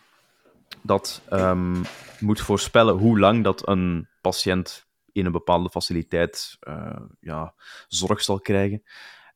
dat 0.82 1.22
um, 1.32 1.82
moet 2.20 2.40
voorspellen 2.40 2.96
hoe 2.96 3.18
lang 3.18 3.44
dat 3.44 3.68
een 3.68 4.08
patiënt 4.20 4.86
in 5.12 5.26
een 5.26 5.32
bepaalde 5.32 5.70
faciliteit 5.70 6.58
uh, 6.68 7.00
ja, 7.20 7.54
zorg 7.88 8.22
zal 8.22 8.40
krijgen. 8.40 8.82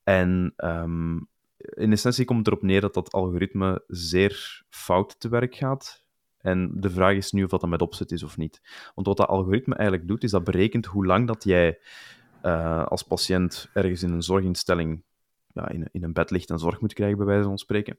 En 0.04 0.54
um, 0.56 1.28
in 1.58 1.92
essentie 1.92 2.24
komt 2.24 2.38
het 2.38 2.48
erop 2.48 2.62
neer 2.62 2.80
dat 2.80 2.94
dat 2.94 3.12
algoritme 3.12 3.84
zeer 3.86 4.64
fout 4.68 5.20
te 5.20 5.28
werk 5.28 5.54
gaat. 5.54 6.04
En 6.46 6.70
de 6.74 6.90
vraag 6.90 7.16
is 7.16 7.32
nu 7.32 7.44
of 7.44 7.50
dat 7.50 7.68
met 7.68 7.82
opzet 7.82 8.12
is 8.12 8.22
of 8.22 8.36
niet. 8.36 8.60
Want 8.94 9.06
wat 9.06 9.16
dat 9.16 9.28
algoritme 9.28 9.74
eigenlijk 9.74 10.08
doet, 10.08 10.22
is 10.24 10.30
dat 10.30 10.44
berekent 10.44 10.86
hoe 10.86 11.06
lang 11.06 11.26
dat 11.26 11.44
jij 11.44 11.78
uh, 12.42 12.86
als 12.86 13.02
patiënt 13.02 13.68
ergens 13.74 14.02
in 14.02 14.12
een 14.12 14.22
zorginstelling 14.22 15.02
ja, 15.52 15.68
in, 15.68 15.88
in 15.92 16.04
een 16.04 16.12
bed 16.12 16.30
ligt 16.30 16.50
en 16.50 16.58
zorg 16.58 16.80
moet 16.80 16.94
krijgen, 16.94 17.16
bij 17.16 17.26
wijze 17.26 17.48
van 17.48 17.58
spreken. 17.58 17.98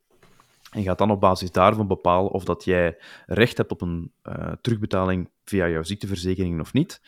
En 0.71 0.83
gaat 0.83 0.97
dan 0.97 1.11
op 1.11 1.19
basis 1.19 1.51
daarvan 1.51 1.87
bepalen 1.87 2.31
of 2.31 2.43
dat 2.43 2.63
jij 2.63 2.97
recht 3.25 3.57
hebt 3.57 3.71
op 3.71 3.81
een 3.81 4.11
uh, 4.23 4.51
terugbetaling 4.61 5.29
via 5.43 5.69
jouw 5.69 5.83
ziekteverzekering 5.83 6.59
of 6.59 6.73
niet. 6.73 7.01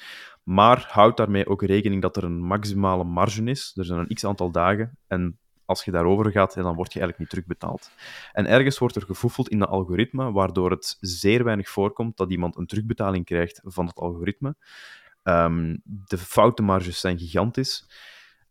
Maar 0.44 0.88
houd 0.92 1.18
daarmee 1.18 1.48
ook 1.48 1.64
rekening 1.64 2.02
dat 2.02 2.18
er 2.18 2.24
een 2.24 2.42
maximale 2.42 3.04
marge 3.04 3.44
is. 3.44 3.74
Er 3.76 3.86
zijn 3.86 4.00
een 4.00 4.16
x 4.16 4.26
aantal 4.26 4.52
dagen. 4.52 4.98
En 5.08 5.38
als 5.70 5.84
je 5.84 5.92
daarover 5.92 6.32
gaat, 6.32 6.54
dan 6.54 6.76
word 6.76 6.94
je 6.94 7.00
eigenlijk 7.00 7.20
niet 7.20 7.30
terugbetaald. 7.30 7.92
En 8.34 8.46
ergens 8.46 8.78
wordt 8.78 8.96
er 8.96 9.02
gefoefeld 9.02 9.50
in 9.50 9.60
de 9.60 9.66
algoritme, 9.66 10.32
waardoor 10.32 10.72
het 10.72 10.98
zeer 11.00 11.44
weinig 11.44 11.70
voorkomt 11.70 12.18
dat 12.18 12.32
iemand 12.32 12.58
een 12.58 12.66
terugbetaling 12.66 13.26
krijgt 13.26 13.62
van 13.64 13.86
het 13.86 13.96
algoritme. 13.96 14.56
Um, 15.24 15.82
de 15.84 16.18
foutenmarges 16.18 17.00
zijn 17.00 17.20
gigantisch. 17.20 17.90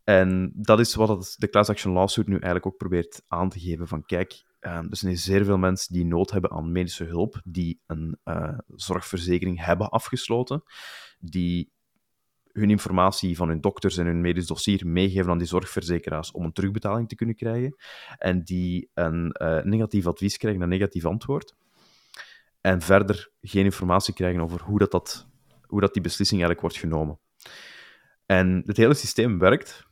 En 0.03 0.51
dat 0.55 0.79
is 0.79 0.95
wat 0.95 1.35
de 1.37 1.49
class 1.49 1.69
action 1.69 1.93
lawsuit 1.93 2.27
nu 2.27 2.33
eigenlijk 2.33 2.65
ook 2.65 2.77
probeert 2.77 3.21
aan 3.27 3.49
te 3.49 3.59
geven. 3.59 3.87
Van 3.87 4.05
kijk, 4.05 4.43
um, 4.61 4.87
er 4.89 4.97
zijn 4.97 5.17
zeer 5.17 5.45
veel 5.45 5.57
mensen 5.57 5.93
die 5.93 6.05
nood 6.05 6.31
hebben 6.31 6.51
aan 6.51 6.71
medische 6.71 7.03
hulp, 7.03 7.41
die 7.43 7.81
een 7.85 8.17
uh, 8.25 8.57
zorgverzekering 8.75 9.65
hebben 9.65 9.89
afgesloten, 9.89 10.63
die 11.19 11.71
hun 12.51 12.69
informatie 12.69 13.35
van 13.35 13.47
hun 13.47 13.61
dokters 13.61 13.97
en 13.97 14.05
hun 14.05 14.21
medisch 14.21 14.47
dossier 14.47 14.87
meegeven 14.87 15.31
aan 15.31 15.37
die 15.37 15.47
zorgverzekeraars 15.47 16.31
om 16.31 16.45
een 16.45 16.53
terugbetaling 16.53 17.09
te 17.09 17.15
kunnen 17.15 17.35
krijgen, 17.35 17.75
en 18.17 18.43
die 18.43 18.89
een 18.93 19.35
uh, 19.41 19.61
negatief 19.61 20.07
advies 20.07 20.37
krijgen, 20.37 20.61
een 20.61 20.69
negatief 20.69 21.05
antwoord, 21.05 21.55
en 22.61 22.81
verder 22.81 23.31
geen 23.41 23.65
informatie 23.65 24.13
krijgen 24.13 24.41
over 24.41 24.61
hoe 24.61 24.79
dat, 24.79 24.91
dat 24.91 25.27
hoe 25.69 25.81
dat 25.81 25.93
die 25.93 26.01
beslissing 26.01 26.41
eigenlijk 26.41 26.61
wordt 26.61 26.85
genomen. 26.85 27.19
En 28.25 28.63
het 28.65 28.77
hele 28.77 28.93
systeem 28.93 29.39
werkt, 29.39 29.87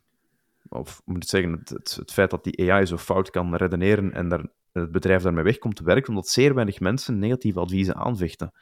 of 0.68 1.02
moet 1.04 1.22
ik 1.22 1.28
zeggen, 1.28 1.52
het, 1.52 1.94
het, 1.96 2.12
feit 2.12 2.30
dat 2.30 2.44
die 2.44 2.72
AI 2.72 2.86
zo 2.86 2.96
fout 2.96 3.30
kan 3.30 3.54
redeneren 3.54 4.12
en 4.12 4.28
daar, 4.28 4.46
het 4.72 4.92
bedrijf 4.92 5.22
daarmee 5.22 5.44
wegkomt, 5.44 5.80
werkt 5.80 6.08
omdat 6.08 6.28
zeer 6.28 6.54
weinig 6.54 6.80
mensen 6.80 7.18
negatieve 7.18 7.60
adviezen 7.60 7.96
aanvechten. 7.96 8.52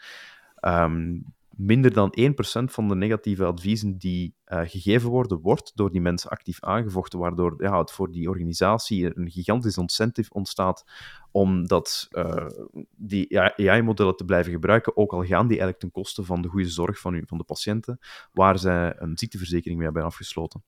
Um, 0.61 1.25
minder 1.57 1.93
dan 1.93 2.15
1% 2.21 2.33
van 2.65 2.89
de 2.89 2.95
negatieve 2.95 3.45
adviezen 3.45 3.99
die 3.99 4.35
uh, 4.47 4.61
gegeven 4.65 5.11
worden, 5.11 5.41
wordt 5.41 5.73
door 5.75 5.91
die 5.91 6.01
mensen 6.01 6.31
actief 6.31 6.63
aangevochten, 6.63 7.19
waardoor 7.19 7.63
ja, 7.63 7.79
het 7.79 7.91
voor 7.91 8.11
die 8.11 8.29
organisatie 8.29 9.19
een 9.19 9.31
gigantisch 9.31 9.77
incentive 9.77 10.33
ontstaat 10.33 10.85
om 11.31 11.67
dat, 11.67 12.09
uh, 12.11 12.47
die 12.91 13.41
AI-modellen 13.41 14.17
te 14.17 14.25
blijven 14.25 14.53
gebruiken, 14.53 14.97
ook 14.97 15.13
al 15.13 15.25
gaan 15.25 15.47
die 15.47 15.59
eigenlijk 15.59 15.79
ten 15.79 15.91
koste 15.91 16.25
van 16.25 16.43
de 16.43 16.49
goede 16.49 16.69
zorg 16.69 16.99
van, 16.99 17.15
u, 17.15 17.23
van 17.27 17.39
de 17.39 17.45
patiënten, 17.45 17.99
waar 18.33 18.59
zij 18.59 18.95
een 18.99 19.19
ziekteverzekering 19.19 19.77
mee 19.77 19.87
hebben 19.87 20.05
afgesloten. 20.05 20.65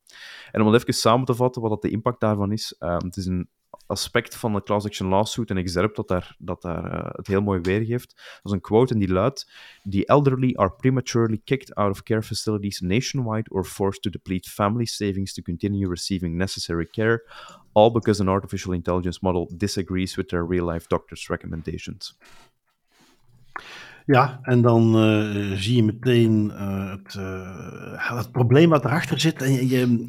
En 0.51 0.61
om 0.61 0.67
het 0.67 0.81
even 0.81 0.93
samen 0.93 1.25
te 1.25 1.35
vatten 1.35 1.61
wat 1.61 1.71
dat 1.71 1.81
de 1.81 1.89
impact 1.89 2.19
daarvan 2.19 2.51
is, 2.51 2.75
uh, 2.79 2.97
het 2.97 3.17
is 3.17 3.25
een 3.25 3.49
aspect 3.89 4.35
van 4.35 4.53
de 4.53 4.63
class 4.63 4.85
action 4.85 5.09
lawsuit, 5.09 5.49
een 5.49 5.57
excerpt 5.57 5.95
dat 5.95 6.07
daar, 6.07 6.35
dat 6.37 6.61
daar 6.61 6.85
uh, 6.85 7.09
het 7.11 7.27
heel 7.27 7.41
mooi 7.41 7.59
weergeeft. 7.59 8.15
Dat 8.15 8.39
is 8.43 8.51
een 8.51 8.61
quote 8.61 8.93
en 8.93 8.99
die 8.99 9.11
luidt: 9.11 9.51
The 9.89 10.05
elderly 10.05 10.53
are 10.55 10.71
prematurely 10.71 11.41
kicked 11.43 11.75
out 11.75 11.91
of 11.91 12.03
care 12.03 12.21
facilities 12.21 12.79
nationwide 12.79 13.49
or 13.49 13.65
forced 13.65 14.01
to 14.01 14.09
deplete 14.09 14.49
family 14.49 14.85
savings 14.85 15.33
to 15.33 15.41
continue 15.41 15.89
receiving 15.89 16.35
necessary 16.35 16.85
care, 16.85 17.23
all 17.71 17.91
because 17.91 18.21
an 18.21 18.29
artificial 18.29 18.73
intelligence 18.73 19.19
model 19.21 19.51
disagrees 19.57 20.15
with 20.15 20.27
their 20.27 20.45
real-life 20.45 20.87
doctor's 20.87 21.27
recommendations. 21.27 22.17
Ja, 24.05 24.39
en 24.41 24.61
dan 24.61 24.95
uh, 24.95 25.51
zie 25.57 25.75
je 25.75 25.83
meteen 25.83 26.51
uh, 26.53 26.91
het, 26.91 27.13
het, 28.17 28.31
probleem 28.31 28.69
wat 28.69 28.85
erachter 28.85 29.19
zit. 29.19 29.41
En 29.41 29.51
je, 29.51 29.67
je, 29.67 30.05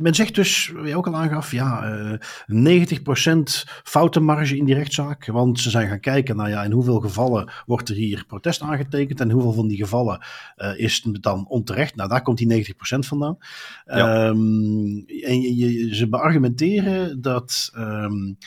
men 0.00 0.14
zegt 0.14 0.34
dus, 0.34 0.72
wat 0.74 0.88
je 0.88 0.96
ook 0.96 1.06
al 1.06 1.16
aangaf, 1.16 1.52
ja, 1.52 1.94
uh, 1.94 2.18
90% 2.46 3.64
foutenmarge 3.82 4.56
in 4.56 4.64
die 4.64 4.74
rechtszaak. 4.74 5.26
Want 5.26 5.60
ze 5.60 5.70
zijn 5.70 5.88
gaan 5.88 6.00
kijken 6.00 6.36
naar 6.36 6.48
ja, 6.48 6.64
in 6.64 6.72
hoeveel 6.72 7.00
gevallen 7.00 7.52
wordt 7.66 7.88
er 7.88 7.94
hier 7.94 8.24
protest 8.26 8.60
aangetekend 8.60 9.20
en 9.20 9.30
hoeveel 9.30 9.52
van 9.52 9.68
die 9.68 9.76
gevallen 9.76 10.20
uh, 10.56 10.78
is 10.78 11.06
dan 11.20 11.46
onterecht. 11.48 11.96
Nou, 11.96 12.08
daar 12.08 12.22
komt 12.22 12.38
die 12.38 12.74
90% 12.74 12.74
vandaan. 12.98 13.36
Ja. 13.84 14.26
Um, 14.26 15.04
en 15.06 15.40
je, 15.56 15.94
ze 15.94 16.08
beargumenteren 16.08 17.20
dat. 17.20 17.70
Um, 17.76 18.38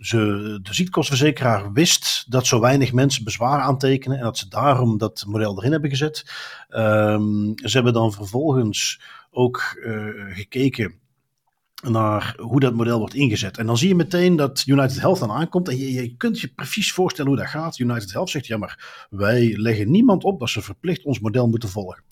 ze, 0.00 0.18
de 0.62 0.74
ziektekostenverzekeraar 0.74 1.72
wist 1.72 2.24
dat 2.28 2.46
zo 2.46 2.60
weinig 2.60 2.92
mensen 2.92 3.24
bezwaar 3.24 3.60
aantekenen 3.60 4.18
en 4.18 4.24
dat 4.24 4.38
ze 4.38 4.48
daarom 4.48 4.98
dat 4.98 5.24
model 5.26 5.58
erin 5.58 5.72
hebben 5.72 5.90
gezet. 5.90 6.24
Um, 6.68 7.52
ze 7.54 7.70
hebben 7.72 7.92
dan 7.92 8.12
vervolgens 8.12 9.00
ook 9.36 9.76
uh, 9.84 10.34
gekeken 10.36 10.94
naar 11.82 12.34
hoe 12.38 12.60
dat 12.60 12.74
model 12.74 12.98
wordt 12.98 13.14
ingezet. 13.14 13.58
En 13.58 13.66
dan 13.66 13.78
zie 13.78 13.88
je 13.88 13.94
meteen 13.94 14.36
dat 14.36 14.64
United 14.66 15.00
Health 15.00 15.18
dan 15.18 15.30
aankomt. 15.30 15.68
En 15.68 15.78
je, 15.78 15.92
je, 15.92 16.16
kunt 16.16 16.40
je 16.40 16.48
precies 16.48 16.92
voorstellen 16.92 17.30
hoe 17.30 17.40
dat 17.40 17.50
gaat. 17.50 17.78
United 17.78 18.12
Health 18.12 18.30
zegt, 18.30 18.46
ja 18.46 18.56
maar 18.56 19.06
wij 19.10 19.54
leggen 19.56 19.90
niemand 19.90 20.24
op 20.24 20.40
dat 20.40 20.48
ze 20.48 20.62
verplicht 20.62 21.04
ons 21.04 21.20
model 21.20 21.48
moeten 21.48 21.68
volgen. 21.68 22.02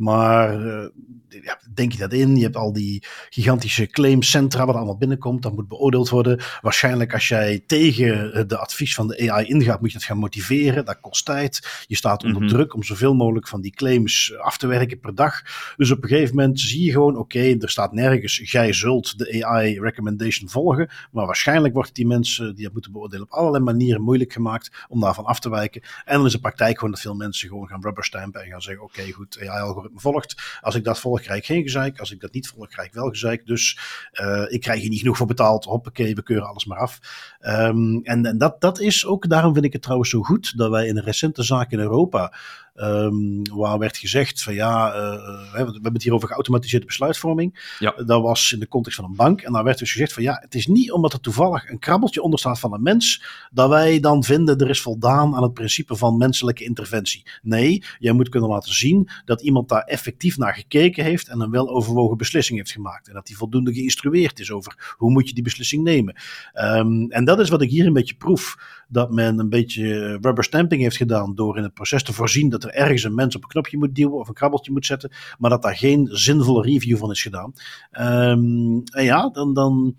Maar 0.00 0.66
uh, 0.66 0.84
ja, 1.28 1.58
denk 1.74 1.92
je 1.92 1.98
dat 1.98 2.12
in? 2.12 2.36
Je 2.36 2.42
hebt 2.42 2.56
al 2.56 2.72
die 2.72 3.02
gigantische 3.30 3.86
claimcentra 3.86 4.66
wat 4.66 4.74
allemaal 4.74 4.96
binnenkomt. 4.96 5.42
Dat 5.42 5.54
moet 5.54 5.68
beoordeeld 5.68 6.08
worden. 6.08 6.40
Waarschijnlijk 6.60 7.12
als 7.12 7.28
jij 7.28 7.62
tegen 7.66 8.48
de 8.48 8.58
advies 8.58 8.94
van 8.94 9.08
de 9.08 9.30
AI 9.30 9.46
ingaat, 9.46 9.80
moet 9.80 9.92
je 9.92 9.98
dat 9.98 10.06
gaan 10.06 10.18
motiveren. 10.18 10.84
Dat 10.84 11.00
kost 11.00 11.24
tijd. 11.24 11.84
Je 11.86 11.96
staat 11.96 12.24
onder 12.24 12.42
mm 12.42 12.48
-hmm. 12.48 12.56
druk 12.56 12.74
om 12.74 12.82
zoveel 12.82 13.14
mogelijk 13.14 13.48
van 13.48 13.60
die 13.60 13.70
claims 13.70 14.36
af 14.38 14.58
te 14.58 14.66
werken 14.66 15.00
per 15.00 15.14
dag. 15.14 15.42
Dus 15.76 15.90
op 15.90 16.02
een 16.02 16.08
gegeven 16.08 16.34
moment 16.34 16.60
zie 16.60 16.84
je 16.84 16.90
gewoon, 16.90 17.16
oké, 17.16 17.38
okay, 17.38 17.56
er 17.58 17.70
staat 17.70 17.92
nergens, 17.92 18.50
jij 18.50 18.72
zult 18.72 19.18
de 19.18 19.44
AI 19.44 19.80
recommendation 19.80 20.48
volgen. 20.48 20.90
Maar 21.12 21.26
waarschijnlijk 21.26 21.74
wordt 21.74 21.94
die 21.94 22.06
mensen 22.06 22.54
die 22.54 22.64
dat 22.64 22.72
moeten 22.72 22.92
beoordelen 22.92 23.24
op 23.24 23.32
allerlei 23.32 23.64
manieren 23.64 24.02
moeilijk 24.02 24.32
gemaakt 24.32 24.84
om 24.88 25.00
daarvan 25.00 25.24
af 25.24 25.40
te 25.40 25.50
wijken. 25.50 25.82
En 26.04 26.16
dan 26.16 26.26
is 26.26 26.32
de 26.32 26.40
praktijk 26.40 26.74
gewoon 26.74 26.90
dat 26.90 27.00
veel 27.00 27.14
mensen 27.14 27.48
gewoon 27.48 27.68
gaan 27.68 27.82
rubberstampen 27.82 28.42
en 28.42 28.50
gaan 28.50 28.62
zeggen, 28.62 28.84
oké, 28.84 29.00
okay, 29.00 29.12
goed, 29.12 29.38
AI-algoritme 29.40 29.89
volgt. 29.94 30.58
Als 30.60 30.74
ik 30.74 30.84
dat 30.84 31.00
volg, 31.00 31.20
krijg 31.20 31.46
geen 31.46 31.62
gezeik. 31.62 31.98
Als 31.98 32.10
ik 32.10 32.20
dat 32.20 32.32
niet 32.32 32.48
volg, 32.48 32.68
krijg 32.68 32.88
ik 32.88 32.94
wel 32.94 33.08
gezeik. 33.08 33.46
Dus 33.46 33.78
uh, 34.20 34.44
ik 34.48 34.60
krijg 34.60 34.80
hier 34.80 34.90
niet 34.90 34.98
genoeg 34.98 35.16
voor 35.16 35.26
betaald. 35.26 35.64
Hoppakee, 35.64 36.14
we 36.14 36.22
keuren 36.22 36.48
alles 36.48 36.64
maar 36.64 36.78
af. 36.78 36.98
Um, 37.40 38.00
en, 38.02 38.26
en 38.26 38.38
dat, 38.38 38.60
dat 38.60 38.80
is 38.80 39.06
ook, 39.06 39.28
daarom 39.28 39.52
vind 39.52 39.64
ik 39.64 39.72
het 39.72 39.82
trouwens 39.82 40.10
zo 40.10 40.22
goed 40.22 40.56
dat 40.56 40.70
wij 40.70 40.86
in 40.86 40.96
een 40.96 41.04
recente 41.04 41.42
zaak 41.42 41.70
in 41.70 41.78
Europa 41.78 42.34
Um, 42.82 43.42
waar 43.52 43.78
werd 43.78 43.96
gezegd 43.96 44.42
van 44.42 44.54
ja, 44.54 44.94
uh, 44.94 45.52
we 45.52 45.56
hebben 45.56 45.92
het 45.92 46.02
hier 46.02 46.14
over 46.14 46.28
geautomatiseerde 46.28 46.86
besluitvorming. 46.86 47.74
Ja. 47.78 47.90
Dat 48.06 48.22
was 48.22 48.52
in 48.52 48.60
de 48.60 48.68
context 48.68 48.98
van 48.98 49.08
een 49.08 49.16
bank. 49.16 49.40
En 49.40 49.52
daar 49.52 49.64
werd 49.64 49.78
dus 49.78 49.92
gezegd 49.92 50.12
van 50.12 50.22
ja, 50.22 50.38
het 50.40 50.54
is 50.54 50.66
niet 50.66 50.92
omdat 50.92 51.12
er 51.12 51.20
toevallig 51.20 51.70
een 51.70 51.78
krabbeltje 51.78 52.22
onder 52.22 52.38
staat 52.38 52.58
van 52.58 52.72
een 52.72 52.82
mens, 52.82 53.24
dat 53.50 53.68
wij 53.68 54.00
dan 54.00 54.24
vinden 54.24 54.58
er 54.58 54.70
is 54.70 54.80
voldaan 54.80 55.34
aan 55.34 55.42
het 55.42 55.54
principe 55.54 55.96
van 55.96 56.16
menselijke 56.16 56.64
interventie. 56.64 57.26
Nee, 57.42 57.84
jij 57.98 58.12
moet 58.12 58.28
kunnen 58.28 58.48
laten 58.48 58.74
zien 58.74 59.08
dat 59.24 59.42
iemand 59.42 59.68
daar 59.68 59.82
effectief 59.82 60.38
naar 60.38 60.54
gekeken 60.54 61.04
heeft 61.04 61.28
en 61.28 61.40
een 61.40 61.50
weloverwogen 61.50 62.16
beslissing 62.16 62.58
heeft 62.58 62.72
gemaakt. 62.72 63.08
En 63.08 63.14
dat 63.14 63.28
hij 63.28 63.36
voldoende 63.36 63.72
geïnstrueerd 63.72 64.40
is 64.40 64.50
over 64.50 64.94
hoe 64.96 65.10
moet 65.10 65.28
je 65.28 65.34
die 65.34 65.42
beslissing 65.42 65.82
nemen. 65.82 66.16
Um, 66.54 67.10
en 67.10 67.24
dat 67.24 67.40
is 67.40 67.48
wat 67.48 67.62
ik 67.62 67.70
hier 67.70 67.86
een 67.86 67.92
beetje 67.92 68.14
proef. 68.14 68.56
Dat 68.92 69.10
men 69.10 69.38
een 69.38 69.48
beetje 69.48 70.18
rubber 70.20 70.44
stamping 70.44 70.82
heeft 70.82 70.96
gedaan 70.96 71.34
door 71.34 71.56
in 71.56 71.62
het 71.62 71.74
proces 71.74 72.02
te 72.02 72.12
voorzien 72.12 72.48
dat 72.48 72.64
er 72.64 72.70
ergens 72.70 73.02
een 73.02 73.14
mens 73.14 73.36
op 73.36 73.42
een 73.42 73.48
knopje 73.48 73.78
moet 73.78 73.94
duwen 73.94 74.18
of 74.18 74.28
een 74.28 74.34
krabbeltje 74.34 74.72
moet 74.72 74.86
zetten, 74.86 75.10
maar 75.38 75.50
dat 75.50 75.62
daar 75.62 75.76
geen 75.76 76.08
zinvolle 76.10 76.62
review 76.62 76.96
van 76.96 77.10
is 77.10 77.22
gedaan. 77.22 77.52
Um, 78.00 78.82
en 78.84 79.04
ja, 79.04 79.28
dan, 79.28 79.54
dan 79.54 79.96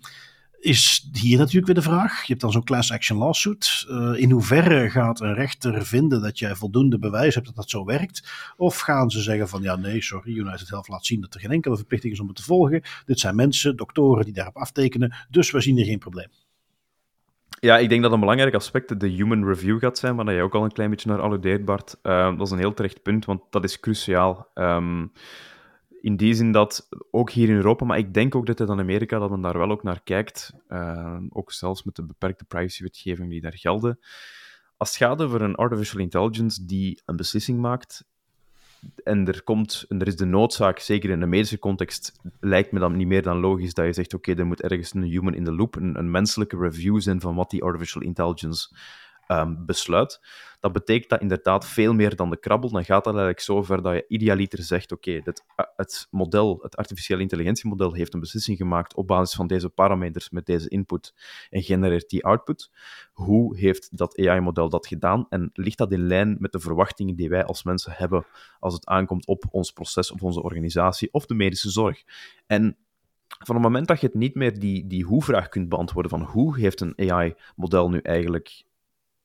is 0.62 1.08
hier 1.12 1.38
natuurlijk 1.38 1.66
weer 1.66 1.74
de 1.74 1.82
vraag. 1.82 2.20
Je 2.20 2.26
hebt 2.26 2.40
dan 2.40 2.52
zo'n 2.52 2.64
class 2.64 2.92
action 2.92 3.18
lawsuit. 3.18 3.86
Uh, 3.88 4.12
in 4.16 4.30
hoeverre 4.30 4.90
gaat 4.90 5.20
een 5.20 5.34
rechter 5.34 5.86
vinden 5.86 6.22
dat 6.22 6.38
jij 6.38 6.54
voldoende 6.54 6.98
bewijs 6.98 7.34
hebt 7.34 7.46
dat 7.46 7.56
dat 7.56 7.70
zo 7.70 7.84
werkt? 7.84 8.30
Of 8.56 8.78
gaan 8.78 9.10
ze 9.10 9.20
zeggen 9.20 9.48
van 9.48 9.62
ja, 9.62 9.76
nee, 9.76 10.02
sorry, 10.02 10.36
United 10.36 10.68
Health 10.68 10.88
laat 10.88 11.06
zien 11.06 11.20
dat 11.20 11.34
er 11.34 11.40
geen 11.40 11.50
enkele 11.50 11.76
verplichting 11.76 12.12
is 12.12 12.20
om 12.20 12.26
het 12.26 12.36
te 12.36 12.42
volgen. 12.42 12.82
Dit 13.06 13.20
zijn 13.20 13.34
mensen, 13.34 13.76
doktoren 13.76 14.24
die 14.24 14.34
daarop 14.34 14.56
aftekenen, 14.56 15.14
dus 15.30 15.50
we 15.50 15.60
zien 15.60 15.76
hier 15.76 15.84
geen 15.84 15.98
probleem. 15.98 16.28
Ja, 17.64 17.78
ik 17.78 17.88
denk 17.88 18.02
dat 18.02 18.12
een 18.12 18.20
belangrijk 18.20 18.54
aspect 18.54 19.00
de 19.00 19.08
human 19.08 19.44
review 19.44 19.78
gaat 19.78 19.98
zijn, 19.98 20.16
waar 20.16 20.32
je 20.32 20.42
ook 20.42 20.54
al 20.54 20.64
een 20.64 20.72
klein 20.72 20.90
beetje 20.90 21.08
naar 21.08 21.20
alludeert, 21.20 21.64
Bart. 21.64 21.98
Uh, 22.02 22.36
dat 22.36 22.46
is 22.46 22.52
een 22.52 22.58
heel 22.58 22.74
terecht 22.74 23.02
punt, 23.02 23.24
want 23.24 23.42
dat 23.50 23.64
is 23.64 23.80
cruciaal. 23.80 24.50
Um, 24.54 25.12
in 26.00 26.16
die 26.16 26.34
zin 26.34 26.52
dat, 26.52 26.88
ook 27.10 27.30
hier 27.30 27.48
in 27.48 27.54
Europa, 27.54 27.84
maar 27.84 27.98
ik 27.98 28.14
denk 28.14 28.34
ook 28.34 28.46
dat 28.46 28.58
het 28.58 28.68
in 28.68 28.78
Amerika, 28.78 29.18
dat 29.18 29.30
men 29.30 29.40
daar 29.40 29.58
wel 29.58 29.70
ook 29.70 29.82
naar 29.82 30.02
kijkt, 30.02 30.52
uh, 30.68 31.18
ook 31.28 31.52
zelfs 31.52 31.82
met 31.82 31.96
de 31.96 32.04
beperkte 32.04 32.44
privacywetgeving 32.44 33.30
die 33.30 33.40
daar 33.40 33.58
gelden. 33.58 33.98
Als 34.76 34.88
het 34.88 34.98
gaat 34.98 35.22
over 35.22 35.42
een 35.42 35.54
artificial 35.54 36.00
intelligence 36.00 36.64
die 36.64 37.02
een 37.04 37.16
beslissing 37.16 37.60
maakt, 37.60 38.04
en 39.04 39.26
er, 39.26 39.42
komt, 39.42 39.84
en 39.88 40.00
er 40.00 40.06
is 40.06 40.16
de 40.16 40.24
noodzaak, 40.24 40.78
zeker 40.78 41.10
in 41.10 41.20
de 41.20 41.26
medische 41.26 41.58
context, 41.58 42.20
lijkt 42.40 42.72
me 42.72 42.78
dan 42.78 42.96
niet 42.96 43.06
meer 43.06 43.22
dan 43.22 43.40
logisch 43.40 43.74
dat 43.74 43.86
je 43.86 43.92
zegt, 43.92 44.14
oké, 44.14 44.34
er 44.34 44.46
moet 44.46 44.62
ergens 44.62 44.94
een 44.94 45.02
human 45.02 45.34
in 45.34 45.44
the 45.44 45.52
loop, 45.52 45.76
een, 45.76 45.98
een 45.98 46.10
menselijke 46.10 46.56
review 46.56 47.00
zijn 47.00 47.20
van 47.20 47.34
wat 47.34 47.50
die 47.50 47.62
artificial 47.62 48.02
intelligence 48.02 48.68
um, 49.28 49.66
besluit. 49.66 50.20
Dat 50.60 50.72
betekent 50.72 51.10
dat 51.10 51.20
inderdaad 51.20 51.66
veel 51.66 51.94
meer 51.94 52.16
dan 52.16 52.30
de 52.30 52.36
krabbel. 52.36 52.70
Dan 52.70 52.84
gaat 52.84 53.04
dat 53.04 53.12
eigenlijk 53.12 53.40
zo 53.40 53.62
ver 53.62 53.82
dat 53.82 53.94
je 53.94 54.04
idealiter 54.08 54.62
zegt: 54.62 54.92
oké, 54.92 55.10
okay, 55.10 55.34
het 55.76 56.06
model, 56.10 56.58
het 56.62 56.76
artificiële 56.76 57.20
intelligentiemodel, 57.20 57.92
heeft 57.92 58.14
een 58.14 58.20
beslissing 58.20 58.56
gemaakt 58.56 58.94
op 58.94 59.06
basis 59.06 59.36
van 59.36 59.46
deze 59.46 59.68
parameters 59.68 60.30
met 60.30 60.46
deze 60.46 60.68
input 60.68 61.14
en 61.50 61.62
genereert 61.62 62.10
die 62.10 62.24
output. 62.24 62.70
Hoe 63.12 63.56
heeft 63.56 63.96
dat 63.96 64.18
AI-model 64.18 64.68
dat 64.68 64.86
gedaan 64.86 65.26
en 65.28 65.50
ligt 65.54 65.78
dat 65.78 65.92
in 65.92 66.06
lijn 66.06 66.36
met 66.38 66.52
de 66.52 66.60
verwachtingen 66.60 67.16
die 67.16 67.28
wij 67.28 67.44
als 67.44 67.62
mensen 67.62 67.92
hebben 67.92 68.26
als 68.60 68.74
het 68.74 68.86
aankomt 68.86 69.26
op 69.26 69.44
ons 69.50 69.72
proces, 69.72 70.10
op 70.10 70.22
onze 70.22 70.42
organisatie 70.42 71.08
of 71.12 71.26
de 71.26 71.34
medische 71.34 71.70
zorg? 71.70 72.02
En 72.46 72.76
van 73.38 73.54
het 73.54 73.64
moment 73.64 73.86
dat 73.86 74.00
je 74.00 74.06
het 74.06 74.14
niet 74.16 74.34
meer 74.34 74.58
die, 74.58 74.86
die 74.86 75.04
hoe-vraag 75.04 75.48
kunt 75.48 75.68
beantwoorden 75.68 76.10
van 76.10 76.22
hoe 76.22 76.58
heeft 76.58 76.80
een 76.80 77.10
AI-model 77.10 77.90
nu 77.90 77.98
eigenlijk 77.98 78.64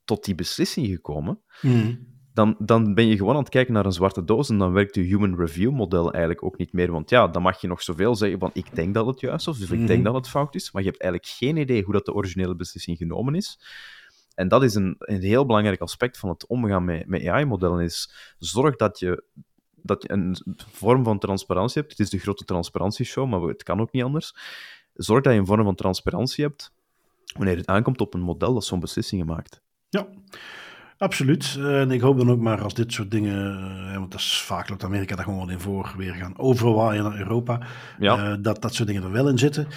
tot 0.08 0.26
die 0.26 0.36
beslissing 0.36 0.88
gekomen, 0.88 1.42
mm. 1.62 2.08
dan, 2.34 2.56
dan 2.60 2.94
ben 2.94 3.08
je 3.08 3.18
gewoon 3.18 3.34
aan 3.34 3.40
het 3.40 3.50
kijken 3.50 3.74
naar 3.74 3.86
een 3.86 3.92
zwarte 3.92 4.24
doos 4.24 4.50
en 4.50 4.58
dan 4.58 4.72
werkt 4.72 4.96
je 4.96 5.02
human 5.02 5.36
review 5.36 5.72
model 5.72 6.12
eigenlijk 6.12 6.44
ook 6.44 6.58
niet 6.58 6.74
meer. 6.74 6.92
Want 6.92 7.10
ja, 7.10 7.28
dan 7.28 7.42
mag 7.42 7.62
je 7.62 7.68
nog 7.68 7.82
zoveel 7.82 8.16
zeggen 8.16 8.40
van 8.40 8.50
ik 8.54 8.76
denk 8.76 8.94
dat 8.94 9.06
het 9.06 9.20
juist 9.20 9.48
is 9.48 9.64
of 9.64 9.72
ik 9.72 9.78
denk 9.78 9.90
hmm. 9.90 10.04
dat 10.04 10.14
het 10.14 10.30
fout 10.30 10.56
is, 10.56 10.72
maar 10.72 10.84
je 10.84 10.90
hebt 10.90 11.02
eigenlijk 11.02 11.32
geen 11.34 11.58
idee 11.58 11.84
hoe 11.84 11.94
dat 11.94 12.06
de 12.06 12.14
originele 12.14 12.56
beslissing 12.56 12.98
genomen 12.98 13.36
is. 13.36 13.60
En 14.36 14.48
dat 14.48 14.64
is 14.64 14.76
een, 14.76 14.96
een 15.00 15.22
heel 15.22 15.46
belangrijk 15.46 15.82
aspect 15.82 16.18
van 16.18 16.30
het 16.30 16.48
omgaan 16.48 16.86
met, 16.86 17.08
met 17.08 17.26
AI-modellen, 17.26 17.84
is 17.84 18.34
zorg 18.38 18.76
dat 18.76 19.00
je 19.00 19.24
dat 19.82 20.02
je 20.02 20.12
een 20.12 20.38
vorm 20.72 21.04
van 21.04 21.20
transparantie 21.20 21.82
hebt. 21.82 21.98
Het 21.98 22.00
is 22.00 22.10
de 22.10 22.20
grote 22.20 22.46
transparantieshow, 22.46 23.30
maar 23.30 23.42
het 23.42 23.64
kan 23.64 23.82
ook 23.82 23.92
niet 23.92 24.04
anders. 24.04 24.36
Zorg 24.94 25.24
dat 25.24 25.34
je 25.34 25.40
een 25.40 25.46
vorm 25.46 25.64
van 25.64 25.76
transparantie 25.76 26.44
hebt 26.44 26.76
wanneer 27.38 27.58
het 27.58 27.68
aankomt 27.68 28.02
op 28.02 28.14
een 28.14 28.22
model 28.22 28.54
dat 28.54 28.66
zo'n 28.66 28.80
beslissingen 28.80 29.26
maakt. 29.26 29.62
Ja, 29.90 30.08
absoluut. 30.98 31.58
En 31.60 31.92
ik 31.92 32.02
hoop 32.02 32.18
dan 32.18 32.32
ook 32.32 32.40
maar 32.40 32.62
als 32.62 32.74
dit 32.74 32.94
soort 32.94 33.12
dingen, 33.12 33.58
eh, 33.92 33.98
want 33.98 34.12
dat 34.12 34.20
is 34.20 34.42
vaak 34.42 34.70
loopt 34.70 34.84
Amerika 34.84 35.16
daar 35.16 35.26
gewoon 35.26 35.52
in 35.52 35.60
voor, 35.60 35.94
weer 35.98 36.14
gaan 36.14 36.38
overwaaien 36.38 37.04
naar 37.04 37.18
Europa, 37.18 37.68
ja. 38.00 38.32
uh, 38.32 38.36
dat 38.42 38.62
dat 38.62 38.74
soort 38.74 38.88
dingen 38.88 39.04
er 39.04 39.12
wel 39.12 39.30
in 39.30 39.38
zitten. 39.38 39.68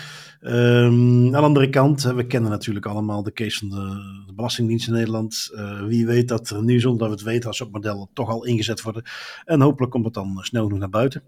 Um, 0.42 1.24
aan 1.24 1.30
de 1.30 1.36
andere 1.36 1.70
kant, 1.70 2.02
we 2.02 2.26
kennen 2.26 2.50
natuurlijk 2.50 2.86
allemaal 2.86 3.22
de 3.22 3.32
case 3.32 3.58
van 3.58 3.68
de, 3.68 4.24
de 4.26 4.32
Belastingdienst 4.34 4.88
in 4.88 4.94
Nederland. 4.94 5.50
Uh, 5.54 5.82
wie 5.82 6.06
weet 6.06 6.28
dat 6.28 6.50
er 6.50 6.62
nu, 6.62 6.80
zonder 6.80 6.98
dat 6.98 7.08
we 7.08 7.14
het 7.14 7.24
weten, 7.24 7.48
als 7.48 7.56
soort 7.56 7.72
modellen 7.72 8.08
toch 8.12 8.28
al 8.28 8.44
ingezet 8.44 8.82
worden. 8.82 9.02
En 9.44 9.60
hopelijk 9.60 9.92
komt 9.92 10.04
het 10.04 10.14
dan 10.14 10.38
snel 10.40 10.62
genoeg 10.62 10.78
naar 10.78 10.88
buiten. 10.88 11.22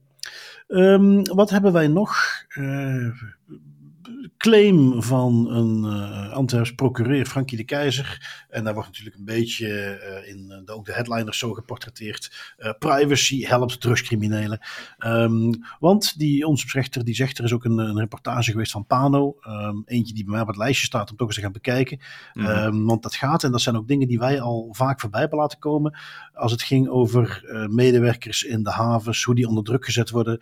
Um, 0.68 1.22
wat 1.24 1.50
hebben 1.50 1.72
wij 1.72 1.88
nog? 1.88 2.16
Claim 4.42 5.02
van 5.02 5.50
een 5.50 5.84
uh, 5.84 6.32
Antwerps 6.32 6.74
procureur, 6.74 7.26
Frankie 7.26 7.56
de 7.56 7.64
Keizer. 7.64 8.44
En 8.48 8.64
daar 8.64 8.74
wordt 8.74 8.88
natuurlijk 8.88 9.16
een 9.16 9.24
beetje 9.24 9.66
uh, 9.68 10.28
in 10.28 10.62
de, 10.64 10.72
ook 10.72 10.84
de 10.84 10.92
headliners 10.92 11.38
zo 11.38 11.52
geportretteerd. 11.52 12.54
Uh, 12.58 12.70
privacy 12.78 13.44
helpt 13.44 13.80
drugscriminelen. 13.80 14.60
Um, 14.98 15.64
want 15.78 16.18
die 16.18 16.44
onderzoeksrechter 16.44 17.04
die 17.04 17.14
zegt, 17.14 17.38
er 17.38 17.44
is 17.44 17.52
ook 17.52 17.64
een, 17.64 17.78
een 17.78 17.98
reportage 17.98 18.50
geweest 18.50 18.72
van 18.72 18.86
Pano. 18.86 19.36
Um, 19.46 19.82
eentje 19.86 20.14
die 20.14 20.24
bij 20.24 20.32
mij 20.32 20.42
op 20.42 20.46
het 20.46 20.56
lijstje 20.56 20.86
staat 20.86 21.10
om 21.10 21.16
toch 21.16 21.26
eens 21.26 21.36
te 21.36 21.42
gaan 21.42 21.52
bekijken. 21.52 22.00
Mm 22.32 22.44
-hmm. 22.44 22.64
um, 22.64 22.86
want 22.86 23.02
dat 23.02 23.14
gaat, 23.14 23.44
en 23.44 23.50
dat 23.50 23.60
zijn 23.60 23.76
ook 23.76 23.88
dingen 23.88 24.08
die 24.08 24.18
wij 24.18 24.40
al 24.40 24.68
vaak 24.72 25.00
voorbij 25.00 25.20
hebben 25.20 25.38
laten 25.38 25.58
komen. 25.58 25.98
Als 26.34 26.52
het 26.52 26.62
ging 26.62 26.88
over 26.88 27.44
medewerkers 27.70 28.42
in 28.42 28.62
de 28.62 28.70
havens, 28.70 29.24
hoe 29.24 29.34
die 29.34 29.48
onder 29.48 29.64
druk 29.64 29.84
gezet 29.84 30.10
worden. 30.10 30.40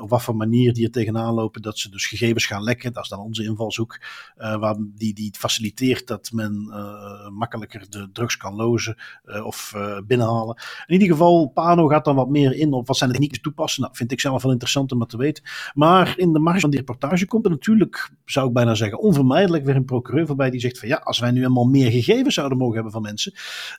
op 0.00 0.08
wat 0.08 0.22
voor 0.22 0.36
manier 0.36 0.72
die 0.72 0.84
er 0.84 0.90
tegenaan 0.90 1.34
lopen 1.34 1.62
dat 1.62 1.78
ze 1.78 1.90
dus 1.90 2.06
gegevens 2.06 2.46
gaan 2.46 2.62
lekken. 2.62 2.92
Dat 2.92 3.02
is 3.02 3.08
dan 3.08 3.24
onze 3.26 3.44
invalshoek. 3.44 4.00
Uh, 4.38 4.56
waar 4.56 4.76
die, 4.78 5.14
die 5.14 5.30
faciliteert 5.38 6.06
dat 6.06 6.30
men 6.32 6.66
uh, 6.68 7.28
makkelijker 7.28 7.86
de 7.90 8.08
drugs 8.12 8.36
kan 8.36 8.54
lozen 8.54 8.96
uh, 9.26 9.46
of 9.46 9.74
binnenhalen. 10.06 10.56
In 10.86 10.92
ieder 10.92 11.08
geval, 11.08 11.46
Pano 11.46 11.86
gaat 11.86 12.04
dan 12.04 12.16
wat 12.16 12.28
meer 12.28 12.54
in 12.54 12.72
op 12.72 12.86
wat 12.86 12.96
zijn 12.96 13.10
de 13.10 13.16
technieken 13.16 13.42
toepassen. 13.42 13.82
Nou, 13.82 13.96
vind 13.96 14.12
ik 14.12 14.20
zelf 14.20 14.42
wel 14.42 14.52
interessant 14.52 14.92
om 14.92 14.98
dat 14.98 15.08
te 15.08 15.16
weten. 15.16 15.44
Maar 15.74 16.18
in 16.18 16.32
de 16.32 16.38
marge 16.38 16.60
van 16.60 16.70
die 16.70 16.78
reportage 16.78 17.26
komt 17.26 17.44
er 17.44 17.50
natuurlijk, 17.50 18.10
zou 18.24 18.48
ik 18.48 18.52
bijna 18.52 18.74
zeggen, 18.74 18.98
onvermijdelijk 18.98 19.64
weer 19.64 19.76
een 19.76 19.84
procureur 19.84 20.26
voorbij 20.26 20.50
die 20.50 20.60
zegt 20.60 20.78
van 20.78 20.88
ja, 20.88 20.96
als 20.96 21.18
wij 21.18 21.30
nu 21.30 21.40
helemaal 21.40 21.64
meer 21.64 21.90
gegevens 21.90 22.34
zouden 22.34 22.58
mogen 22.58 22.74
hebben 22.74 22.92
van 22.92 23.02
mensen, 23.02 23.32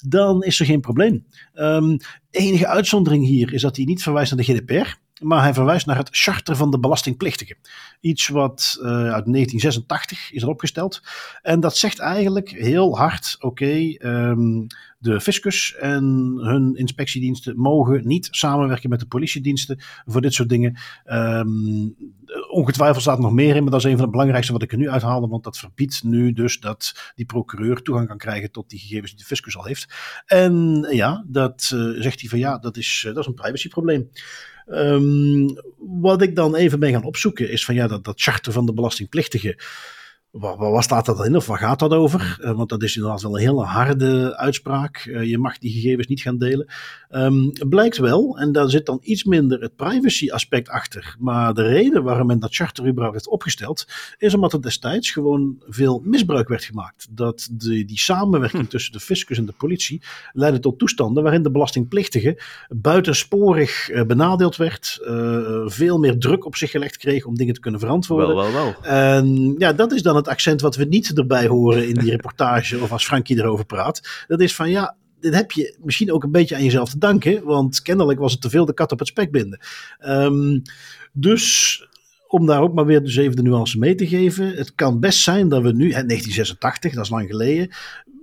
dan 0.08 0.44
is 0.44 0.60
er 0.60 0.66
geen 0.66 0.82
probleem. 0.82 1.26
Um, 1.54 1.98
enige 2.32 2.68
uitzondering 2.68 3.26
hier 3.26 3.54
is 3.54 3.62
dat 3.62 3.76
hij 3.76 3.86
niet 3.86 4.04
verwijst 4.04 4.36
naar 4.36 4.46
de 4.46 4.54
GDPR. 4.54 5.06
Maar 5.22 5.42
hij 5.42 5.54
verwijst 5.54 5.86
naar 5.86 5.98
het 5.98 6.10
Charter 6.12 6.56
van 6.56 6.72
de 6.72 6.80
Belastingplichtigen. 6.80 7.58
Iets 8.00 8.28
wat 8.28 8.78
uh, 8.80 8.86
uit 8.88 9.26
1986 9.26 10.32
is 10.32 10.44
opgesteld. 10.44 11.02
En 11.42 11.60
dat 11.60 11.78
zegt 11.78 12.00
eigenlijk 12.00 12.50
heel 12.50 12.98
hard: 12.98 13.36
oké, 13.40 13.96
um, 14.00 14.68
de 15.00 15.22
fiscus 15.22 15.76
en 15.76 16.04
hun 16.42 16.76
inspectiediensten 16.76 17.60
mogen 17.60 18.08
niet 18.08 18.28
samenwerken 18.32 18.90
met 18.90 19.00
de 19.00 19.08
politiediensten 19.08 19.80
voor 20.06 20.22
dit 20.22 20.34
soort 20.34 20.50
dingen. 20.50 20.78
Um, 21.06 21.96
ongetwijfeld 22.50 23.02
staat 23.02 23.18
er 23.18 23.24
nog 23.24 23.34
meer 23.34 23.56
in, 23.56 23.64
maar 23.64 23.72
dat 23.72 23.80
is 23.80 23.92
een 23.92 23.98
van 23.98 24.06
de 24.06 24.12
belangrijkste 24.12 24.54
wat 24.54 24.62
ik 24.62 24.72
er 24.72 24.78
nu 24.78 24.90
uithaalde, 24.90 25.28
want 25.28 25.44
dat 25.44 25.58
verbiedt 25.58 26.04
nu 26.04 26.34
dus 26.34 26.60
dat 26.60 27.12
die 27.16 27.26
procureur 27.26 27.82
toegang 27.82 28.08
kan 28.08 28.18
krijgen 28.18 28.52
tot 28.52 28.70
die 28.70 28.80
gegevens 28.80 29.12
die 29.12 29.20
de 29.20 29.26
fiscus 29.26 29.58
al 29.58 29.66
heeft. 29.66 29.94
En 30.26 30.86
ja, 30.92 31.26
dat 31.28 31.72
uh, 31.74 32.02
zegt 32.02 32.20
hij 32.20 32.30
van 32.30 32.40
ja, 32.40 32.58
dat 32.58 32.78
is, 32.78 33.04
uh, 33.08 33.14
dat 33.14 33.24
is 33.24 33.28
een 33.28 33.34
privacyprobleem. 33.34 34.10
Um, 34.70 35.56
wat 35.78 36.22
ik 36.22 36.36
dan 36.36 36.56
even 36.56 36.80
ben 36.80 36.92
gaan 36.92 37.04
opzoeken 37.04 37.50
is 37.50 37.66
van 37.66 37.76
ja, 37.76 37.88
dat, 37.88 38.04
dat 38.04 38.22
charter 38.22 38.52
van 38.52 38.66
de 38.66 38.74
belastingplichtigen. 38.74 39.56
Waar, 40.32 40.58
waar, 40.58 40.84
staat 40.84 41.06
dat 41.06 41.26
in 41.26 41.36
of 41.36 41.48
waar 41.48 41.58
gaat 41.58 41.80
dat 41.80 41.92
over? 41.92 42.38
Uh, 42.42 42.52
want 42.52 42.70
dat 42.70 42.84
is 42.84 42.96
inderdaad 42.96 43.22
wel 43.22 43.36
een 43.36 43.42
hele 43.42 43.64
harde 43.64 44.38
uitspraak. 44.38 45.06
Uh, 45.06 45.24
je 45.24 45.38
mag 45.38 45.58
die 45.58 45.72
gegevens 45.72 46.08
niet 46.08 46.22
gaan 46.22 46.38
delen. 46.38 46.68
Um, 47.10 47.52
blijkt 47.70 47.98
wel, 47.98 48.38
en 48.38 48.52
daar 48.52 48.70
zit 48.70 48.86
dan 48.86 49.00
iets 49.02 49.24
minder 49.24 49.62
het 49.62 49.76
privacy 49.76 50.32
aspect 50.32 50.70
achter. 50.70 51.16
Maar 51.20 51.54
de 51.54 51.62
reden 51.62 52.04
waarom 52.04 52.28
men 52.28 52.40
dat 52.40 52.56
charter 52.56 52.88
überhaupt 52.88 53.14
heeft 53.14 53.28
opgesteld, 53.28 53.88
is 54.18 54.34
omdat 54.34 54.54
er 54.54 54.62
destijds 54.62 55.12
gewoon 55.12 55.56
veel 55.68 56.02
misbruik 56.04 56.48
werd 56.48 56.64
gemaakt. 56.64 57.08
Dat 57.10 57.50
de, 57.52 57.86
die 57.86 58.00
samenwerking 58.00 58.64
hm. 58.64 58.70
tussen 58.70 58.92
de 58.92 59.00
fiscus 59.00 59.38
en 59.38 59.46
de 59.46 59.54
politie 59.58 60.02
leidde 60.34 60.60
tot 60.60 60.80
toestanden 60.80 61.24
waarin 61.24 61.44
de 61.44 61.52
belastingplichtige 61.52 62.42
buitensporig 62.70 63.90
uh, 63.90 64.04
benadeeld 64.04 64.56
werd. 64.56 65.00
veel 65.66 65.98
meer 66.00 66.20
druk 66.20 66.46
op 66.46 66.56
zich 66.56 66.72
gelegd 66.72 66.98
kreeg 66.98 67.26
om 67.26 67.36
dingen 67.36 67.54
te 67.54 67.60
kunnen 67.60 67.80
verantwoorden. 67.80 68.36
Wel, 68.36 68.52
wel, 68.52 68.64
wel. 68.64 68.76
En 68.82 69.56
ja, 69.58 69.74
dat 69.74 69.92
is 69.92 70.02
dan 70.02 70.16
het 70.18 70.28
accent 70.28 70.62
wat 70.62 70.76
we 70.76 70.86
niet 70.86 71.18
erbij 71.18 71.48
horen 71.48 71.88
in 71.88 71.94
die 71.94 72.12
reportage 72.12 72.80
of 72.80 72.92
als 72.92 73.06
Frankie 73.06 73.38
erover 73.38 73.66
praat. 73.66 74.26
Dat 74.28 74.42
is 74.42 74.56
van 74.56 74.70
ja, 74.70 74.96
dit 75.20 75.34
heb 75.34 75.52
je 75.52 75.78
misschien 75.84 76.12
ook 76.14 76.24
een 76.24 76.32
beetje 76.32 76.56
aan 76.56 76.64
jezelf 76.64 76.90
te 76.90 76.98
danken, 76.98 77.44
want 77.44 77.82
kennelijk 77.82 78.20
was 78.20 78.32
het 78.32 78.42
te 78.42 78.50
veel 78.50 78.66
de 78.66 78.74
kat 78.74 78.92
op 78.92 79.00
het 79.00 79.08
spek 79.08 79.32
binden. 79.32 79.60
Um, 80.06 80.62
dus 81.14 81.82
om 82.28 82.46
daar 82.46 82.62
ook 82.62 82.74
maar 82.74 82.86
weer 82.86 83.04
dus 83.04 83.16
even 83.16 83.36
de 83.36 83.42
nuance 83.42 83.80
mee 83.80 83.96
te 83.96 84.08
geven. 84.08 84.56
Het 84.56 84.76
kan 84.76 85.00
best 85.00 85.20
zijn 85.20 85.50
dat 85.50 85.62
we 85.62 85.72
nu, 85.72 85.90
1986, 85.90 86.94
dat 86.94 87.04
is 87.04 87.10
lang 87.10 87.28
geleden. 87.28 87.70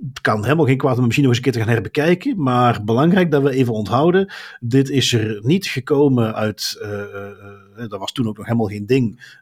Het 0.08 0.20
kan 0.20 0.42
helemaal 0.42 0.66
geen 0.66 0.76
kwaad 0.76 0.98
om 0.98 1.04
misschien 1.04 1.24
nog 1.24 1.34
eens 1.34 1.44
een 1.44 1.52
keer 1.52 1.60
te 1.60 1.66
gaan 1.66 1.74
herbekijken. 1.74 2.42
Maar 2.42 2.84
belangrijk 2.84 3.30
dat 3.30 3.42
we 3.42 3.50
even 3.50 3.72
onthouden. 3.72 4.32
Dit 4.60 4.90
is 4.90 5.12
er 5.12 5.40
niet 5.42 5.66
gekomen 5.66 6.34
uit. 6.34 6.78
Uh, 6.82 6.88
uh, 6.88 7.88
dat 7.88 8.00
was 8.00 8.12
toen 8.12 8.28
ook 8.28 8.36
nog 8.36 8.46
helemaal 8.46 8.66
geen 8.66 8.86
ding. 8.86 9.32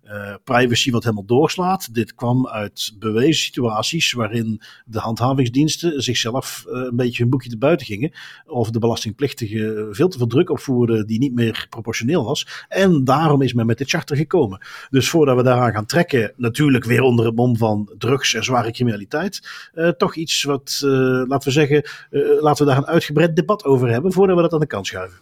Privacy 0.45 0.91
wat 0.91 1.03
helemaal 1.03 1.25
doorslaat. 1.25 1.95
Dit 1.95 2.15
kwam 2.15 2.49
uit 2.49 2.95
bewezen 2.99 3.43
situaties 3.43 4.13
waarin 4.13 4.61
de 4.85 4.99
handhavingsdiensten 4.99 6.03
zichzelf 6.03 6.65
een 6.67 6.97
beetje 6.97 7.23
hun 7.23 7.31
boekje 7.31 7.51
te 7.51 7.59
buiten 7.59 7.87
gingen. 7.87 8.13
Of 8.47 8.71
de 8.71 8.79
belastingplichtigen 8.79 9.95
veel 9.95 10.09
te 10.09 10.19
veel 10.19 10.27
druk 10.27 10.51
opvoerden 10.51 11.07
die 11.07 11.19
niet 11.19 11.35
meer 11.35 11.67
proportioneel 11.71 12.25
was. 12.25 12.67
En 12.69 13.05
daarom 13.05 13.43
is 13.43 13.53
men 13.53 13.67
met 13.67 13.79
dit 13.79 13.91
charter 13.91 14.17
gekomen. 14.17 14.67
Dus 14.91 15.09
voordat 15.09 15.37
we 15.37 15.43
daaraan 15.43 15.73
gaan 15.73 15.87
trekken, 15.87 16.33
natuurlijk 16.37 16.85
weer 16.85 17.03
onder 17.03 17.25
het 17.27 17.37
mom 17.37 17.57
van 17.57 17.93
drugs 17.99 18.35
en 18.35 18.45
zware 18.45 18.73
criminaliteit. 18.73 19.49
toch 19.97 20.15
iets 20.15 20.42
wat, 20.45 20.79
laten 21.27 21.49
we 21.49 21.51
zeggen, 21.51 21.85
laten 22.41 22.67
we 22.67 22.73
daar 22.73 22.81
een 22.81 22.87
uitgebreid 22.87 23.37
debat 23.37 23.65
over 23.65 23.89
hebben 23.89 24.13
voordat 24.13 24.37
we 24.37 24.43
dat 24.43 24.53
aan 24.53 24.61
de 24.61 24.67
kant 24.67 24.87
schuiven. 24.87 25.19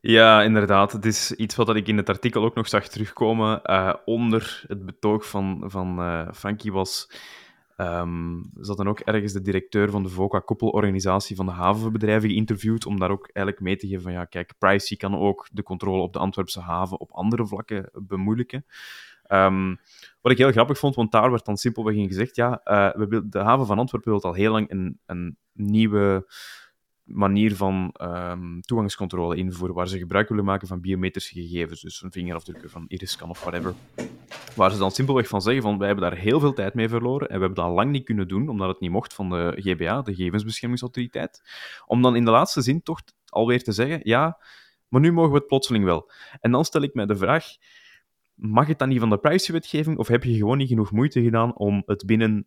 Ja, 0.00 0.42
inderdaad. 0.42 0.92
Het 0.92 1.04
is 1.04 1.32
iets 1.32 1.54
wat 1.54 1.76
ik 1.76 1.88
in 1.88 1.96
het 1.96 2.08
artikel 2.08 2.44
ook 2.44 2.54
nog 2.54 2.68
zag 2.68 2.88
terugkomen. 2.88 3.60
Uh, 3.64 3.94
onder 4.04 4.64
het 4.66 4.86
betoog 4.86 5.28
van, 5.28 5.62
van 5.66 5.98
Frankie 6.34 6.72
was. 6.72 7.08
Um, 7.76 8.50
zat 8.60 8.76
dan 8.76 8.88
ook 8.88 9.00
ergens 9.00 9.32
de 9.32 9.42
directeur 9.42 9.90
van 9.90 10.02
de 10.02 10.08
VOCA 10.08 10.38
koppelorganisatie 10.38 11.36
van 11.36 11.46
de 11.46 11.52
havenbedrijven 11.52 12.28
geïnterviewd 12.28 12.86
om 12.86 12.98
daar 12.98 13.10
ook 13.10 13.28
eigenlijk 13.32 13.66
mee 13.66 13.76
te 13.76 13.86
geven 13.86 14.02
van 14.02 14.12
ja, 14.12 14.24
kijk, 14.24 14.52
privacy 14.58 14.96
kan 14.96 15.18
ook 15.18 15.48
de 15.52 15.62
controle 15.62 16.02
op 16.02 16.12
de 16.12 16.18
Antwerpse 16.18 16.60
haven 16.60 17.00
op 17.00 17.10
andere 17.10 17.46
vlakken 17.46 17.90
bemoeilijken. 17.92 18.64
Um, 19.28 19.80
wat 20.20 20.32
ik 20.32 20.38
heel 20.38 20.52
grappig 20.52 20.78
vond, 20.78 20.94
want 20.94 21.12
daar 21.12 21.30
werd 21.30 21.44
dan 21.44 21.56
simpelweg 21.56 21.94
in 21.94 22.08
gezegd, 22.08 22.36
ja, 22.36 22.60
uh, 22.64 23.06
we, 23.06 23.28
de 23.28 23.38
haven 23.38 23.66
van 23.66 23.78
Antwerpen 23.78 24.12
wil 24.12 24.22
al 24.22 24.32
heel 24.32 24.52
lang 24.52 24.70
een, 24.70 24.98
een 25.06 25.36
nieuwe 25.52 26.26
manier 27.04 27.56
van 27.56 27.94
um, 28.02 28.60
toegangscontrole 28.60 29.36
invoeren, 29.36 29.74
waar 29.74 29.88
ze 29.88 29.98
gebruik 29.98 30.28
willen 30.28 30.44
maken 30.44 30.68
van 30.68 30.80
biometrische 30.80 31.40
gegevens, 31.40 31.80
dus 31.80 32.02
een 32.02 32.12
vingerafdrukken 32.12 32.70
van 32.70 32.84
iris-scan 32.88 33.30
of 33.30 33.40
whatever. 33.40 33.74
Waar 34.56 34.70
ze 34.70 34.78
dan 34.78 34.90
simpelweg 34.90 35.28
van 35.28 35.42
zeggen 35.42 35.62
van, 35.62 35.78
wij 35.78 35.86
hebben 35.86 36.10
daar 36.10 36.18
heel 36.18 36.40
veel 36.40 36.52
tijd 36.52 36.74
mee 36.74 36.88
verloren 36.88 37.28
en 37.28 37.34
we 37.34 37.44
hebben 37.44 37.64
dat 37.64 37.74
lang 37.74 37.90
niet 37.90 38.04
kunnen 38.04 38.28
doen, 38.28 38.48
omdat 38.48 38.68
het 38.68 38.80
niet 38.80 38.90
mocht 38.90 39.14
van 39.14 39.30
de 39.30 39.52
GBA, 39.56 40.02
de 40.02 40.14
Gegevensbeschermingsautoriteit, 40.14 41.42
om 41.86 42.02
dan 42.02 42.16
in 42.16 42.24
de 42.24 42.30
laatste 42.30 42.62
zin 42.62 42.82
toch 42.82 43.00
alweer 43.28 43.62
te 43.62 43.72
zeggen, 43.72 44.00
ja, 44.02 44.38
maar 44.88 45.00
nu 45.00 45.12
mogen 45.12 45.32
we 45.32 45.38
het 45.38 45.46
plotseling 45.46 45.84
wel. 45.84 46.10
En 46.40 46.50
dan 46.50 46.64
stel 46.64 46.82
ik 46.82 46.94
mij 46.94 47.06
de 47.06 47.16
vraag, 47.16 47.44
mag 48.34 48.66
het 48.66 48.78
dan 48.78 48.88
niet 48.88 49.00
van 49.00 49.10
de 49.10 49.18
privacywetgeving, 49.18 49.98
of 49.98 50.08
heb 50.08 50.24
je 50.24 50.36
gewoon 50.36 50.58
niet 50.58 50.68
genoeg 50.68 50.92
moeite 50.92 51.22
gedaan 51.22 51.56
om 51.56 51.82
het 51.86 52.06
binnen 52.06 52.46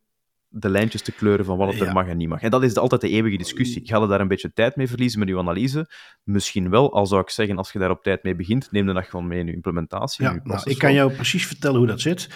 de 0.50 0.70
lijntjes 0.70 1.02
te 1.02 1.12
kleuren 1.12 1.46
van 1.46 1.58
wat 1.58 1.74
het 1.74 1.82
er 1.82 1.94
mag 1.94 2.08
en 2.08 2.18
niet 2.18 2.30
mag. 2.30 2.42
En 2.42 2.50
dat 2.50 2.64
is 2.64 2.76
altijd 2.76 3.02
de 3.02 3.10
eeuwige 3.10 3.38
discussie. 3.38 3.82
Ga 3.86 4.00
je 4.00 4.08
daar 4.08 4.22
een 4.22 4.28
beetje 4.28 4.54
tijd 4.54 4.76
mee 4.76 4.88
verliezen 4.88 5.20
met 5.20 5.28
je 5.28 5.38
analyse? 5.38 5.90
Misschien 6.24 6.70
wel, 6.70 6.94
al 6.94 7.06
zou 7.06 7.22
ik 7.22 7.30
zeggen, 7.30 7.58
als 7.58 7.72
je 7.72 7.80
daar 7.80 7.90
op 7.90 8.04
tijd 8.04 8.24
mee 8.24 8.36
begint, 8.36 8.72
neem 8.72 8.86
dan 8.86 8.96
dat 8.96 9.06
gewoon 9.06 9.28
mee 9.28 9.40
in 9.40 9.46
je 9.46 9.54
implementatie. 9.54 10.24
Ja, 10.24 10.40
nou, 10.44 10.62
ik 10.64 10.78
kan 10.78 10.94
jou 10.94 11.14
precies 11.14 11.48
vertellen 11.48 11.78
hoe 11.78 11.88
dat 11.88 12.02
zit. 12.02 12.30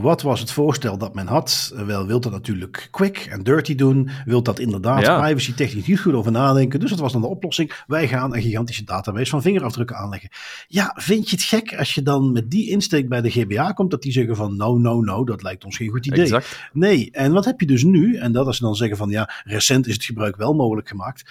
Wat 0.00 0.22
was 0.22 0.40
het 0.40 0.50
voorstel 0.50 0.98
dat 0.98 1.14
men 1.14 1.26
had? 1.26 1.72
Wel, 1.86 2.06
wilt 2.06 2.22
dat 2.22 2.32
natuurlijk 2.32 2.88
quick 2.90 3.18
en 3.18 3.42
dirty 3.42 3.74
doen. 3.74 4.10
Wilt 4.24 4.44
dat 4.44 4.58
inderdaad 4.58 5.02
ja. 5.02 5.20
privacy 5.20 5.54
technisch 5.54 5.86
niet 5.86 6.00
goed 6.00 6.14
over 6.14 6.32
nadenken. 6.32 6.80
Dus 6.80 6.90
dat 6.90 6.98
was 6.98 7.12
dan 7.12 7.20
de 7.20 7.26
oplossing. 7.26 7.82
Wij 7.86 8.08
gaan 8.08 8.34
een 8.34 8.42
gigantische 8.42 8.84
database 8.84 9.30
van 9.30 9.42
vingerafdrukken 9.42 9.96
aanleggen. 9.96 10.30
Ja, 10.66 10.94
vind 10.98 11.30
je 11.30 11.36
het 11.36 11.44
gek 11.44 11.76
als 11.76 11.94
je 11.94 12.02
dan 12.02 12.32
met 12.32 12.50
die 12.50 12.70
insteek 12.70 13.08
bij 13.08 13.20
de 13.20 13.30
GBA 13.30 13.72
komt, 13.72 13.90
dat 13.90 14.02
die 14.02 14.12
zeggen 14.12 14.36
van 14.36 14.56
no, 14.56 14.76
no, 14.76 15.00
no, 15.00 15.24
dat 15.24 15.42
lijkt 15.42 15.64
ons 15.64 15.76
geen 15.76 15.88
goed 15.88 16.06
idee. 16.06 16.22
Exact. 16.22 16.70
Nee, 16.72 17.10
en 17.18 17.32
wat 17.32 17.44
heb 17.44 17.60
je 17.60 17.66
dus 17.66 17.82
nu? 17.82 18.16
En 18.16 18.32
dat 18.32 18.46
als 18.46 18.56
ze 18.56 18.62
dan 18.62 18.74
zeggen 18.74 18.96
van 18.96 19.10
ja, 19.10 19.30
recent 19.44 19.86
is 19.86 19.94
het 19.94 20.04
gebruik 20.04 20.36
wel 20.36 20.54
mogelijk 20.54 20.88
gemaakt 20.88 21.30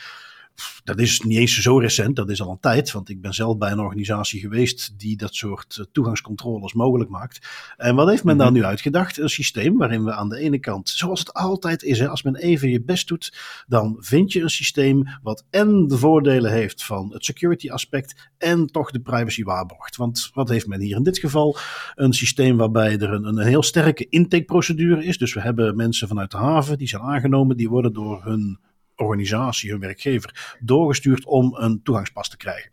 dat 0.84 1.00
is 1.00 1.22
niet 1.22 1.38
eens 1.38 1.62
zo 1.62 1.78
recent, 1.78 2.15
dat 2.15 2.30
is 2.30 2.41
al 2.41 2.52
een 2.52 2.60
tijd. 2.60 2.91
Want 2.91 3.10
ik 3.10 3.22
ben 3.22 3.34
zelf 3.34 3.58
bij 3.58 3.72
een 3.72 3.80
organisatie 3.80 4.39
geweest 4.39 5.00
die 5.00 5.17
dat 5.17 5.36
soort 5.36 5.88
toegangscontroles 5.91 6.74
mogelijk 6.74 7.10
maakt. 7.10 7.48
En 7.78 7.96
wat 7.96 8.10
heeft 8.10 8.24
men 8.24 8.36
mm 8.36 8.41
-hmm. 8.41 8.54
daar 8.54 8.62
nu 8.62 8.67
uitgedacht? 8.67 9.17
Een 9.17 9.30
systeem 9.30 9.78
waarin 9.78 10.04
we 10.04 10.13
aan 10.13 10.30
de 10.30 10.39
ene 10.39 10.60
kant, 10.60 10.89
zoals 10.89 11.20
het 11.20 11.34
altijd 11.34 11.84
is, 11.84 12.00
hè, 12.00 12.08
als 12.08 12.24
men 12.24 12.36
even 12.36 12.70
je 12.70 12.82
best 12.82 13.08
doet, 13.08 13.34
dan 13.67 13.96
vind 14.00 14.32
je 14.32 14.41
een 14.41 14.50
systeem 14.50 15.08
wat 15.22 15.46
en 15.50 15.88
de 15.88 15.98
voordelen 15.98 16.52
heeft 16.52 16.84
van 16.84 17.13
het 17.13 17.26
security 17.26 17.70
aspect 17.70 18.30
en 18.38 18.67
toch 18.67 18.91
de 18.91 19.00
privacy 19.00 19.43
waarborgt. 19.43 19.96
Want 19.96 20.30
wat 20.34 20.50
heeft 20.50 20.67
men 20.67 20.82
hier 20.82 20.96
in 20.96 21.04
dit 21.04 21.17
geval? 21.17 21.58
Een 21.96 22.13
systeem 22.13 22.58
waarbij 22.58 22.98
er 22.98 23.13
een, 23.13 23.26
een 23.26 23.39
heel 23.39 23.63
sterke 23.63 24.10
intakeprocedure 24.10 25.06
is. 25.06 25.17
Dus 25.17 25.34
we 25.34 25.41
hebben 25.41 25.76
mensen 25.76 26.08
vanuit 26.08 26.32
de 26.32 26.38
haven 26.38 26.78
die 26.78 26.88
zijn 26.88 27.02
aangenomen, 27.02 27.58
die 27.58 27.70
worden 27.70 27.93
door 27.93 28.24
hun 28.24 28.60
organisatie, 28.98 29.72
hun 29.72 29.80
werkgever, 29.80 30.58
doorgestuurd 30.60 31.26
om 31.26 31.56
een 31.56 31.84
toegangspas 31.84 32.30
te 32.30 32.38
krijgen. 32.38 32.72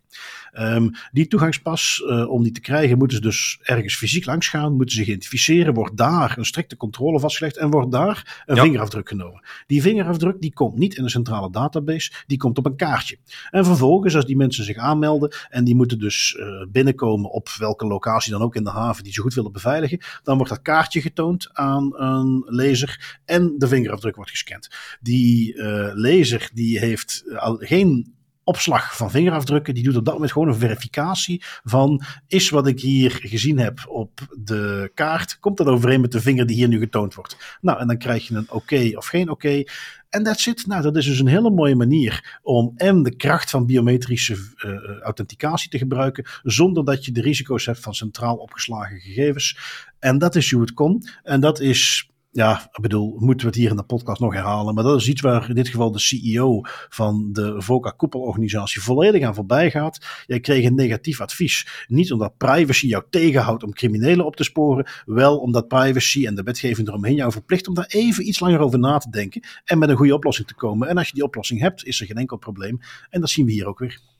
Ehm, 0.55 0.87
die 1.11 1.27
toegangspas, 1.27 2.03
uh, 2.05 2.29
om 2.29 2.43
die 2.43 2.51
te 2.51 2.59
krijgen, 2.59 2.97
moeten 2.97 3.17
ze 3.17 3.23
dus 3.23 3.59
ergens 3.61 3.95
fysiek 3.95 4.25
langs 4.25 4.47
gaan, 4.47 4.75
moeten 4.75 4.95
ze 4.95 5.01
identificeren, 5.01 5.73
wordt 5.73 5.97
daar 5.97 6.37
een 6.37 6.45
strikte 6.45 6.77
controle 6.77 7.19
vastgelegd 7.19 7.57
en 7.57 7.69
wordt 7.69 7.91
daar 7.91 8.43
een 8.45 8.57
vingerafdruk 8.57 9.09
genomen. 9.09 9.41
Die 9.67 9.81
vingerafdruk 9.81 10.41
die 10.41 10.53
komt 10.53 10.77
niet 10.77 10.95
in 10.95 11.03
een 11.03 11.09
centrale 11.09 11.51
database, 11.51 12.11
die 12.27 12.37
komt 12.37 12.57
op 12.57 12.65
een 12.65 12.75
kaartje. 12.75 13.17
En 13.51 13.65
vervolgens, 13.65 14.15
als 14.15 14.25
die 14.25 14.35
mensen 14.35 14.63
zich 14.63 14.77
aanmelden 14.77 15.35
en 15.49 15.63
die 15.63 15.75
moeten 15.75 15.99
dus 15.99 16.37
uh, 16.39 16.45
binnenkomen 16.71 17.31
op 17.31 17.49
welke 17.49 17.87
locatie 17.87 18.31
dan 18.31 18.41
ook 18.41 18.55
in 18.55 18.63
de 18.63 18.69
haven 18.69 19.03
die 19.03 19.13
ze 19.13 19.21
goed 19.21 19.33
willen 19.33 19.51
beveiligen, 19.51 19.99
dan 20.23 20.35
wordt 20.35 20.51
dat 20.51 20.61
kaartje 20.61 21.01
getoond 21.01 21.49
aan 21.53 21.99
een 21.99 22.43
lezer 22.45 23.19
en 23.25 23.55
de 23.57 23.67
vingerafdruk 23.67 24.15
wordt 24.15 24.31
gescand. 24.31 24.67
Die 25.01 25.55
uh, 25.55 25.89
lezer 25.93 26.49
die 26.53 26.79
heeft 26.79 27.23
al 27.35 27.55
geen 27.59 28.14
opslag 28.45 28.97
van 28.97 29.11
vingerafdrukken. 29.11 29.73
Die 29.73 29.83
doet 29.83 29.95
op 29.95 30.05
dat 30.05 30.13
moment 30.13 30.31
gewoon 30.31 30.47
een 30.47 30.55
verificatie 30.55 31.43
van 31.63 32.03
is 32.27 32.49
wat 32.49 32.67
ik 32.67 32.79
hier 32.79 33.11
gezien 33.11 33.57
heb 33.57 33.85
op 33.87 34.19
de 34.37 34.91
kaart, 34.93 35.39
komt 35.39 35.57
dat 35.57 35.67
overeen 35.67 36.01
met 36.01 36.11
de 36.11 36.21
vinger 36.21 36.45
die 36.45 36.55
hier 36.55 36.67
nu 36.67 36.79
getoond 36.79 37.13
wordt. 37.13 37.57
Nou, 37.61 37.79
en 37.79 37.87
dan 37.87 37.97
krijg 37.97 38.27
je 38.27 38.35
een 38.35 38.51
oké 38.51 38.91
of 38.93 39.05
geen 39.05 39.29
oké. 39.29 39.63
En 40.09 40.23
that's 40.23 40.47
it. 40.47 40.67
Nou, 40.67 40.81
dat 40.81 40.95
is 40.95 41.05
dus 41.05 41.19
een 41.19 41.27
hele 41.27 41.49
mooie 41.49 41.75
manier 41.75 42.39
om 42.41 42.73
en 42.75 43.03
de 43.03 43.15
kracht 43.15 43.49
van 43.49 43.65
biometrische 43.65 44.33
uh, 44.33 45.01
authenticatie 45.01 45.69
te 45.69 45.77
gebruiken, 45.77 46.25
zonder 46.43 46.85
dat 46.85 47.05
je 47.05 47.11
de 47.11 47.21
risico's 47.21 47.65
hebt 47.65 47.79
van 47.79 47.93
centraal 47.93 48.35
opgeslagen 48.35 48.99
gegevens. 48.99 49.57
En 49.99 50.17
dat 50.17 50.35
is 50.35 50.51
hoe 50.51 50.61
het 50.61 50.73
komt. 50.73 51.19
En 51.23 51.39
dat 51.39 51.59
is 51.59 52.09
ja, 52.35 52.69
ik 52.71 52.81
bedoel, 52.81 53.15
moeten 53.19 53.47
we 53.47 53.51
het 53.53 53.61
hier 53.61 53.69
in 53.69 53.75
de 53.75 53.83
podcast 53.83 54.19
nog 54.19 54.33
herhalen. 54.33 54.73
Maar 54.75 54.83
dat 54.83 54.99
is 54.99 55.07
iets 55.07 55.21
waar 55.21 55.49
in 55.49 55.55
dit 55.55 55.67
geval 55.67 55.91
de 55.91 55.99
CEO 55.99 56.61
van 56.89 57.29
de 57.31 57.61
VOCA 57.61 57.89
koepelorganisatie 57.89 58.81
volledig 58.81 59.23
aan 59.23 59.35
voorbij 59.35 59.71
gaat. 59.71 60.23
Jij 60.25 60.39
kreeg 60.39 60.65
een 60.65 60.75
negatief 60.75 61.21
advies. 61.21 61.85
Niet 61.87 62.11
omdat 62.11 62.37
privacy 62.37 62.87
jou 62.87 63.03
tegenhoudt 63.09 63.63
om 63.63 63.73
criminelen 63.73 64.25
op 64.25 64.35
te 64.35 64.43
sporen. 64.43 64.87
Wel 65.05 65.37
omdat 65.37 65.67
privacy 65.67 66.25
en 66.25 66.35
de 66.35 66.43
wetgeving 66.43 66.87
eromheen 66.87 67.15
jou 67.15 67.31
verplicht 67.31 67.67
om 67.67 67.73
daar 67.73 67.87
even 67.87 68.27
iets 68.27 68.39
langer 68.39 68.59
over 68.59 68.79
na 68.79 68.97
te 68.97 69.09
denken. 69.09 69.43
En 69.65 69.77
met 69.77 69.89
een 69.89 69.97
goede 69.97 70.15
oplossing 70.15 70.47
te 70.47 70.55
komen. 70.55 70.87
En 70.87 70.97
als 70.97 71.07
je 71.07 71.13
die 71.13 71.23
oplossing 71.23 71.59
hebt, 71.59 71.85
is 71.85 71.99
er 71.99 72.05
geen 72.05 72.17
enkel 72.17 72.37
probleem. 72.37 72.79
En 73.09 73.19
dat 73.19 73.29
zien 73.29 73.45
we 73.45 73.51
hier 73.51 73.67
ook 73.67 73.79
weer. 73.79 74.14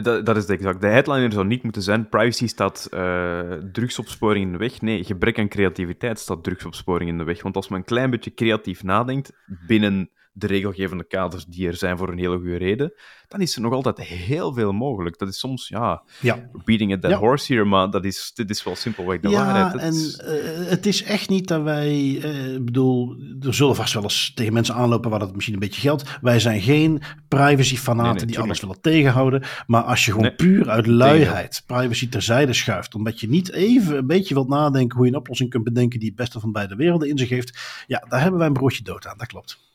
Dat, 0.00 0.26
dat 0.26 0.36
is 0.36 0.46
exact. 0.46 0.80
De 0.80 0.86
headliner 0.86 1.32
zou 1.32 1.46
niet 1.46 1.62
moeten 1.62 1.82
zijn: 1.82 2.08
privacy 2.08 2.46
staat 2.46 2.88
uh, 2.94 3.52
drugsopsporing 3.72 4.44
in 4.44 4.52
de 4.52 4.58
weg. 4.58 4.80
Nee, 4.80 5.04
gebrek 5.04 5.38
aan 5.38 5.48
creativiteit 5.48 6.18
staat 6.18 6.44
drugsopsporing 6.44 7.10
in 7.10 7.18
de 7.18 7.24
weg. 7.24 7.42
Want 7.42 7.56
als 7.56 7.68
men 7.68 7.78
een 7.78 7.84
klein 7.84 8.10
beetje 8.10 8.34
creatief 8.34 8.82
nadenkt 8.82 9.32
binnen 9.66 10.10
de 10.32 10.46
regelgevende 10.46 11.04
kaders 11.04 11.44
die 11.44 11.66
er 11.66 11.76
zijn 11.76 11.98
voor 11.98 12.08
een 12.08 12.18
hele 12.18 12.36
goede 12.36 12.56
reden, 12.56 12.92
dan 13.28 13.40
is 13.40 13.54
er 13.54 13.60
nog 13.60 13.72
altijd 13.72 14.00
heel 14.00 14.52
veel 14.52 14.72
mogelijk. 14.72 15.18
Dat 15.18 15.28
is 15.28 15.38
soms, 15.38 15.68
ja, 15.68 16.02
ja. 16.20 16.50
beating 16.64 16.92
a 16.92 16.96
dead 16.96 17.12
horse 17.12 17.52
hier, 17.52 17.66
maar 17.66 17.90
dat 17.90 18.04
is, 18.04 18.30
dit 18.34 18.50
is 18.50 18.64
wel 18.64 18.76
simpelweg 18.76 19.20
de 19.20 19.28
ja, 19.28 19.44
waarheid. 19.44 19.80
en 19.80 19.94
uh, 19.94 20.68
het 20.68 20.86
is 20.86 21.02
echt 21.02 21.28
niet 21.28 21.48
dat 21.48 21.62
wij, 21.62 21.98
uh, 21.98 22.58
bedoel, 22.60 23.16
er 23.40 23.54
zullen 23.54 23.76
vast 23.76 23.94
wel 23.94 24.02
eens 24.02 24.32
tegen 24.34 24.52
mensen 24.52 24.74
aanlopen 24.74 25.10
waar 25.10 25.18
dat 25.18 25.34
misschien 25.34 25.54
een 25.54 25.60
beetje 25.60 25.80
geldt. 25.80 26.18
Wij 26.20 26.40
zijn 26.40 26.60
geen 26.60 27.02
privacy-fanaten 27.28 28.26
die 28.26 28.38
alles 28.38 28.60
willen 28.60 28.80
tegenhouden, 28.80 29.42
maar 29.66 29.82
als 29.82 30.04
je 30.04 30.12
gewoon 30.12 30.34
puur 30.34 30.70
uit 30.70 30.86
luiheid 30.86 31.62
privacy 31.66 32.08
terzijde 32.08 32.52
schuift, 32.52 32.94
omdat 32.94 33.20
je 33.20 33.28
niet 33.28 33.52
even 33.52 33.96
een 33.96 34.06
beetje 34.06 34.34
wilt 34.34 34.48
nadenken 34.48 34.96
hoe 34.96 35.06
je 35.06 35.12
een 35.12 35.18
oplossing 35.18 35.50
kunt 35.50 35.64
bedenken 35.64 35.98
die 35.98 36.08
het 36.08 36.16
beste 36.16 36.40
van 36.40 36.52
beide 36.52 36.76
werelden 36.76 37.08
in 37.08 37.18
zich 37.18 37.28
heeft, 37.28 37.58
ja, 37.86 38.04
daar 38.08 38.20
hebben 38.20 38.38
wij 38.38 38.48
een 38.48 38.52
broodje 38.52 38.82
dood 38.82 39.06
aan, 39.06 39.18
dat 39.18 39.26
klopt. 39.26 39.70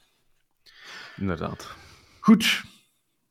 Inderdaad. 1.20 1.68
Goed. 2.20 2.64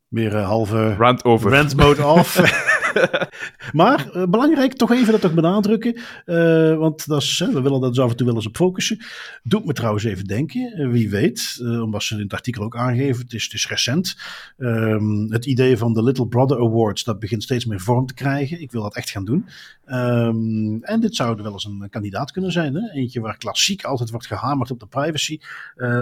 Weer 0.09 0.35
een 0.35 0.45
halve 0.45 0.95
rant 0.95 1.25
over. 1.25 1.51
Rant 1.51 1.77
mode 1.77 2.05
off. 2.05 2.35
maar 3.73 4.11
uh, 4.15 4.25
belangrijk 4.25 4.73
toch 4.73 4.93
even 4.93 5.13
dat 5.13 5.21
toch 5.21 5.35
benadrukken. 5.35 5.99
Uh, 6.27 6.77
want 6.77 7.07
dat 7.07 7.23
is, 7.23 7.39
we 7.39 7.61
willen 7.61 7.81
dat 7.81 7.95
zo 7.95 8.03
af 8.03 8.11
en 8.11 8.17
toe 8.17 8.27
wel 8.27 8.35
eens 8.35 8.47
op 8.47 8.57
focussen. 8.57 8.99
Doet 9.43 9.65
me 9.65 9.73
trouwens 9.73 10.05
even 10.05 10.25
denken. 10.25 10.81
Uh, 10.81 10.91
wie 10.91 11.11
weet, 11.11 11.59
omdat 11.61 12.03
ze 12.03 12.15
in 12.15 12.21
het 12.21 12.33
artikel 12.33 12.65
ook 12.65 12.77
aangeven. 12.77 13.23
Het 13.23 13.33
is, 13.33 13.45
het 13.45 13.53
is 13.53 13.69
recent. 13.69 14.17
Um, 14.59 15.33
het 15.33 15.47
idee 15.47 15.77
van 15.77 15.93
de 15.93 16.03
Little 16.03 16.27
Brother 16.27 16.59
Awards. 16.59 17.05
Dat 17.05 17.19
begint 17.19 17.43
steeds 17.43 17.65
meer 17.65 17.81
vorm 17.81 18.07
te 18.07 18.15
krijgen. 18.15 18.61
Ik 18.61 18.73
wil 18.73 18.83
dat 18.83 18.97
echt 18.97 19.11
gaan 19.11 19.25
doen. 19.25 19.47
Um, 19.87 20.83
en 20.83 21.01
dit 21.01 21.17
zou 21.17 21.43
wel 21.43 21.53
eens 21.53 21.65
een 21.65 21.87
kandidaat 21.91 22.31
kunnen 22.31 22.53
zijn. 22.53 22.75
Hè? 22.75 22.93
Eentje 22.93 23.21
waar 23.21 23.37
klassiek 23.37 23.85
altijd 23.85 24.11
wordt 24.11 24.27
gehamerd 24.27 24.71
op 24.71 24.81
de 24.81 24.87
privacy. 24.87 25.39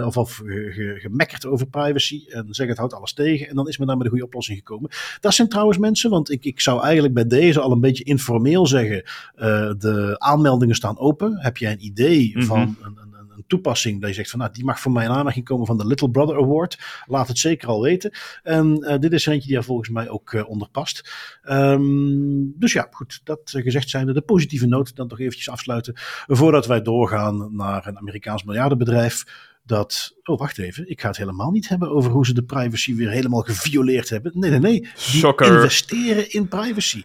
of, 0.05 0.17
of 0.17 0.35
ge, 0.35 0.97
gemekkerd 0.99 1.45
over 1.45 1.67
privacy. 1.67 2.25
En 2.27 2.47
zeg 2.49 2.67
het 2.67 2.77
houdt 2.77 2.93
alles 2.93 3.13
tegen. 3.13 3.49
En 3.49 3.55
dan 3.55 3.67
is 3.67 3.77
men 3.77 3.87
daar 3.87 3.95
met 3.97 4.05
een 4.05 4.11
goede 4.11 4.25
oplossing 4.25 4.57
gekomen. 4.57 4.89
Dat 5.19 5.33
zijn 5.33 5.49
trouwens 5.49 5.77
mensen. 5.77 6.09
Want 6.09 6.31
ik, 6.31 6.45
ik 6.45 6.61
zou 6.61 6.81
eigenlijk 6.85 7.13
bij 7.13 7.27
deze 7.27 7.59
al 7.59 7.71
een 7.71 7.79
beetje 7.79 8.03
informeel 8.03 8.67
zeggen: 8.67 9.03
uh, 9.35 9.43
de 9.77 10.15
aanmeldingen 10.17 10.75
staan 10.75 10.99
open. 10.99 11.37
Heb 11.39 11.57
jij 11.57 11.71
een 11.71 11.85
idee 11.85 12.27
mm 12.27 12.33
-hmm. 12.33 12.43
van 12.43 12.59
een, 12.59 12.77
een, 12.81 13.13
een, 13.35 13.43
toepassing 13.47 14.01
dat 14.01 14.09
je 14.09 14.15
zegt 14.15 14.29
van 14.29 14.39
nou, 14.39 14.51
die 14.51 14.63
mag 14.65 14.79
voor 14.79 14.91
mij 14.91 15.05
in 15.05 15.11
aanmerking 15.11 15.45
komen 15.45 15.65
van 15.65 15.77
de 15.77 15.87
Little 15.87 16.09
Brother 16.09 16.37
Award? 16.37 17.03
Laat 17.05 17.27
het 17.27 17.37
zeker 17.37 17.67
al 17.67 17.81
weten. 17.81 18.11
En 18.43 18.77
uh, 18.79 18.97
dit 18.97 19.13
is 19.13 19.25
er 19.25 19.33
eentje 19.33 19.47
die 19.47 19.57
er 19.57 19.63
volgens 19.63 19.89
mij 19.89 20.09
ook 20.09 20.31
uh, 20.31 20.49
onder 20.49 20.69
past. 20.69 21.13
Um, 21.49 22.53
dus 22.59 22.73
ja, 22.73 22.87
goed, 22.91 23.21
dat 23.23 23.39
gezegd 23.43 23.89
zijnde, 23.89 24.13
de 24.13 24.21
positieve 24.21 24.67
noot 24.67 24.95
dan 24.95 25.07
toch 25.07 25.19
eventjes 25.19 25.49
afsluiten. 25.49 25.93
Voordat 26.27 26.65
wij 26.65 26.81
doorgaan 26.81 27.55
naar 27.55 27.87
een 27.87 27.97
Amerikaans 27.97 28.43
miljardenbedrijf 28.43 29.25
dat, 29.65 30.15
oh 30.23 30.39
wacht 30.39 30.57
even, 30.57 30.89
ik 30.89 31.01
ga 31.01 31.07
het 31.07 31.17
helemaal 31.17 31.51
niet 31.51 31.69
hebben 31.69 31.89
over 31.89 32.11
hoe 32.11 32.25
ze 32.25 32.33
de 32.33 32.43
privacy 32.43 32.95
weer 32.95 33.09
helemaal 33.09 33.41
gevioleerd 33.41 34.09
hebben. 34.09 34.31
Nee, 34.35 34.49
nee, 34.49 34.59
nee. 34.59 34.87
Die 35.11 35.35
investeren 35.37 36.31
in 36.31 36.47
privacy. 36.47 37.03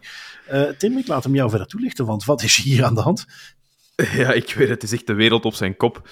Uh, 0.52 0.68
Tim, 0.68 0.98
ik 0.98 1.06
laat 1.06 1.24
hem 1.24 1.34
jou 1.34 1.50
verder 1.50 1.66
toelichten, 1.66 2.06
want 2.06 2.24
wat 2.24 2.42
is 2.42 2.56
hier 2.56 2.84
aan 2.84 2.94
de 2.94 3.00
hand? 3.00 3.26
Ja, 3.96 4.32
ik 4.32 4.54
weet 4.54 4.68
het, 4.68 4.82
het 4.82 4.82
is 4.82 4.92
echt 4.92 5.06
de 5.06 5.14
wereld 5.14 5.44
op 5.44 5.54
zijn 5.54 5.76
kop. 5.76 6.08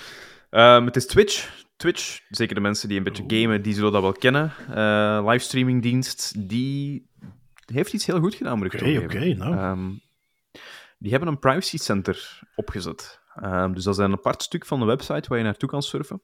Um, 0.50 0.84
het 0.84 0.96
is 0.96 1.06
Twitch. 1.06 1.66
Twitch, 1.76 2.20
zeker 2.28 2.54
de 2.54 2.60
mensen 2.60 2.88
die 2.88 2.98
een 2.98 3.04
beetje 3.04 3.24
gamen, 3.26 3.62
die 3.62 3.74
zullen 3.74 3.92
dat 3.92 4.02
wel 4.02 4.12
kennen. 4.12 4.52
Uh, 4.70 5.24
livestreamingdienst, 5.26 6.48
die 6.48 7.06
heeft 7.66 7.92
iets 7.92 8.06
heel 8.06 8.20
goed 8.20 8.34
gedaan, 8.34 8.58
moet 8.58 8.74
ik 8.74 8.80
Oké, 8.80 8.98
oké, 9.04 9.34
nou. 9.34 9.70
Um, 9.70 10.00
die 10.98 11.10
hebben 11.10 11.28
een 11.28 11.38
privacy 11.38 11.76
center 11.76 12.40
opgezet. 12.54 13.20
Um, 13.42 13.74
dus 13.74 13.84
dat 13.84 13.98
is 13.98 14.04
een 14.04 14.12
apart 14.12 14.42
stuk 14.42 14.66
van 14.66 14.80
de 14.80 14.86
website 14.86 15.28
waar 15.28 15.38
je 15.38 15.44
naartoe 15.44 15.68
kan 15.68 15.82
surfen. 15.82 16.22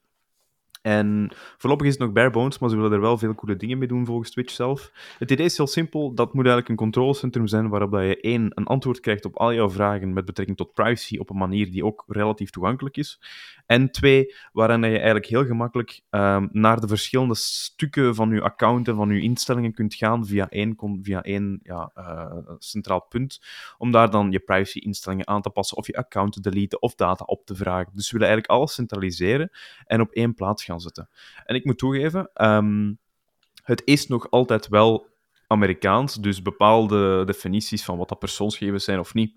En 0.85 1.31
voorlopig 1.59 1.87
is 1.87 1.93
het 1.93 2.03
nog 2.03 2.13
bare 2.13 2.31
bones, 2.31 2.59
maar 2.59 2.71
ze 2.71 2.77
willen 2.77 2.93
er 2.93 3.01
wel 3.01 3.19
veel 3.19 3.35
coole 3.35 3.57
dingen 3.57 3.79
mee 3.79 3.89
doen 3.89 4.07
volgens 4.07 4.31
Twitch 4.31 4.53
zelf. 4.53 4.91
Het 5.19 5.31
idee 5.31 5.47
is 5.47 5.57
heel 5.57 5.67
simpel. 5.67 6.15
Dat 6.15 6.27
moet 6.27 6.45
eigenlijk 6.45 6.69
een 6.69 6.77
controlecentrum 6.77 7.47
zijn 7.47 7.69
waarop 7.69 7.93
je 7.93 8.21
één, 8.21 8.51
een 8.55 8.67
antwoord 8.67 9.01
krijgt 9.01 9.25
op 9.25 9.37
al 9.37 9.55
jouw 9.55 9.71
vragen 9.71 10.13
met 10.13 10.25
betrekking 10.25 10.57
tot 10.57 10.75
privacy 10.75 11.19
op 11.19 11.31
een 11.31 11.37
manier 11.37 11.71
die 11.71 11.85
ook 11.85 12.05
relatief 12.07 12.51
toegankelijk 12.51 12.97
is. 12.97 13.21
En 13.67 13.91
twee, 13.91 14.35
waarin 14.53 14.83
je 14.83 14.97
eigenlijk 14.97 15.27
heel 15.27 15.45
gemakkelijk 15.45 16.01
um, 16.11 16.49
naar 16.53 16.81
de 16.81 16.89
verschillende 16.89 17.35
stukken 17.35 18.15
van 18.15 18.31
je 18.31 18.43
account 18.43 18.89
en 18.89 18.97
van 18.97 19.09
je 19.09 19.21
instellingen 19.21 19.73
kunt 19.73 19.95
gaan 19.95 20.27
via 20.27 20.49
één, 20.49 20.77
via 21.03 21.23
één 21.23 21.61
ja, 21.63 21.91
uh, 21.95 22.55
centraal 22.59 23.07
punt, 23.09 23.41
om 23.79 23.91
daar 23.91 24.11
dan 24.11 24.31
je 24.31 24.41
privacy-instellingen 24.41 25.29
aan 25.29 25.43
te 25.43 25.51
passen 25.51 25.77
of 25.77 25.87
je 25.87 25.97
account 25.97 26.33
te 26.33 26.41
deleten 26.41 26.83
of 26.83 26.95
data 26.95 27.25
op 27.25 27.47
te 27.47 27.55
vragen. 27.55 27.93
Dus 27.95 28.11
we 28.11 28.19
willen 28.19 28.33
eigenlijk 28.33 28.61
alles 28.61 28.75
centraliseren 28.75 29.51
en 29.87 30.01
op 30.01 30.11
één 30.13 30.35
plaats 30.35 30.65
gaan 30.65 30.81
zetten. 30.81 31.09
En 31.45 31.55
ik 31.55 31.65
moet 31.65 31.79
toegeven, 31.79 32.31
um, 32.35 32.99
het 33.63 33.83
is 33.85 34.07
nog 34.07 34.31
altijd 34.31 34.69
wel 34.69 35.07
Amerikaans, 35.47 36.15
dus 36.15 36.43
bepaalde 36.43 37.25
definities 37.25 37.85
van 37.85 37.99
wat 37.99 38.09
dat 38.09 38.19
persoonsgegevens 38.19 38.85
zijn 38.85 38.99
of 38.99 39.15
niet, 39.15 39.35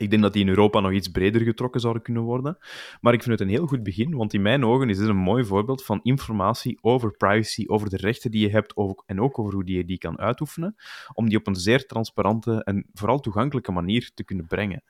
ik 0.00 0.10
denk 0.10 0.22
dat 0.22 0.32
die 0.32 0.42
in 0.42 0.48
Europa 0.48 0.80
nog 0.80 0.92
iets 0.92 1.08
breder 1.08 1.40
getrokken 1.40 1.80
zouden 1.80 2.02
kunnen 2.02 2.22
worden. 2.22 2.58
Maar 3.00 3.12
ik 3.12 3.22
vind 3.22 3.38
het 3.38 3.48
een 3.48 3.54
heel 3.54 3.66
goed 3.66 3.82
begin, 3.82 4.16
want 4.16 4.34
in 4.34 4.42
mijn 4.42 4.64
ogen 4.64 4.90
is 4.90 4.98
dit 4.98 5.08
een 5.08 5.16
mooi 5.16 5.44
voorbeeld 5.44 5.84
van 5.84 6.00
informatie 6.02 6.78
over 6.80 7.16
privacy, 7.16 7.64
over 7.66 7.90
de 7.90 7.96
rechten 7.96 8.30
die 8.30 8.40
je 8.40 8.50
hebt 8.50 8.74
en 9.06 9.20
ook 9.20 9.38
over 9.38 9.52
hoe 9.54 9.72
je 9.72 9.84
die 9.84 9.98
kan 9.98 10.18
uitoefenen, 10.18 10.76
om 11.14 11.28
die 11.28 11.38
op 11.38 11.46
een 11.46 11.56
zeer 11.56 11.86
transparante 11.86 12.64
en 12.64 12.86
vooral 12.92 13.20
toegankelijke 13.20 13.72
manier 13.72 14.10
te 14.14 14.24
kunnen 14.24 14.46
brengen. 14.46 14.82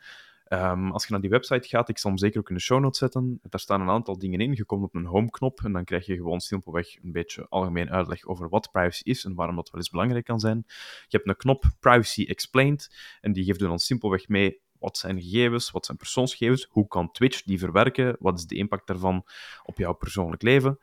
Um, 0.52 0.90
als 0.90 1.04
je 1.04 1.12
naar 1.12 1.20
die 1.20 1.30
website 1.30 1.68
gaat, 1.68 1.88
ik 1.88 1.98
zal 1.98 2.10
hem 2.10 2.18
zeker 2.18 2.40
ook 2.40 2.48
in 2.48 2.54
de 2.54 2.60
show 2.60 2.80
notes 2.80 2.98
zetten. 2.98 3.40
Daar 3.42 3.60
staan 3.60 3.80
een 3.80 3.88
aantal 3.88 4.18
dingen 4.18 4.40
in. 4.40 4.52
Je 4.54 4.64
komt 4.64 4.84
op 4.84 4.94
een 4.94 5.04
home-knop 5.04 5.60
en 5.64 5.72
dan 5.72 5.84
krijg 5.84 6.06
je 6.06 6.16
gewoon 6.16 6.40
simpelweg 6.40 7.02
een 7.02 7.12
beetje 7.12 7.46
algemeen 7.48 7.90
uitleg 7.90 8.26
over 8.26 8.48
wat 8.48 8.70
privacy 8.72 9.02
is 9.04 9.24
en 9.24 9.34
waarom 9.34 9.56
dat 9.56 9.70
wel 9.70 9.80
eens 9.80 9.90
belangrijk 9.90 10.24
kan 10.24 10.40
zijn. 10.40 10.64
Je 11.08 11.16
hebt 11.16 11.28
een 11.28 11.36
knop 11.36 11.64
Privacy 11.80 12.24
Explained 12.24 12.96
en 13.20 13.32
die 13.32 13.44
geeft 13.44 13.58
dan 13.58 13.78
simpelweg 13.78 14.28
mee 14.28 14.60
wat 14.80 14.98
zijn 14.98 15.20
gegevens? 15.20 15.70
Wat 15.70 15.86
zijn 15.86 15.96
persoonsgegevens? 15.96 16.66
Hoe 16.70 16.88
kan 16.88 17.12
Twitch 17.12 17.42
die 17.42 17.58
verwerken? 17.58 18.16
Wat 18.18 18.38
is 18.38 18.46
de 18.46 18.54
impact 18.54 18.86
daarvan 18.86 19.24
op 19.62 19.78
jouw 19.78 19.92
persoonlijk 19.92 20.42
leven? 20.42 20.78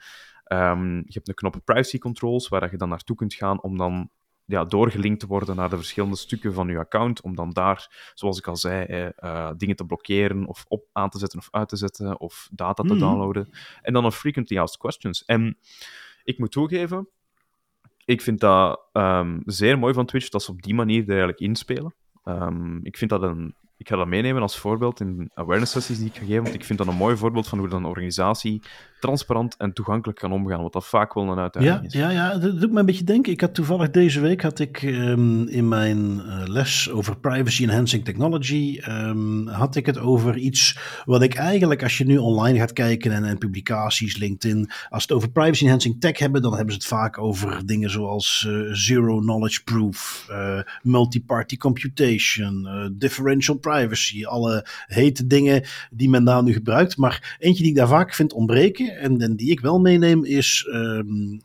Um, 0.47 0.95
je 0.95 1.13
hebt 1.13 1.27
een 1.27 1.33
knop 1.33 1.61
privacy 1.65 1.97
controls, 1.97 2.47
waar 2.47 2.71
je 2.71 2.77
dan 2.77 2.89
naartoe 2.89 3.15
kunt 3.15 3.33
gaan 3.33 3.61
om 3.61 3.77
dan 3.77 4.09
ja, 4.47 4.65
doorgelinkt 4.65 5.19
te 5.19 5.27
worden 5.27 5.55
naar 5.55 5.69
de 5.69 5.75
verschillende 5.75 6.15
stukken 6.15 6.53
van 6.53 6.67
je 6.67 6.77
account, 6.77 7.21
om 7.21 7.35
dan 7.35 7.49
daar, 7.49 8.11
zoals 8.13 8.37
ik 8.37 8.47
al 8.47 8.55
zei, 8.55 8.85
eh, 8.85 9.09
uh, 9.19 9.51
dingen 9.57 9.75
te 9.75 9.85
blokkeren 9.85 10.45
of 10.45 10.65
op 10.67 10.85
aan 10.91 11.09
te 11.09 11.19
zetten 11.19 11.39
of 11.39 11.47
uit 11.51 11.69
te 11.69 11.75
zetten, 11.75 12.19
of 12.19 12.49
data 12.51 12.83
te 12.83 12.93
mm. 12.93 12.99
downloaden. 12.99 13.49
En 13.81 13.93
dan 13.93 14.05
een 14.05 14.11
frequently 14.11 14.57
asked 14.57 14.79
questions. 14.79 15.25
En 15.25 15.57
ik 16.23 16.37
moet 16.37 16.51
toegeven, 16.51 17.09
Ik 18.05 18.21
vind 18.21 18.39
dat 18.39 18.81
ehm, 18.91 19.39
zeer 19.45 19.79
mooi 19.79 19.93
van 19.93 20.05
Twitch 20.05 20.29
dat 20.29 20.43
ze 20.43 20.51
op 20.51 20.61
die 20.61 20.73
manier 20.73 21.01
er 21.01 21.09
eigenlijk 21.09 21.39
inspelen. 21.39 21.95
Um, 22.23 22.79
ik 22.85 22.97
vind 22.97 23.09
dat 23.09 23.21
een 23.21 23.55
ik 23.77 23.87
ga 23.87 23.95
dat 23.95 24.07
meenemen 24.07 24.41
als 24.41 24.57
voorbeeld 24.57 24.99
in 24.99 25.31
awareness 25.33 25.71
sessies 25.71 25.97
die 25.97 26.07
ik 26.07 26.15
ga 26.15 26.25
geven, 26.25 26.43
want 26.43 26.55
ik 26.55 26.63
vind 26.63 26.79
dat 26.79 26.87
een 26.87 26.95
mooi 26.95 27.17
voorbeeld 27.17 27.47
van 27.47 27.59
hoe 27.59 27.67
dan 27.67 27.83
een 27.83 27.89
organisatie 27.89 28.61
transparant 28.99 29.55
en 29.57 29.73
toegankelijk 29.73 30.19
kan 30.19 30.31
omgaan, 30.31 30.61
wat 30.61 30.73
dat 30.73 30.85
vaak 30.85 31.13
wel 31.13 31.29
een 31.29 31.39
uitdaging 31.39 31.73
ja, 31.73 31.81
is. 31.83 31.93
Ja, 31.93 32.09
ja, 32.09 32.37
dat 32.37 32.59
doet 32.59 32.71
me 32.71 32.79
een 32.79 32.85
beetje 32.85 33.03
denken. 33.03 33.31
Ik 33.31 33.41
had 33.41 33.53
toevallig 33.53 33.89
deze 33.89 34.19
week 34.19 34.41
had 34.41 34.59
ik 34.59 34.81
um, 34.81 35.47
in 35.47 35.67
mijn 35.67 35.97
uh, 35.97 36.43
les 36.45 36.89
over 36.91 37.17
privacy 37.17 37.63
enhancing 37.63 38.05
technology 38.05 38.81
um, 38.87 39.47
had 39.47 39.75
ik 39.75 39.85
het 39.85 39.97
over 39.97 40.37
iets 40.37 40.79
wat 41.05 41.21
ik 41.21 41.35
eigenlijk 41.35 41.83
als 41.83 41.97
je 41.97 42.05
nu 42.05 42.17
online 42.17 42.59
gaat 42.59 42.73
kijken 42.73 43.11
en, 43.11 43.37
publicaties, 43.37 44.17
LinkedIn, 44.17 44.69
als 44.89 45.01
het 45.01 45.11
over 45.11 45.29
privacy 45.29 45.63
enhancing 45.63 46.01
tech 46.01 46.17
hebben, 46.19 46.41
dan 46.41 46.55
hebben 46.55 46.73
ze 46.73 46.79
het 46.79 46.87
vaak 46.87 47.17
over 47.17 47.65
dingen 47.65 47.89
zoals 47.89 48.45
uh, 48.47 48.73
zero 48.73 49.19
knowledge 49.19 49.63
proof, 49.63 50.27
uh, 50.29 50.59
multi-party 50.81 51.57
computation, 51.57 52.67
differential 52.97 53.57
privacy, 53.67 54.25
alle 54.25 54.65
hete 54.87 55.27
dingen 55.27 55.63
die 55.91 56.09
men 56.09 56.23
daar 56.23 56.43
nu 56.43 56.53
gebruikt. 56.53 56.97
Maar 56.97 57.37
eentje 57.39 57.61
die 57.61 57.71
ik 57.71 57.77
daar 57.77 57.87
vaak 57.87 58.13
vind 58.13 58.33
ontbreken 58.33 58.97
en, 58.97 59.21
en 59.21 59.35
die 59.35 59.51
ik 59.51 59.59
wel 59.59 59.79
meeneem 59.79 60.25
is 60.25 60.67
um, 60.73 61.39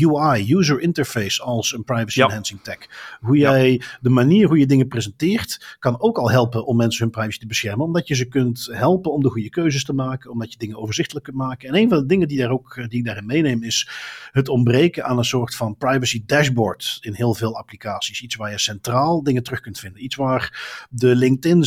UI, 0.00 0.54
user 0.54 0.80
interface 0.80 1.42
als 1.42 1.72
een 1.72 1.84
privacy 1.84 2.18
Ja. 2.18 2.26
enhancing 2.26 2.60
tech. 2.62 2.78
Hoe 3.20 3.36
jij 3.36 3.80
de 4.00 4.08
manier 4.08 4.46
hoe 4.46 4.58
je 4.58 4.66
dingen 4.66 4.88
presenteert 4.88 5.76
kan 5.78 6.00
ook 6.00 6.18
al 6.18 6.30
helpen 6.30 6.66
om 6.66 6.76
mensen 6.76 7.02
hun 7.02 7.10
privacy 7.12 7.38
te 7.38 7.46
beschermen, 7.46 7.86
omdat 7.86 8.08
je 8.08 8.14
ze 8.14 8.24
kunt 8.24 8.68
helpen 8.72 9.12
om 9.12 9.22
de 9.22 9.28
goede 9.30 9.50
keuzes 9.50 9.84
te 9.84 9.92
maken, 9.92 10.30
omdat 10.30 10.52
je 10.52 10.58
dingen 10.58 10.76
overzichtelijk 10.76 11.24
kunt 11.24 11.36
maken. 11.36 11.68
En 11.68 11.74
een 11.74 11.88
van 11.88 11.98
de 11.98 12.06
dingen 12.06 12.28
die, 12.28 12.38
daar 12.38 12.50
ook, 12.50 12.76
eh, 12.76 12.88
die 12.88 12.98
ik 12.98 13.04
daarin 13.04 13.26
meeneem 13.26 13.62
is 13.62 13.88
het 14.32 14.48
ontbreken 14.48 15.04
aan 15.04 15.18
een 15.18 15.24
soort 15.24 15.54
van 15.54 15.76
privacy 15.76 16.22
dashboard 16.26 16.98
in 17.00 17.14
heel 17.14 17.34
veel 17.34 17.56
applicaties. 17.56 18.22
Iets 18.22 18.36
waar 18.36 18.50
je 18.50 18.58
centraal 18.58 19.22
dingen 19.22 19.42
terug 19.42 19.60
kunt 19.60 19.78
vinden. 19.78 20.04
Iets 20.04 20.16
waar 20.16 20.86
de 20.90 21.16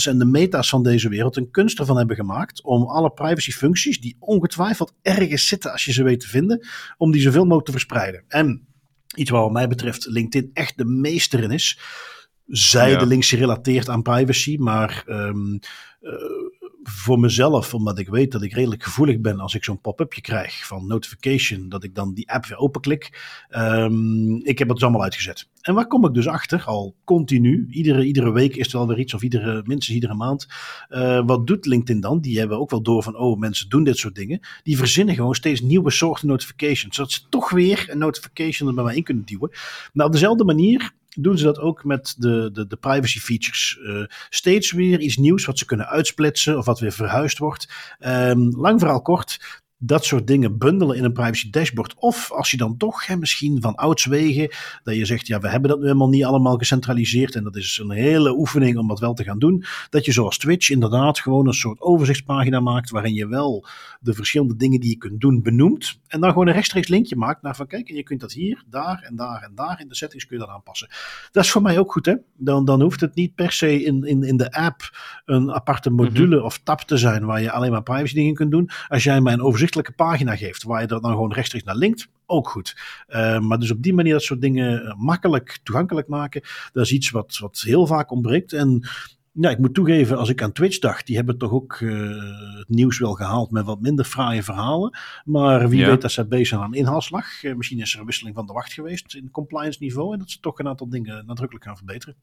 En 0.08 0.18
de 0.18 0.26
meta's 0.26 0.70
van 0.70 0.84
deze 0.84 1.10
wereld 1.10 1.36
een 1.36 1.52
kunst 1.52 1.80
ervan 1.80 1.98
hebben 1.98 2.16
gemaakt 2.16 2.64
om 2.64 2.84
alle 2.84 3.12
privacy 3.12 3.52
functies 3.52 4.02
die 4.02 4.16
ongetwijfeld 4.20 4.94
ergens 5.02 5.48
zitten 5.48 5.72
als 5.72 5.86
je 5.86 5.92
ze 5.92 6.04
weet 6.04 6.20
te 6.20 6.28
vinden, 6.28 6.68
om 6.98 7.12
die 7.12 7.22
zoveel 7.22 7.44
mogelijk 7.44 7.66
te 7.66 7.72
verspreiden. 7.72 8.24
En 8.28 8.68
iets 9.16 9.30
waar 9.30 9.42
wat 9.42 9.52
mij 9.52 9.68
betreft 9.68 10.06
LinkedIn 10.06 10.50
echt 10.54 10.78
de 10.78 10.86
meester 10.86 11.44
in 11.44 11.52
is. 11.52 11.80
Zijdelings 12.46 13.30
gerelateerd 13.30 13.90
aan 13.90 14.02
privacy, 14.02 14.56
maar 14.60 15.04
um, 15.08 15.60
uh, 16.02 16.12
voor 16.90 17.20
mezelf, 17.20 17.74
omdat 17.74 18.00
ik 18.00 18.10
weet 18.10 18.32
dat 18.32 18.42
ik 18.42 18.54
redelijk 18.54 18.84
gevoelig 18.84 19.20
ben 19.20 19.40
als 19.40 19.56
ik 19.56 19.64
zo'n 19.64 19.82
pop-upje 19.82 20.22
krijg 20.22 20.68
van 20.68 20.88
notification, 20.88 21.70
dat 21.70 21.84
ik 21.84 21.96
dan 21.96 22.14
die 22.14 22.32
app 22.32 22.46
weer 22.46 22.58
openklik. 22.58 23.20
Um, 23.58 24.46
ik 24.46 24.60
heb 24.60 24.68
het 24.68 24.78
dus 24.78 24.84
allemaal 24.84 25.04
uitgezet. 25.04 25.50
En 25.62 25.74
waar 25.74 25.88
kom 25.88 26.06
ik 26.06 26.14
dus 26.14 26.28
achter? 26.28 26.64
Al 26.66 26.96
continu, 27.04 27.68
iedere, 27.70 28.06
iedere 28.06 28.32
week 28.32 28.56
is 28.56 28.72
er 28.72 28.78
wel 28.78 28.88
weer 28.88 29.00
iets, 29.00 29.14
of 29.14 29.22
iedere, 29.22 29.64
minstens 29.66 29.96
iedere 29.96 30.14
maand. 30.14 30.48
Uh, 30.90 31.22
wat 31.26 31.48
doet 31.48 31.66
LinkedIn 31.66 32.02
dan? 32.02 32.20
Die 32.20 32.40
hebben 32.40 32.60
ook 32.60 32.70
wel 32.70 32.82
door 32.82 33.04
van, 33.04 33.18
oh, 33.18 33.40
mensen 33.40 33.70
doen 33.70 33.84
dit 33.84 33.98
soort 33.98 34.16
dingen. 34.16 34.40
Die 34.64 34.78
verzinnen 34.78 35.16
gewoon 35.16 35.36
steeds 35.36 35.62
nieuwe 35.62 35.92
soorten 35.92 36.28
notifications, 36.28 36.96
zodat 36.96 37.12
ze 37.12 37.22
toch 37.30 37.50
weer 37.50 37.86
een 37.88 37.98
notification 37.98 38.70
er 38.70 38.76
bij 38.76 38.84
mij 38.84 38.96
in 38.96 39.04
kunnen 39.04 39.26
duwen. 39.26 39.52
Nou, 39.94 40.08
op 40.08 40.14
dezelfde 40.14 40.44
manier 40.44 40.92
doen 41.10 41.38
ze 41.38 41.44
dat 41.44 41.60
ook 41.60 41.84
met 41.84 42.16
de, 42.18 42.50
de, 42.54 42.68
de 42.68 42.76
privacy 42.76 43.20
features. 43.20 43.78
Uh, 43.82 44.04
steeds 44.30 44.72
weer 44.72 45.00
iets 45.00 45.18
nieuws 45.18 45.46
wat 45.46 45.58
ze 45.58 45.66
kunnen 45.66 45.88
uitsplitsen 45.88 46.58
of 46.58 46.66
wat 46.66 46.80
weer 46.80 46.92
verhuisd 46.92 47.38
wordt. 47.38 47.68
Um, 48.00 48.56
lang 48.56 48.80
verhaal 48.80 49.02
kort. 49.02 49.62
Dat 49.82 50.06
soort 50.06 50.28
dingen 50.28 50.58
bundelen 50.58 50.98
in 50.98 51.04
een 51.04 51.14
privacy 51.14 51.50
dashboard. 51.50 51.94
Of 51.98 52.32
als 52.32 52.52
je 52.52 52.58
dan 52.58 52.78
toch 52.78 53.06
hè, 53.06 53.16
misschien 53.16 53.62
van 53.62 53.76
ouds 53.76 54.06
wegen, 54.06 54.50
dat 54.84 54.96
je 54.96 55.06
zegt, 55.06 55.28
ja, 55.28 55.40
we 55.40 55.50
hebben 55.50 55.70
dat 55.70 55.80
nu 55.80 55.86
helemaal 55.86 56.10
niet 56.10 56.26
allemaal 56.26 56.58
gecentraliseerd. 56.58 57.36
En 57.36 57.44
dat 57.44 57.56
is 57.56 57.80
een 57.84 57.92
hele 57.92 58.38
oefening 58.38 58.78
om 58.78 58.88
dat 58.88 59.00
wel 59.00 59.14
te 59.14 59.24
gaan 59.24 59.40
doen. 59.40 59.64
Dat 59.90 60.06
je 60.06 60.12
zoals 60.12 60.38
Twitch 60.38 60.70
inderdaad 60.70 61.20
gewoon 61.20 61.48
een 61.48 61.54
soort 61.54 61.82
overzichtspagina 61.82 62.60
maakt, 62.60 62.90
waarin 62.90 63.14
je 63.14 63.28
wel 63.28 63.66
de 64.00 64.14
verschillende 64.14 64.56
dingen 64.56 64.80
die 64.80 64.90
je 64.90 64.98
kunt 64.98 65.22
doen 65.22 65.42
benoemt. 65.42 66.00
En 66.08 66.20
dan 66.20 66.30
gewoon 66.30 66.48
een 66.48 66.54
rechtstreeks 66.54 66.88
linkje 66.88 67.16
maakt 67.16 67.42
naar 67.42 67.56
van, 67.56 67.68
kijk, 67.68 67.90
en 67.90 67.96
je 67.96 68.04
kunt 68.04 68.20
dat 68.20 68.32
hier, 68.32 68.64
daar 68.70 69.02
en 69.02 69.16
daar 69.16 69.42
en 69.42 69.52
daar 69.56 69.82
in 69.82 69.88
de 69.88 69.96
settings 69.96 70.26
kun 70.26 70.38
je 70.38 70.46
dat 70.46 70.54
aanpassen. 70.54 70.90
Dat 71.32 71.44
is 71.44 71.52
voor 71.52 71.62
mij 71.62 71.80
ook 71.80 71.92
goed, 71.92 72.06
hè. 72.06 72.16
Dan, 72.38 72.66
dan 72.66 72.82
hoeft 72.82 73.02
het 73.02 73.16
niet 73.16 73.36
per 73.36 73.52
se 73.52 73.84
in, 73.84 74.04
in, 74.04 74.24
in 74.24 74.38
de 74.38 74.52
app 74.52 74.98
een 75.26 75.52
aparte 75.52 75.90
module 75.90 76.26
mm-hmm. 76.26 76.46
of 76.46 76.60
tab 76.64 76.82
te 76.82 76.98
zijn 76.98 77.26
waar 77.26 77.42
je 77.42 77.52
alleen 77.52 77.72
maar 77.72 77.84
privacy 77.84 78.14
dingen 78.14 78.34
kunt 78.34 78.52
doen. 78.52 78.70
Als 78.88 79.04
jij 79.04 79.22
mij 79.22 79.34
een 79.34 79.42
overzicht 79.78 79.96
pagina 79.96 80.36
geeft, 80.36 80.64
waar 80.64 80.82
je 80.82 80.88
dat 80.88 81.02
dan 81.02 81.12
gewoon 81.12 81.34
rechtstreeks 81.34 81.66
naar 81.66 81.76
linkt, 81.76 82.08
ook 82.26 82.50
goed. 82.50 82.78
Uh, 83.08 83.40
maar 83.40 83.60
dus 83.60 83.72
op 83.72 83.84
die 83.84 83.94
manier 83.94 84.14
dat 84.14 84.24
soort 84.24 84.42
dingen 84.42 84.96
makkelijk 84.98 85.60
toegankelijk 85.64 86.08
maken, 86.08 86.42
dat 86.72 86.86
is 86.86 86.92
iets 86.92 87.10
wat, 87.10 87.38
wat 87.38 87.62
heel 87.66 87.88
vaak 87.88 88.12
ontbreekt. 88.12 88.54
En 88.54 88.88
ja, 89.32 89.50
ik 89.50 89.58
moet 89.58 89.74
toegeven, 89.74 90.18
als 90.18 90.30
ik 90.30 90.42
aan 90.42 90.52
Twitch 90.52 90.80
dacht, 90.80 91.06
die 91.06 91.16
hebben 91.16 91.38
toch 91.38 91.52
ook 91.52 91.80
uh, 91.80 92.58
het 92.58 92.70
nieuws 92.70 93.00
wel 93.00 93.14
gehaald 93.14 93.52
met 93.52 93.66
wat 93.66 93.82
minder 93.82 94.06
fraaie 94.06 94.44
verhalen. 94.44 94.98
Maar 95.26 95.70
wie 95.70 95.80
ja. 95.80 95.90
weet 95.90 96.02
dat 96.02 96.12
ze 96.12 96.28
bezig 96.28 96.48
zijn 96.48 96.62
aan 96.62 96.74
inhaalslag. 96.74 97.44
Uh, 97.44 97.56
misschien 97.56 97.80
is 97.80 97.94
er 97.94 98.00
een 98.00 98.06
wisseling 98.06 98.36
van 98.36 98.46
de 98.46 98.54
wacht 98.54 98.74
geweest 98.74 99.16
in 99.16 99.32
compliance 99.32 99.78
niveau 99.82 100.14
en 100.14 100.20
dat 100.20 100.30
ze 100.30 100.40
toch 100.40 100.60
een 100.60 100.68
aantal 100.68 100.90
dingen 100.90 101.26
nadrukkelijk 101.26 101.66
gaan 101.66 101.78
verbeteren. 101.78 102.16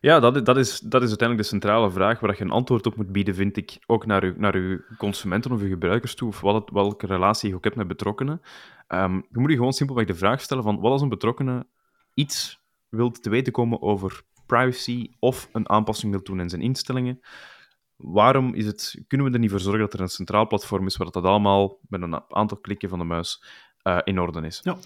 Ja, 0.00 0.20
dat, 0.20 0.46
dat, 0.46 0.56
is, 0.56 0.78
dat 0.78 1.02
is 1.02 1.08
uiteindelijk 1.08 1.48
de 1.48 1.54
centrale 1.54 1.90
vraag 1.90 2.20
waar 2.20 2.34
je 2.36 2.44
een 2.44 2.50
antwoord 2.50 2.86
op 2.86 2.96
moet 2.96 3.12
bieden, 3.12 3.34
vind 3.34 3.56
ik, 3.56 3.78
ook 3.86 4.06
naar 4.06 4.22
uw, 4.22 4.34
naar 4.36 4.54
uw 4.54 4.80
consumenten 4.98 5.52
of 5.52 5.60
uw 5.60 5.68
gebruikers 5.68 6.14
toe, 6.14 6.28
of 6.28 6.40
wat 6.40 6.54
het, 6.54 6.70
welke 6.70 7.06
relatie 7.06 7.48
je 7.48 7.54
ook 7.54 7.64
hebt 7.64 7.76
met 7.76 7.88
betrokkenen. 7.88 8.42
Um, 8.88 9.14
je 9.14 9.38
moet 9.38 9.50
je 9.50 9.56
gewoon 9.56 9.72
simpelweg 9.72 10.06
de 10.06 10.14
vraag 10.14 10.40
stellen 10.40 10.62
van 10.62 10.80
wat 10.80 10.92
als 10.92 11.02
een 11.02 11.08
betrokkenen 11.08 11.66
iets 12.14 12.60
wilt 12.88 13.22
te 13.22 13.30
weten 13.30 13.52
komen 13.52 13.82
over 13.82 14.22
privacy 14.46 15.10
of 15.18 15.48
een 15.52 15.68
aanpassing 15.68 16.12
wil 16.12 16.22
doen 16.22 16.40
in 16.40 16.48
zijn 16.48 16.62
instellingen. 16.62 17.20
Waarom 17.96 18.54
is 18.54 18.66
het, 18.66 19.04
kunnen 19.06 19.26
we 19.26 19.32
er 19.32 19.38
niet 19.38 19.50
voor 19.50 19.60
zorgen 19.60 19.80
dat 19.80 19.92
er 19.92 20.00
een 20.00 20.08
centraal 20.08 20.46
platform 20.46 20.86
is 20.86 20.96
waar 20.96 21.10
dat 21.10 21.24
allemaal 21.24 21.78
met 21.88 22.02
een 22.02 22.20
aantal 22.28 22.58
klikken 22.58 22.88
van 22.88 22.98
de 22.98 23.04
muis 23.04 23.44
uh, 23.82 23.98
in 24.04 24.20
orde 24.20 24.40
is? 24.40 24.60
Ja. 24.62 24.76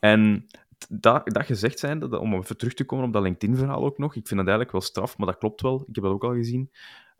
En 0.00 0.46
dat, 0.88 1.30
dat 1.30 1.46
gezegd 1.46 1.78
zijnde, 1.78 2.18
om 2.18 2.34
even 2.34 2.56
terug 2.56 2.74
te 2.74 2.84
komen 2.84 3.06
op 3.06 3.12
dat 3.12 3.22
LinkedIn-verhaal 3.22 3.84
ook 3.84 3.98
nog, 3.98 4.14
ik 4.14 4.26
vind 4.26 4.40
dat 4.40 4.48
eigenlijk 4.48 4.72
wel 4.72 4.80
straf, 4.80 5.18
maar 5.18 5.26
dat 5.26 5.38
klopt 5.38 5.60
wel. 5.60 5.84
Ik 5.86 5.94
heb 5.94 6.04
dat 6.04 6.12
ook 6.12 6.24
al 6.24 6.34
gezien. 6.34 6.70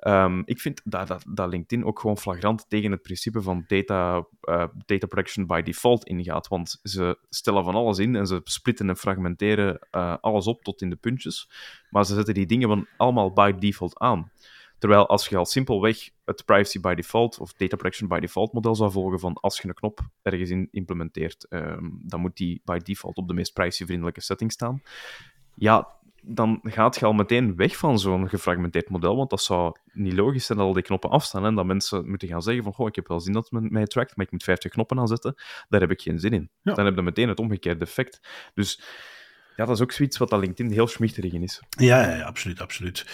Um, 0.07 0.43
ik 0.45 0.61
vind 0.61 0.81
dat, 0.85 1.09
dat, 1.09 1.25
dat, 1.29 1.49
LinkedIn 1.49 1.85
ook 1.85 2.01
gewoon 2.01 2.19
flagrant 2.19 2.65
tegen 2.69 2.91
het 2.91 3.03
principe 3.03 3.43
van 3.43 3.65
data, 3.67 4.17
uh, 4.17 4.65
data 4.87 5.07
protection 5.07 5.47
by 5.47 5.63
default 5.63 6.05
ingaat. 6.05 6.49
Want 6.49 6.81
ze 6.83 7.19
stellen 7.29 7.65
van 7.65 7.75
alles 7.75 7.99
in 7.99 8.17
en 8.17 8.27
ze 8.27 8.41
splitten 8.45 8.89
en 8.89 8.97
fragmenteren 8.97 9.87
uh, 9.91 10.17
alles 10.21 10.47
op 10.47 10.63
tot 10.63 10.83
in 10.83 10.91
de 10.91 10.97
puntjes. 10.97 11.51
Maar 11.91 12.05
ze 12.05 12.15
zetten 12.15 12.35
die 12.35 12.47
dingen 12.47 12.69
van 12.69 12.87
allemaal 12.97 13.33
by 13.33 13.53
default 13.59 13.99
aan. 13.99 14.31
Terwijl 14.79 15.07
als 15.07 15.29
je 15.29 15.37
al 15.37 15.45
simpelweg 15.45 16.11
het 16.25 16.45
privacy 16.45 16.81
by 16.81 16.95
default 16.95 17.39
of 17.39 17.53
data 17.53 17.77
protection 17.77 18.09
by 18.09 18.19
default 18.19 18.53
model 18.53 18.75
zou 18.75 18.91
volgen 18.91 19.21
van 19.21 19.35
als 19.35 19.61
je 19.61 19.69
een 19.69 19.75
knop 19.75 20.01
ergens 20.23 20.51
in 20.51 20.69
implementeert, 20.71 21.47
um, 21.51 22.01
dan 22.05 22.21
moet 22.21 22.37
die 22.37 22.61
by 22.65 22.79
default 22.79 23.17
op 23.17 23.29
de 23.29 23.35
meest 23.35 23.53
privacyvriendelijke 23.53 24.21
setting 24.21 24.53
staan. 24.53 24.83
Ja, 25.55 25.97
dan 26.23 26.61
gaat 26.63 26.99
je 26.99 27.07
al 27.07 27.13
meteen 27.13 27.57
weg 27.57 27.77
van 27.77 27.99
zo'n 27.99 28.29
gefragmenteerd 28.29 28.89
model, 28.89 29.17
want 29.17 29.31
dat 29.31 29.43
zou 29.43 29.77
niet 29.93 30.13
logisch 30.13 30.47
zijn 30.47 30.59
dat 30.59 30.67
al 30.67 30.73
die 30.73 30.83
knoppen 30.83 31.11
afstaan 31.11 31.45
en 31.45 31.55
dat 31.55 31.67
mensen 31.67 32.09
moeten 32.09 32.29
gaan 32.29 32.43
zeggen 32.43 32.63
van 32.63 32.73
goh, 32.73 32.87
ik 32.87 32.95
heb 32.95 33.09
wel 33.09 33.21
zin 33.21 33.33
dat 33.33 33.49
het 33.51 33.71
mij 33.71 33.85
trackt, 33.85 34.17
maar 34.17 34.27
ik 34.27 34.33
moet 34.33 34.43
50 34.43 34.71
knoppen 34.71 34.99
aanzetten. 34.99 35.35
Daar 35.69 35.81
heb 35.81 35.91
ik 35.91 36.03
geen 36.03 36.19
zin 36.19 36.33
in. 36.33 36.51
Ja. 36.63 36.75
Dan 36.75 36.85
heb 36.85 36.95
je 36.95 37.03
meteen 37.03 37.29
het 37.29 37.39
omgekeerde 37.39 37.85
effect. 37.85 38.21
Dus 38.55 38.83
ja, 39.59 39.65
dat 39.65 39.77
is 39.77 39.83
ook 39.83 39.93
zoiets 39.93 40.19
wat 40.19 40.31
dat 40.31 40.41
LinkedIn 40.41 40.73
heel 40.73 40.87
schmichterig 40.87 41.33
in 41.33 41.43
is. 41.43 41.61
Ja, 41.69 42.15
ja 42.17 42.23
absoluut, 42.25 42.61
absoluut. 42.61 43.07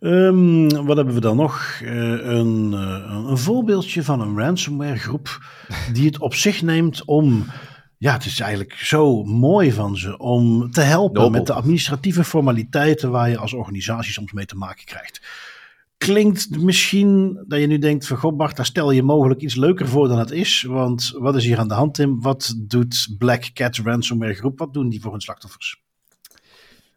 Um, 0.00 0.68
wat 0.86 0.96
hebben 0.96 1.14
we 1.14 1.20
dan 1.20 1.36
nog? 1.36 1.80
Uh, 1.82 1.90
een, 2.24 2.72
uh, 2.72 3.28
een 3.28 3.38
voorbeeldje 3.38 4.02
van 4.02 4.20
een 4.20 4.38
ransomware 4.38 4.96
groep 4.96 5.46
die 5.92 6.06
het 6.06 6.18
op 6.18 6.34
zich 6.34 6.62
neemt 6.62 7.04
om... 7.04 7.46
Ja, 7.98 8.12
het 8.12 8.24
is 8.24 8.40
eigenlijk 8.40 8.72
zo 8.72 9.22
mooi 9.22 9.72
van 9.72 9.96
ze 9.96 10.18
om 10.18 10.70
te 10.70 10.80
helpen 10.80 11.22
Nobel. 11.22 11.38
met 11.38 11.46
de 11.46 11.52
administratieve 11.52 12.24
formaliteiten 12.24 13.10
waar 13.10 13.28
je 13.28 13.38
als 13.38 13.52
organisatie 13.52 14.12
soms 14.12 14.32
mee 14.32 14.46
te 14.46 14.56
maken 14.56 14.84
krijgt. 14.84 15.20
Klinkt 16.02 16.62
misschien 16.62 17.44
dat 17.46 17.60
je 17.60 17.66
nu 17.66 17.78
denkt 17.78 18.06
van 18.06 18.16
god 18.16 18.36
Bart, 18.36 18.56
daar 18.56 18.66
stel 18.66 18.90
je 18.90 19.02
mogelijk 19.02 19.40
iets 19.40 19.54
leuker 19.54 19.88
voor 19.88 20.08
dan 20.08 20.18
het 20.18 20.30
is. 20.30 20.62
Want 20.62 21.12
wat 21.18 21.36
is 21.36 21.44
hier 21.44 21.58
aan 21.58 21.68
de 21.68 21.74
hand 21.74 21.94
Tim? 21.94 22.20
Wat 22.20 22.54
doet 22.58 23.14
Black 23.18 23.50
Cat 23.52 23.76
Ransomware 23.76 24.34
Groep? 24.34 24.58
Wat 24.58 24.72
doen 24.72 24.88
die 24.88 25.00
voor 25.00 25.10
hun 25.10 25.20
slachtoffers? 25.20 25.82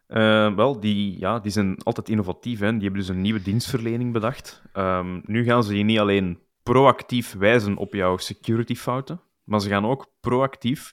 Uh, 0.08 0.54
wel, 0.54 0.80
die, 0.80 1.18
ja, 1.18 1.38
die 1.38 1.52
zijn 1.52 1.76
altijd 1.82 2.08
innovatief. 2.08 2.58
Hè. 2.58 2.70
Die 2.72 2.82
hebben 2.82 3.00
dus 3.00 3.08
een 3.08 3.20
nieuwe 3.20 3.42
dienstverlening 3.42 4.12
bedacht. 4.12 4.62
Um, 4.74 5.22
nu 5.24 5.44
gaan 5.44 5.64
ze 5.64 5.76
je 5.76 5.84
niet 5.84 5.98
alleen 5.98 6.38
proactief 6.62 7.34
wijzen 7.38 7.76
op 7.76 7.94
jouw 7.94 8.16
security 8.16 8.74
fouten, 8.74 9.20
maar 9.44 9.60
ze 9.60 9.68
gaan 9.68 9.86
ook 9.86 10.12
proactief 10.20 10.92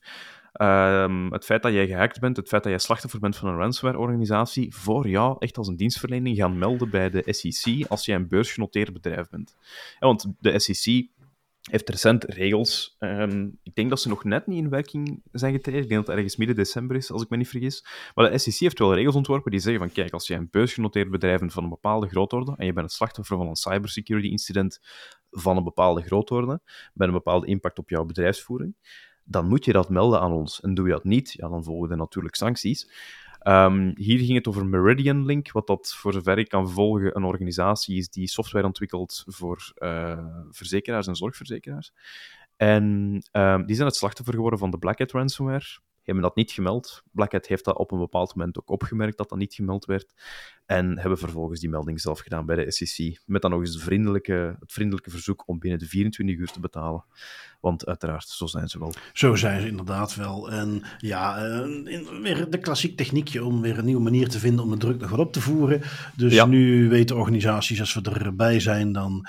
um, 0.62 1.32
het 1.32 1.46
feit 1.46 1.62
dat 1.62 1.74
jij 1.74 1.88
gehackt 1.88 2.20
bent, 2.20 2.38
het 2.38 2.48
feit 2.48 2.64
dat 2.64 2.72
jij 2.72 2.82
slachtoffer 2.82 3.20
bent 3.20 3.36
van 3.36 3.50
een 3.50 3.58
ransomware-organisatie, 3.58 4.76
voor 4.76 5.08
jou 5.08 5.36
echt 5.40 5.58
als 5.58 5.68
een 5.68 5.76
dienstverlening 5.76 6.38
gaan 6.38 6.58
melden 6.58 6.90
bij 6.90 7.10
de 7.10 7.34
SEC 7.34 7.86
als 7.88 8.06
jij 8.06 8.16
een 8.16 8.28
beursgenoteerd 8.28 8.94
bedrijf 8.94 9.30
bent. 9.30 9.56
Want 10.00 10.34
de 10.40 10.60
SEC 10.60 11.12
heeft 11.72 11.90
recent 11.90 12.24
regels. 12.24 12.96
Ehm, 13.00 13.50
ik 13.64 13.76
denk 13.76 13.90
dat 13.90 14.02
ze 14.02 14.10
nog 14.10 14.24
net 14.24 14.48
niet 14.48 14.64
in 14.64 14.70
werking 14.70 15.22
zijn 15.32 15.54
getreden. 15.54 15.82
Ik 15.82 15.88
denk 15.88 16.00
dat 16.00 16.08
het 16.08 16.16
ergens 16.16 16.36
midden 16.36 16.56
december 16.56 16.96
is, 16.96 17.12
als 17.12 17.22
ik 17.22 17.30
me 17.30 17.38
niet 17.38 17.48
vergis. 17.50 17.86
Maar 18.16 18.32
de 18.32 18.38
SEC 18.38 18.60
heeft 18.60 18.80
wel 18.80 18.94
regels 18.94 19.16
ontworpen 19.16 19.52
die 19.52 19.60
zeggen 19.60 19.82
van 19.82 19.92
kijk, 19.92 20.14
als 20.14 20.28
je 20.28 20.36
een 20.36 20.48
beursgenoteerd 20.52 21.10
bedrijf 21.10 21.40
bent 21.40 21.54
van 21.54 21.64
een 21.64 21.70
bepaalde 21.70 22.08
grootorde 22.08 22.54
en 22.58 22.66
je 22.66 22.74
bent 22.74 22.86
het 22.86 22.96
slachtoffer 22.96 23.38
van 23.38 23.48
een 23.48 23.56
cybersecurity 23.56 24.28
incident 24.28 24.80
van 25.30 25.58
een 25.58 25.64
bepaalde 25.64 26.02
grootorde, 26.02 26.62
met 26.94 27.08
een 27.08 27.14
bepaalde 27.14 27.48
impact 27.48 27.80
op 27.80 27.90
jouw 27.90 28.06
bedrijfsvoering, 28.06 28.76
dan 29.24 29.48
moet 29.48 29.66
je 29.66 29.72
dat 29.72 29.90
melden 29.90 30.20
aan 30.20 30.32
ons. 30.32 30.62
En 30.62 30.74
doe 30.74 30.86
je 30.86 30.94
dat 30.94 31.04
niet, 31.04 31.32
ja, 31.32 31.50
dan 31.50 31.64
volgen 31.64 31.92
er 31.92 31.98
natuurlijk 31.98 32.36
sancties. 32.36 32.90
Um, 33.48 33.92
hier 33.96 34.20
ging 34.20 34.34
het 34.34 34.48
over 34.48 34.66
Meridian 34.66 35.26
Link, 35.26 35.52
wat 35.52 35.68
dat 35.68 35.94
voor 35.94 36.14
zover 36.14 36.38
ik 36.38 36.50
kan 36.50 36.70
volgen 36.70 37.16
een 37.16 37.24
organisatie 37.24 37.98
is 37.98 38.10
die 38.10 38.28
software 38.28 38.66
ontwikkelt 38.66 39.24
voor 39.28 39.74
uh, 39.78 40.26
verzekeraars 40.50 41.08
en 41.08 41.16
zorgverzekeraars. 41.16 41.94
En 42.56 42.84
um, 43.32 43.66
die 43.66 43.76
zijn 43.76 43.88
het 43.88 43.98
slachtoffer 43.98 44.34
geworden 44.34 44.60
van 44.60 44.72
de 44.72 44.78
Black 44.78 45.00
Hat 45.00 45.12
ransomware 45.12 45.80
hebben 46.06 46.24
dat 46.24 46.36
niet 46.36 46.52
gemeld. 46.52 47.04
Black 47.12 47.32
Hat 47.32 47.48
heeft 47.48 47.66
dat 47.66 47.78
op 47.78 47.92
een 47.92 48.00
bepaald 48.00 48.36
moment 48.36 48.60
ook 48.60 48.70
opgemerkt 48.70 49.18
dat 49.18 49.30
dat 49.30 49.38
niet 49.38 49.54
gemeld 49.54 49.86
werd. 49.86 50.14
En 50.66 51.00
hebben 51.00 51.18
vervolgens 51.18 51.60
die 51.60 51.70
melding 51.70 52.02
zelf 52.02 52.20
gedaan 52.20 52.46
bij 52.46 52.56
de 52.56 52.72
SEC. 52.72 53.22
Met 53.26 53.42
dan 53.42 53.52
nog 53.52 53.60
eens 53.60 53.74
de 53.74 53.80
vriendelijke, 53.80 54.56
het 54.60 54.72
vriendelijke 54.72 55.10
verzoek 55.10 55.48
om 55.48 55.60
binnen 55.60 55.80
de 55.80 55.86
24 55.86 56.38
uur 56.38 56.52
te 56.52 56.60
betalen. 56.60 57.06
Want 57.60 57.86
uiteraard, 57.86 58.28
zo 58.28 58.46
zijn 58.46 58.68
ze 58.68 58.80
wel. 58.80 58.94
Zo 59.14 59.36
zijn 59.36 59.62
ze 59.62 59.68
inderdaad 59.68 60.16
wel. 60.16 60.52
En 60.52 60.84
ja, 60.98 61.46
uh, 61.46 62.22
weer 62.22 62.50
de 62.50 62.60
klassiek 62.60 62.98
techniekje 62.98 63.44
om 63.44 63.62
weer 63.62 63.78
een 63.78 63.86
nieuwe 63.86 64.02
manier 64.02 64.30
te 64.30 64.40
vinden 64.40 64.64
om 64.64 64.72
de 64.72 64.78
druk 64.78 65.00
nog 65.00 65.10
wat 65.10 65.20
op 65.20 65.34
te 65.34 65.42
voeren. 65.42 65.82
Dus 66.16 66.34
ja. 66.34 66.46
nu 66.46 66.90
weten 66.90 67.16
organisaties, 67.16 67.80
als 67.80 67.94
we 67.94 68.02
erbij 68.02 68.60
zijn, 68.60 68.92
dan 68.92 69.28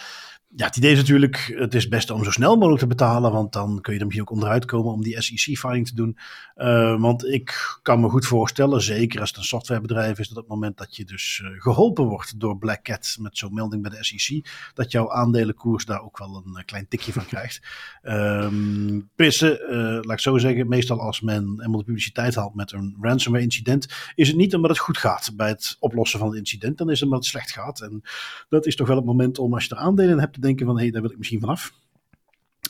ja, 0.57 0.67
het 0.67 0.77
idee 0.77 0.93
is 0.93 0.99
natuurlijk, 0.99 1.55
het 1.57 1.75
is 1.75 1.89
best 1.89 2.11
om 2.11 2.25
zo 2.25 2.31
snel 2.31 2.57
mogelijk 2.57 2.81
te 2.81 2.87
betalen, 2.87 3.33
want 3.33 3.53
dan 3.53 3.81
kun 3.81 3.93
je 3.93 3.99
er 3.99 4.05
misschien 4.05 4.27
ook 4.27 4.35
onderuit 4.35 4.65
komen 4.65 4.93
om 4.93 5.03
die 5.03 5.23
SEC-filing 5.23 5.87
te 5.87 5.95
doen. 5.95 6.19
Uh, 6.57 7.01
want 7.01 7.27
ik 7.27 7.79
kan 7.83 8.01
me 8.01 8.09
goed 8.09 8.27
voorstellen, 8.27 8.83
zeker 8.83 9.21
als 9.21 9.29
het 9.29 9.39
een 9.39 9.45
softwarebedrijf 9.45 10.19
is, 10.19 10.29
dat 10.29 10.37
op 10.37 10.43
het 10.43 10.53
moment 10.53 10.79
dat 10.79 10.97
je 10.97 11.05
dus 11.05 11.43
uh, 11.45 11.61
geholpen 11.61 12.05
wordt 12.05 12.41
door 12.41 12.59
Black 12.59 12.83
Cat 12.83 13.17
met 13.21 13.39
zo'n 13.39 13.55
melding 13.55 13.83
bij 13.83 13.91
de 13.91 14.05
SEC, 14.05 14.47
dat 14.75 14.93
jouw 14.93 15.13
aandelenkoers 15.13 15.85
daar 15.85 16.03
ook 16.03 16.19
wel 16.19 16.43
een 16.45 16.55
uh, 16.57 16.65
klein 16.65 16.89
tikje 16.89 17.13
van 17.13 17.27
krijgt. 17.27 17.61
Um, 18.03 19.09
pissen, 19.17 19.59
laat 20.03 20.13
ik 20.13 20.21
zo 20.21 20.39
zeggen, 20.39 20.69
meestal 20.69 21.01
als 21.01 21.21
men 21.21 21.43
eenmaal 21.63 21.79
de 21.79 21.85
publiciteit 21.85 22.35
haalt 22.35 22.55
met 22.55 22.73
een 22.73 22.97
ransomware 23.01 23.45
incident, 23.45 23.87
is 24.15 24.29
het 24.29 24.37
niet 24.37 24.55
omdat 24.55 24.71
het 24.71 24.79
goed 24.79 24.99
gaat 24.99 25.33
bij 25.37 25.49
het 25.49 25.77
oplossen 25.81 26.19
van 26.19 26.29
het 26.29 26.39
incident, 26.39 26.79
dan 26.79 26.91
is 26.91 26.95
het 26.95 27.05
omdat 27.05 27.19
het 27.19 27.29
slecht 27.29 27.53
gaat. 27.53 27.81
En 27.81 28.03
dat 28.49 28.67
is 28.67 28.77
toch 28.77 28.87
wel 28.87 28.97
het 28.97 29.05
moment 29.05 29.39
om, 29.39 29.55
als 29.55 29.65
je 29.65 29.75
er 29.75 29.81
aandelen 29.81 30.19
hebt, 30.19 30.43
denken 30.45 30.67
van 30.67 30.77
hé, 30.77 30.83
hey, 30.83 30.91
daar 30.91 31.03
wil 31.03 31.11
ik 31.11 31.19
misschien 31.19 31.41
vanaf. 31.41 31.73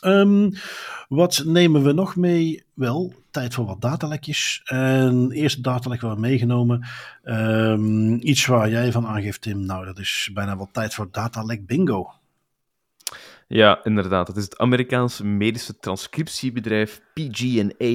Um, 0.02 0.52
wat 1.08 1.42
nemen 1.46 1.82
we 1.82 1.92
nog 1.92 2.16
mee? 2.16 2.64
Wel, 2.74 3.12
tijd 3.30 3.54
voor 3.54 3.64
wat 3.64 3.80
datalekjes. 3.80 4.60
En 4.64 5.30
eerste 5.30 5.60
datalek 5.60 6.00
waar 6.00 6.14
we 6.14 6.20
meegenomen. 6.20 6.86
Um, 7.24 8.18
iets 8.22 8.46
waar 8.46 8.70
jij 8.70 8.92
van 8.92 9.06
aangeeft, 9.06 9.40
Tim. 9.40 9.66
Nou, 9.66 9.84
dat 9.84 9.98
is 9.98 10.30
bijna 10.34 10.56
wel 10.56 10.68
tijd 10.72 10.94
voor 10.94 11.08
datalek 11.10 11.66
bingo. 11.66 12.12
Ja, 13.54 13.84
inderdaad. 13.84 14.28
Het 14.28 14.36
is 14.36 14.44
het 14.44 14.58
Amerikaanse 14.58 15.24
medische 15.24 15.78
transcriptiebedrijf 15.78 17.00
PG&A. 17.12 17.94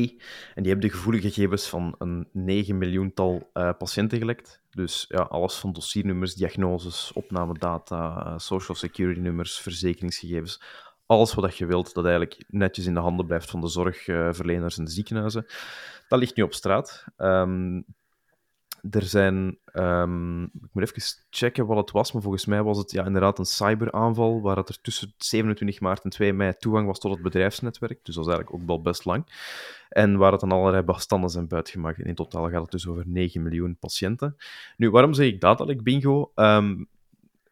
En 0.53 0.63
die 0.63 0.71
hebben 0.71 0.79
de 0.79 0.89
gevoelige 0.89 1.27
gegevens 1.27 1.67
van 1.67 1.95
een 1.97 2.27
9 2.31 2.77
miljoental 2.77 3.49
uh, 3.53 3.69
patiënten 3.77 4.17
gelekt. 4.17 4.61
Dus 4.69 5.05
ja, 5.07 5.19
alles 5.19 5.55
van 5.55 5.73
dossiernummers, 5.73 6.35
diagnoses, 6.35 7.11
opnamedata, 7.13 8.25
uh, 8.25 8.33
social 8.37 8.77
security 8.77 9.19
nummers, 9.19 9.59
verzekeringsgegevens. 9.59 10.61
Alles 11.05 11.33
wat 11.33 11.57
je 11.57 11.65
wilt, 11.65 11.93
dat 11.93 12.05
eigenlijk 12.05 12.43
netjes 12.47 12.85
in 12.85 12.93
de 12.93 12.99
handen 12.99 13.25
blijft 13.25 13.49
van 13.49 13.61
de 13.61 13.67
zorgverleners 13.67 14.77
en 14.77 14.83
de 14.83 14.91
ziekenhuizen. 14.91 15.45
Dat 16.07 16.19
ligt 16.19 16.35
nu 16.35 16.43
op 16.43 16.53
straat. 16.53 17.05
Um, 17.17 17.85
er 18.91 19.03
zijn, 19.03 19.57
um, 19.73 20.43
ik 20.43 20.69
moet 20.71 20.83
even 20.83 21.25
checken 21.29 21.65
wat 21.65 21.77
het 21.77 21.91
was, 21.91 22.11
maar 22.11 22.21
volgens 22.21 22.45
mij 22.45 22.63
was 22.63 22.77
het 22.77 22.91
ja, 22.91 23.05
inderdaad 23.05 23.39
een 23.39 23.45
cyberaanval, 23.45 24.41
waar 24.41 24.57
het 24.57 24.69
er 24.69 24.81
tussen 24.81 25.13
27 25.17 25.79
maart 25.79 26.03
en 26.03 26.09
2 26.09 26.33
mei 26.33 26.53
toegang 26.53 26.87
was 26.87 26.99
tot 26.99 27.11
het 27.11 27.21
bedrijfsnetwerk. 27.21 27.99
Dus 28.05 28.15
dat 28.15 28.25
is 28.25 28.31
eigenlijk 28.31 28.61
ook 28.61 28.67
wel 28.67 28.81
best 28.81 29.05
lang. 29.05 29.25
En 29.89 30.17
waar 30.17 30.31
het 30.31 30.41
dan 30.41 30.51
allerlei 30.51 30.83
bestanden 30.83 31.29
zijn 31.29 31.47
buitgemaakt. 31.47 31.99
In 31.99 32.15
totaal 32.15 32.49
gaat 32.49 32.61
het 32.61 32.71
dus 32.71 32.87
over 32.87 33.03
9 33.07 33.43
miljoen 33.43 33.77
patiënten. 33.79 34.35
Nu, 34.77 34.89
waarom 34.89 35.13
zeg 35.13 35.27
ik 35.27 35.41
dat, 35.41 35.83
bingo? 35.83 36.31
Um, 36.35 36.87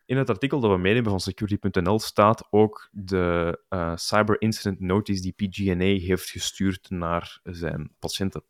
in 0.08 0.18
het 0.18 0.30
artikel 0.30 0.60
dat 0.60 0.72
we 0.72 0.78
meenemen 0.78 1.10
van 1.10 1.20
security.nl 1.20 2.00
staat 2.00 2.48
ook 2.50 2.90
de 2.92 3.60
uh, 3.70 3.96
cyber 3.96 4.42
incident 4.42 4.80
notice 4.80 5.22
die 5.22 5.34
PG&A 5.34 6.06
heeft 6.06 6.30
gestuurd 6.30 6.90
naar 6.90 7.40
zijn 7.44 7.92
patiënten. 8.00 8.44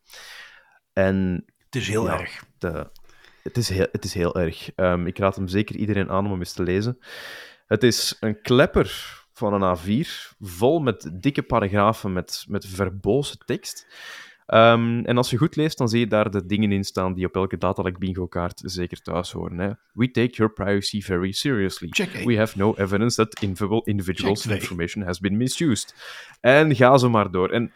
En 0.94 1.46
het 1.70 1.76
is 1.76 1.88
heel 1.88 2.06
ja, 2.06 2.20
erg. 2.20 2.44
Het, 3.44 3.58
is 3.58 3.70
heel, 3.70 3.88
het 3.92 4.04
is 4.04 4.14
heel 4.14 4.36
erg. 4.36 4.70
Um, 4.76 5.08
ik 5.08 5.18
raad 5.18 5.36
hem 5.36 5.48
zeker 5.48 5.76
iedereen 5.76 6.10
aan 6.10 6.26
om 6.26 6.32
hem 6.32 6.40
eens 6.40 6.54
te 6.54 6.64
lezen. 6.64 7.00
Het 7.68 7.84
is 7.84 8.18
een 8.20 8.42
klepper 8.42 9.16
van 9.34 9.62
een 9.62 9.78
A4, 9.78 10.36
vol 10.40 10.80
met 10.80 11.10
dikke 11.14 11.44
paragrafen 11.44 12.14
met, 12.14 12.46
met 12.48 12.66
verbozen 12.66 13.38
tekst. 13.46 13.88
Um, 14.54 15.06
en 15.06 15.18
als 15.18 15.30
je 15.30 15.38
goed 15.38 15.56
leest, 15.56 15.78
dan 15.78 15.90
zie 15.90 16.00
je 16.00 16.08
daar 16.08 16.32
de 16.32 16.46
dingen 16.46 16.72
in 16.72 16.84
staan 16.84 17.14
die 17.14 17.26
op 17.26 17.36
elke 17.36 17.58
datalek 17.58 17.98
bingo 17.98 18.28
kaart 18.28 18.62
zeker 18.66 19.02
thuis 19.02 19.32
horen. 19.32 19.58
Hè? 19.58 19.70
We 19.94 20.12
take 20.12 20.36
your 20.36 20.54
privacy 20.54 21.02
very 21.02 21.32
seriously. 21.32 21.88
Check 21.90 22.24
We 22.26 22.38
have 22.38 22.58
no 22.58 22.74
evidence 22.76 23.16
that 23.16 23.42
individuals' 23.86 24.46
information 24.46 25.06
has 25.06 25.20
been 25.20 25.38
misused. 25.38 25.96
En 26.42 26.76
ga 26.76 26.98
zo 26.98 27.10
maar 27.10 27.32
door. 27.32 27.50
En 27.50 27.72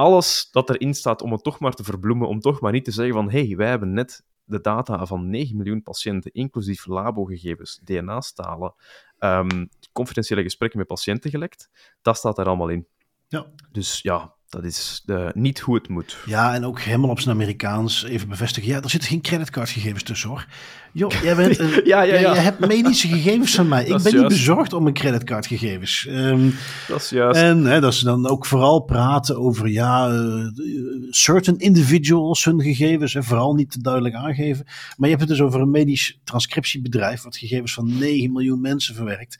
alles 0.00 0.48
dat 0.50 0.70
erin 0.70 0.94
staat 0.94 1.22
om 1.22 1.32
het 1.32 1.42
toch 1.42 1.58
maar 1.60 1.72
te 1.72 1.84
verbloemen, 1.84 2.28
om 2.28 2.40
toch 2.40 2.60
maar 2.60 2.72
niet 2.72 2.84
te 2.84 2.90
zeggen 2.90 3.14
van 3.14 3.30
hé, 3.30 3.46
hey, 3.46 3.56
wij 3.56 3.68
hebben 3.68 3.92
net 3.92 4.24
de 4.44 4.60
data 4.60 5.06
van 5.06 5.30
9 5.30 5.56
miljoen 5.56 5.82
patiënten, 5.82 6.32
inclusief 6.32 6.86
labogegevens, 6.86 7.80
DNA-stalen, 7.84 8.74
um, 9.18 9.68
confidentiële 9.92 10.42
gesprekken 10.42 10.78
met 10.78 10.88
patiënten 10.88 11.30
gelekt. 11.30 11.70
Dat 12.02 12.16
staat 12.16 12.38
er 12.38 12.46
allemaal 12.46 12.68
in. 12.68 12.86
Ja. 13.28 13.46
Dus 13.72 14.00
ja, 14.02 14.34
dat 14.50 14.64
is 14.64 15.02
de, 15.04 15.30
niet 15.34 15.60
hoe 15.60 15.74
het 15.74 15.88
moet. 15.88 16.16
Ja, 16.26 16.54
en 16.54 16.64
ook 16.64 16.80
helemaal 16.80 17.10
op 17.10 17.20
zijn 17.20 17.34
Amerikaans 17.34 18.04
even 18.04 18.28
bevestigen. 18.28 18.68
Ja, 18.68 18.82
er 18.82 18.90
zitten 18.90 19.08
geen 19.08 19.20
creditcardgegevens 19.20 20.02
tussen 20.02 20.28
hoor. 20.28 20.46
Joh, 20.92 21.12
jij 21.22 21.36
bent 21.36 21.58
een, 21.60 21.80
ja, 21.84 22.02
ja, 22.02 22.14
ja. 22.18 22.34
Je 22.34 22.40
hebt 22.40 22.66
medische 22.66 23.08
gegevens 23.08 23.54
van 23.54 23.68
mij. 23.68 23.84
Ik 23.86 24.02
ben 24.02 24.16
niet 24.16 24.28
bezorgd 24.28 24.72
om 24.72 24.82
mijn 24.82 24.94
creditcardgegevens. 24.94 26.06
Um, 26.08 26.54
dat 26.88 27.00
is 27.00 27.10
juist. 27.10 27.40
En 27.40 27.64
hè, 27.64 27.80
dat 27.80 27.94
ze 27.94 28.04
dan 28.04 28.28
ook 28.28 28.46
vooral 28.46 28.80
praten 28.80 29.38
over 29.38 29.68
ja, 29.68 30.10
uh, 30.10 30.46
certain 31.10 31.58
individuals 31.58 32.44
hun 32.44 32.62
gegevens. 32.62 33.14
En 33.14 33.24
vooral 33.24 33.54
niet 33.54 33.70
te 33.70 33.80
duidelijk 33.80 34.14
aangeven. 34.14 34.64
Maar 34.66 35.08
je 35.08 35.16
hebt 35.16 35.28
het 35.28 35.38
dus 35.38 35.40
over 35.40 35.60
een 35.60 35.70
medisch 35.70 36.18
transcriptiebedrijf. 36.24 37.22
wat 37.22 37.36
gegevens 37.36 37.72
van 37.72 37.98
9 37.98 38.32
miljoen 38.32 38.60
mensen 38.60 38.94
verwerkt 38.94 39.38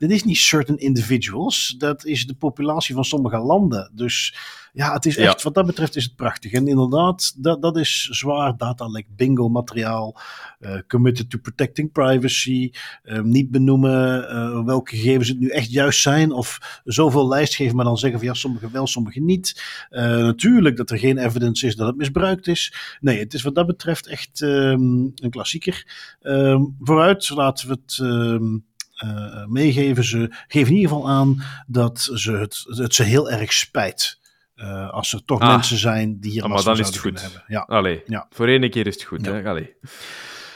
dat 0.00 0.10
is 0.10 0.24
niet 0.24 0.36
certain 0.36 0.78
individuals. 0.78 1.74
Dat 1.78 2.04
is 2.04 2.26
de 2.26 2.34
populatie 2.34 2.94
van 2.94 3.04
sommige 3.04 3.38
landen. 3.38 3.90
Dus 3.94 4.34
ja, 4.72 4.92
het 4.92 5.06
is 5.06 5.16
echt, 5.16 5.42
wat 5.42 5.54
dat 5.54 5.66
betreft 5.66 5.96
is 5.96 6.04
het 6.04 6.16
prachtig. 6.16 6.52
En 6.52 6.68
inderdaad, 6.68 7.34
dat, 7.42 7.62
dat 7.62 7.76
is 7.76 8.08
zwaar 8.10 8.56
datalek, 8.56 9.06
bingo 9.16 9.48
materiaal. 9.48 10.20
Uh, 10.60 10.78
committed 10.88 11.30
to 11.30 11.38
protecting 11.38 11.92
privacy. 11.92 12.70
Uh, 13.04 13.20
niet 13.20 13.50
benoemen 13.50 14.22
uh, 14.22 14.64
welke 14.64 14.96
gegevens 14.96 15.28
het 15.28 15.40
nu 15.40 15.48
echt 15.48 15.70
juist 15.70 16.00
zijn. 16.00 16.32
Of 16.32 16.80
zoveel 16.84 17.28
lijst 17.28 17.54
geven, 17.54 17.76
maar 17.76 17.84
dan 17.84 17.98
zeggen 17.98 18.18
van 18.18 18.28
ja, 18.28 18.34
sommige 18.34 18.70
wel, 18.70 18.86
sommige 18.86 19.20
niet. 19.20 19.62
natuurlijk 19.90 20.76
dat 20.76 20.90
er 20.90 20.98
geen 20.98 21.18
evidence 21.18 21.66
is 21.66 21.76
dat 21.76 21.86
het 21.86 21.96
misbruikt 21.96 22.46
is. 22.46 22.74
Nee, 23.00 23.18
het 23.18 23.34
is 23.34 23.42
wat 23.42 23.54
dat 23.54 23.66
betreft 23.66 24.06
echt 24.06 24.40
um, 24.40 25.12
een 25.14 25.30
klassieker. 25.30 25.86
Um, 26.22 26.76
vooruit, 26.80 27.30
laten 27.30 27.68
we 27.68 27.78
het... 27.82 27.98
Um, 27.98 28.68
uh, 29.04 29.46
meegeven. 29.46 30.04
Ze 30.04 30.28
geven 30.48 30.68
in 30.68 30.80
ieder 30.80 30.90
geval 30.90 31.08
aan 31.08 31.42
dat 31.66 32.10
ze 32.14 32.32
het, 32.32 32.64
het 32.66 32.94
ze 32.94 33.02
heel 33.02 33.30
erg 33.30 33.52
spijt. 33.52 34.18
Uh, 34.56 34.90
als 34.90 35.12
er 35.12 35.24
toch 35.24 35.40
ah. 35.40 35.48
mensen 35.48 35.76
zijn 35.76 36.20
die 36.20 36.30
hier 36.30 36.42
ah, 36.42 36.78
is 36.78 36.86
het 36.86 36.98
goed. 36.98 37.20
hebben. 37.20 37.44
Ja. 37.46 37.60
Allee, 37.60 38.02
ja. 38.06 38.26
voor 38.30 38.48
één 38.48 38.70
keer 38.70 38.86
is 38.86 38.94
het 38.94 39.02
goed. 39.02 39.24
Ja. 39.24 39.32
Hè? 39.32 39.48
Allee. 39.48 39.74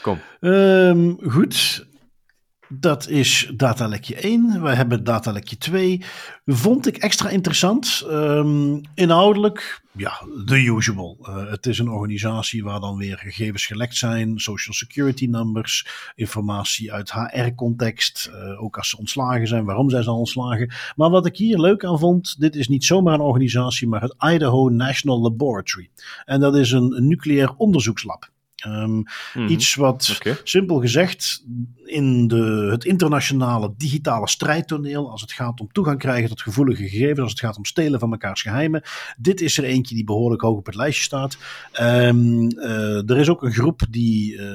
Kom. 0.01 0.21
Um, 0.39 1.17
goed. 1.29 1.85
Dat 2.69 3.07
is 3.07 3.51
datalekje 3.55 4.15
1. 4.15 4.61
We 4.61 4.69
hebben 4.69 5.03
datalekje 5.03 5.57
2. 5.57 6.01
Vond 6.45 6.87
ik 6.87 6.97
extra 6.97 7.29
interessant. 7.29 8.05
Um, 8.09 8.81
inhoudelijk, 8.93 9.83
ja, 9.97 10.21
the 10.45 10.55
usual. 10.55 11.17
Uh, 11.21 11.49
het 11.49 11.65
is 11.65 11.79
een 11.79 11.89
organisatie 11.89 12.63
waar 12.63 12.79
dan 12.79 12.97
weer 12.97 13.17
gegevens 13.17 13.65
gelekt 13.65 13.95
zijn, 13.95 14.39
social 14.39 14.75
security 14.75 15.25
numbers, 15.25 15.87
informatie 16.15 16.93
uit 16.93 17.11
HR-context, 17.11 18.29
uh, 18.31 18.51
eh, 18.51 18.63
ook 18.63 18.77
als 18.77 18.89
ze 18.89 18.97
ontslagen 18.97 19.47
zijn, 19.47 19.65
waarom 19.65 19.89
zijn 19.89 20.03
ze 20.03 20.11
ontslagen. 20.11 20.73
Maar 20.95 21.09
wat 21.09 21.25
ik 21.25 21.37
hier 21.37 21.59
leuk 21.59 21.85
aan 21.85 21.99
vond, 21.99 22.39
dit 22.39 22.55
is 22.55 22.67
niet 22.67 22.85
zomaar 22.85 23.13
een 23.13 23.19
organisatie, 23.19 23.87
maar 23.87 24.01
het 24.01 24.15
Idaho 24.19 24.69
National 24.69 25.21
Laboratory. 25.21 25.89
En 26.25 26.39
dat 26.39 26.55
is 26.55 26.71
een 26.71 27.07
nucleair 27.07 27.53
onderzoekslab. 27.55 28.33
Um, 28.67 29.03
Iets 29.47 29.75
wat, 29.75 30.19
simpel 30.43 30.79
gezegd, 30.79 31.43
in 31.85 32.27
de, 32.27 32.67
het 32.71 32.85
internationale 32.85 33.73
digitale 33.77 34.27
strijdtoneel, 34.27 35.11
als 35.11 35.21
het 35.21 35.31
gaat 35.31 35.59
om 35.59 35.71
toegang 35.71 35.99
krijgen 35.99 36.29
tot 36.29 36.41
gevoelige 36.41 36.83
gegevens, 36.83 37.19
als 37.19 37.31
het 37.31 37.39
gaat 37.39 37.57
om 37.57 37.65
stelen 37.65 37.99
van 37.99 38.09
mekaars 38.09 38.41
geheimen, 38.41 38.81
dit 39.17 39.41
is 39.41 39.57
er 39.57 39.63
eentje 39.63 39.95
die 39.95 40.03
behoorlijk 40.03 40.41
hoog 40.41 40.57
op 40.57 40.65
het 40.65 40.75
lijstje 40.75 41.03
staat. 41.03 41.37
Um, 41.81 42.51
uh, 42.57 43.09
er 43.09 43.17
is 43.17 43.29
ook 43.29 43.43
een 43.43 43.53
groep 43.53 43.81
die 43.89 44.33
uh, 44.33 44.49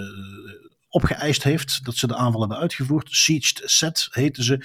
opgeëist 0.88 1.42
heeft 1.42 1.84
dat 1.84 1.94
ze 1.94 2.06
de 2.06 2.16
aanval 2.16 2.40
hebben 2.40 2.58
uitgevoerd. 2.58 3.08
Sieged 3.10 3.62
Set 3.64 4.08
heten 4.10 4.44
ze. 4.44 4.64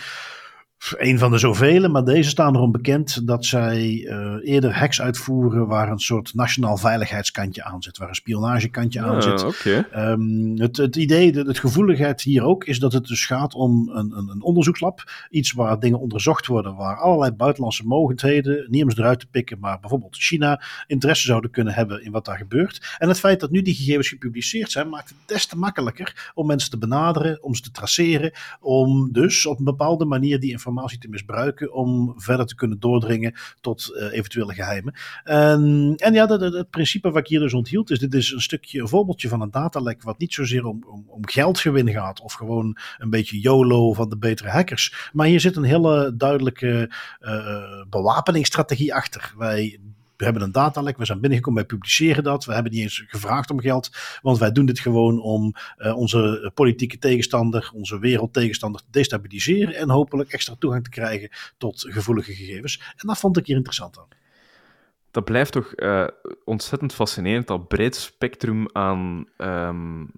Een 0.93 1.19
van 1.19 1.31
de 1.31 1.37
zoveel, 1.37 1.89
maar 1.89 2.03
deze 2.03 2.29
staan 2.29 2.55
erom 2.55 2.71
bekend 2.71 3.27
dat 3.27 3.45
zij 3.45 3.91
uh, 3.91 4.35
eerder 4.43 4.77
hacks 4.77 5.01
uitvoeren 5.01 5.67
waar 5.67 5.91
een 5.91 5.99
soort 5.99 6.33
nationaal 6.33 6.77
veiligheidskantje 6.77 7.63
aan 7.63 7.81
zit, 7.81 7.97
waar 7.97 8.09
een 8.09 8.15
spionagekantje 8.15 9.01
aan 9.01 9.21
zit. 9.21 9.43
Okay. 9.43 9.73
Um, 9.77 9.83
ehm, 9.91 10.61
het, 10.61 10.77
het 10.77 10.95
idee, 10.95 11.31
de, 11.31 11.41
het 11.41 11.59
gevoeligheid 11.59 12.21
hier 12.21 12.43
ook, 12.43 12.63
is 12.63 12.79
dat 12.79 12.93
het 12.93 13.07
dus 13.07 13.25
gaat 13.25 13.53
om 13.53 13.89
een, 13.89 14.17
een, 14.17 14.27
een 14.27 14.43
onderzoekslab. 14.43 15.11
Iets 15.29 15.51
waar 15.51 15.79
dingen 15.79 15.99
onderzocht 15.99 16.47
worden, 16.47 16.75
waar 16.75 16.97
allerlei 16.97 17.31
buitenlandse 17.31 17.85
mogendheden, 17.85 18.65
niet 18.69 18.83
om 18.83 18.91
ze 18.91 18.99
eruit 18.99 19.19
te 19.19 19.27
pikken, 19.31 19.59
maar 19.59 19.79
bijvoorbeeld 19.79 20.15
China, 20.15 20.61
interesse 20.87 21.25
zouden 21.25 21.51
kunnen 21.51 21.73
hebben 21.73 22.03
in 22.03 22.11
wat 22.11 22.25
daar 22.25 22.37
gebeurt. 22.37 22.95
En 22.97 23.07
het 23.07 23.19
feit 23.19 23.39
dat 23.39 23.51
nu 23.51 23.61
die 23.61 23.75
gegevens 23.75 24.07
gepubliceerd 24.07 24.71
zijn, 24.71 24.89
maakt 24.89 25.09
het 25.09 25.17
des 25.25 25.45
te 25.45 25.57
makkelijker 25.57 26.31
om 26.33 26.47
mensen 26.47 26.69
te 26.69 26.77
benaderen, 26.77 27.43
om 27.43 27.55
ze 27.55 27.61
te 27.61 27.71
traceren, 27.71 28.31
om 28.59 29.11
dus 29.11 29.45
op 29.45 29.57
een 29.59 29.65
bepaalde 29.65 30.05
manier 30.05 30.39
die 30.39 30.51
informatie 30.51 30.73
informatie 30.75 30.99
te 30.99 31.09
misbruiken 31.09 31.73
om 31.73 32.13
verder 32.17 32.45
te 32.45 32.55
kunnen 32.55 32.79
doordringen 32.79 33.33
tot 33.61 33.91
uh, 33.93 34.17
eventuele 34.17 34.53
geheimen. 34.53 34.93
En, 35.23 35.93
en 35.97 36.13
ja, 36.13 36.25
dat, 36.25 36.41
het 36.41 36.69
principe 36.69 37.11
wat 37.11 37.21
ik 37.21 37.27
hier 37.27 37.39
dus 37.39 37.53
onthield 37.53 37.91
is, 37.91 37.99
dit 37.99 38.13
is 38.13 38.31
een 38.31 38.41
stukje, 38.41 38.81
een 38.81 38.87
voorbeeldje 38.87 39.27
van 39.27 39.41
een 39.41 39.51
datalek 39.51 40.03
wat 40.03 40.19
niet 40.19 40.33
zozeer 40.33 40.65
om, 40.65 40.83
om, 40.87 41.05
om 41.07 41.27
geldgewin 41.27 41.89
gaat 41.89 42.21
of 42.21 42.33
gewoon 42.33 42.77
een 42.97 43.09
beetje 43.09 43.39
YOLO 43.39 43.93
van 43.93 44.09
de 44.09 44.17
betere 44.17 44.49
hackers. 44.49 45.09
Maar 45.13 45.27
hier 45.27 45.39
zit 45.39 45.55
een 45.55 45.63
hele 45.63 46.13
duidelijke 46.15 46.91
uh, 47.21 47.83
bewapeningsstrategie 47.89 48.93
achter. 48.93 49.33
Wij 49.37 49.79
we 50.17 50.23
hebben 50.23 50.41
een 50.41 50.51
datalek, 50.51 50.97
we 50.97 51.05
zijn 51.05 51.19
binnengekomen, 51.19 51.59
wij 51.59 51.77
publiceren 51.77 52.23
dat. 52.23 52.45
We 52.45 52.53
hebben 52.53 52.71
niet 52.71 52.81
eens 52.81 53.03
gevraagd 53.07 53.49
om 53.49 53.59
geld, 53.59 53.89
want 54.21 54.37
wij 54.37 54.51
doen 54.51 54.65
dit 54.65 54.79
gewoon 54.79 55.21
om 55.21 55.53
uh, 55.77 55.97
onze 55.97 56.51
politieke 56.53 56.97
tegenstander, 56.97 57.71
onze 57.73 57.99
wereldtegenstander 57.99 58.81
te 58.81 58.87
destabiliseren 58.91 59.75
en 59.75 59.89
hopelijk 59.89 60.29
extra 60.29 60.55
toegang 60.59 60.83
te 60.83 60.89
krijgen 60.89 61.29
tot 61.57 61.85
gevoelige 61.89 62.33
gegevens. 62.33 62.93
En 62.95 63.07
dat 63.07 63.17
vond 63.17 63.37
ik 63.37 63.45
hier 63.45 63.55
interessant 63.55 63.97
aan. 63.97 64.07
Dat 65.11 65.25
blijft 65.25 65.51
toch 65.51 65.73
uh, 65.75 66.07
ontzettend 66.43 66.93
fascinerend, 66.93 67.47
dat 67.47 67.67
breed 67.67 67.95
spectrum 67.95 68.69
aan 68.71 69.27
um, 69.37 70.11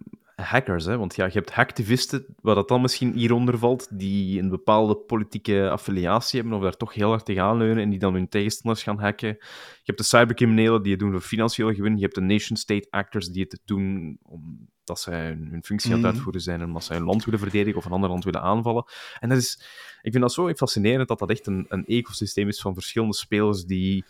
hackers. 0.44 0.86
Hè? 0.86 0.98
Want 0.98 1.16
ja, 1.16 1.26
je 1.26 1.32
hebt 1.32 1.54
hacktivisten, 1.54 2.26
waar 2.42 2.56
dat 2.56 2.68
dan 2.68 2.82
misschien 2.82 3.14
hieronder 3.14 3.58
valt, 3.58 3.88
die 4.00 4.42
een 4.42 4.50
bepaalde 4.50 4.96
politieke 4.96 5.70
affiliatie 5.70 6.40
hebben 6.40 6.58
of 6.58 6.64
daar 6.64 6.78
toch 6.78 6.94
heel 6.94 7.10
hard 7.10 7.26
tegenaan 7.26 7.58
leunen 7.58 7.84
en 7.84 7.90
die 7.90 8.00
dan 8.00 8.14
hun 8.14 8.30
tegenstanders 8.30 8.84
gaan 8.84 9.00
hacken. 9.00 9.28
Je 9.28 9.84
hebt 9.84 9.98
de 9.98 10.04
cybercriminelen 10.04 10.82
die 10.82 10.92
het 10.92 11.00
doen 11.00 11.12
voor 11.12 11.22
financiële 11.22 11.76
gewin. 11.76 11.96
Je 11.96 12.02
hebt 12.02 12.16
de 12.16 12.22
nation-state 12.22 12.88
actors 12.90 13.28
die 13.28 13.46
het 13.50 13.62
doen 13.66 14.18
omdat 14.24 15.00
zij 15.00 15.26
hun, 15.26 15.64
functie 15.64 15.90
aan 15.90 15.98
het 15.98 16.06
mhm. 16.06 16.14
uitvoeren 16.14 16.42
zijn 16.42 16.62
en 16.62 16.68
omdat 16.68 16.84
zij 16.84 16.98
een 16.98 17.04
land 17.04 17.26
willen 17.26 17.40
verdedigen 17.40 17.78
of 17.78 17.86
een 17.86 17.92
ander 17.92 18.10
land 18.10 18.24
willen 18.24 18.42
aanvallen. 18.42 18.86
En 19.20 19.30
dat 19.30 19.38
is, 19.38 19.62
ik 20.02 20.12
vind 20.12 20.24
dat 20.24 20.34
zo 20.34 20.54
fascinerend 20.54 21.08
dat 21.08 21.20
dat 21.20 21.30
echt 21.30 21.48
een, 21.48 21.66
een 21.70 21.86
ecosysteem 21.86 22.48
is 22.48 22.62
van 22.62 22.74
verschillende 22.74 23.16
spelers 23.16 23.66
die 23.66 24.06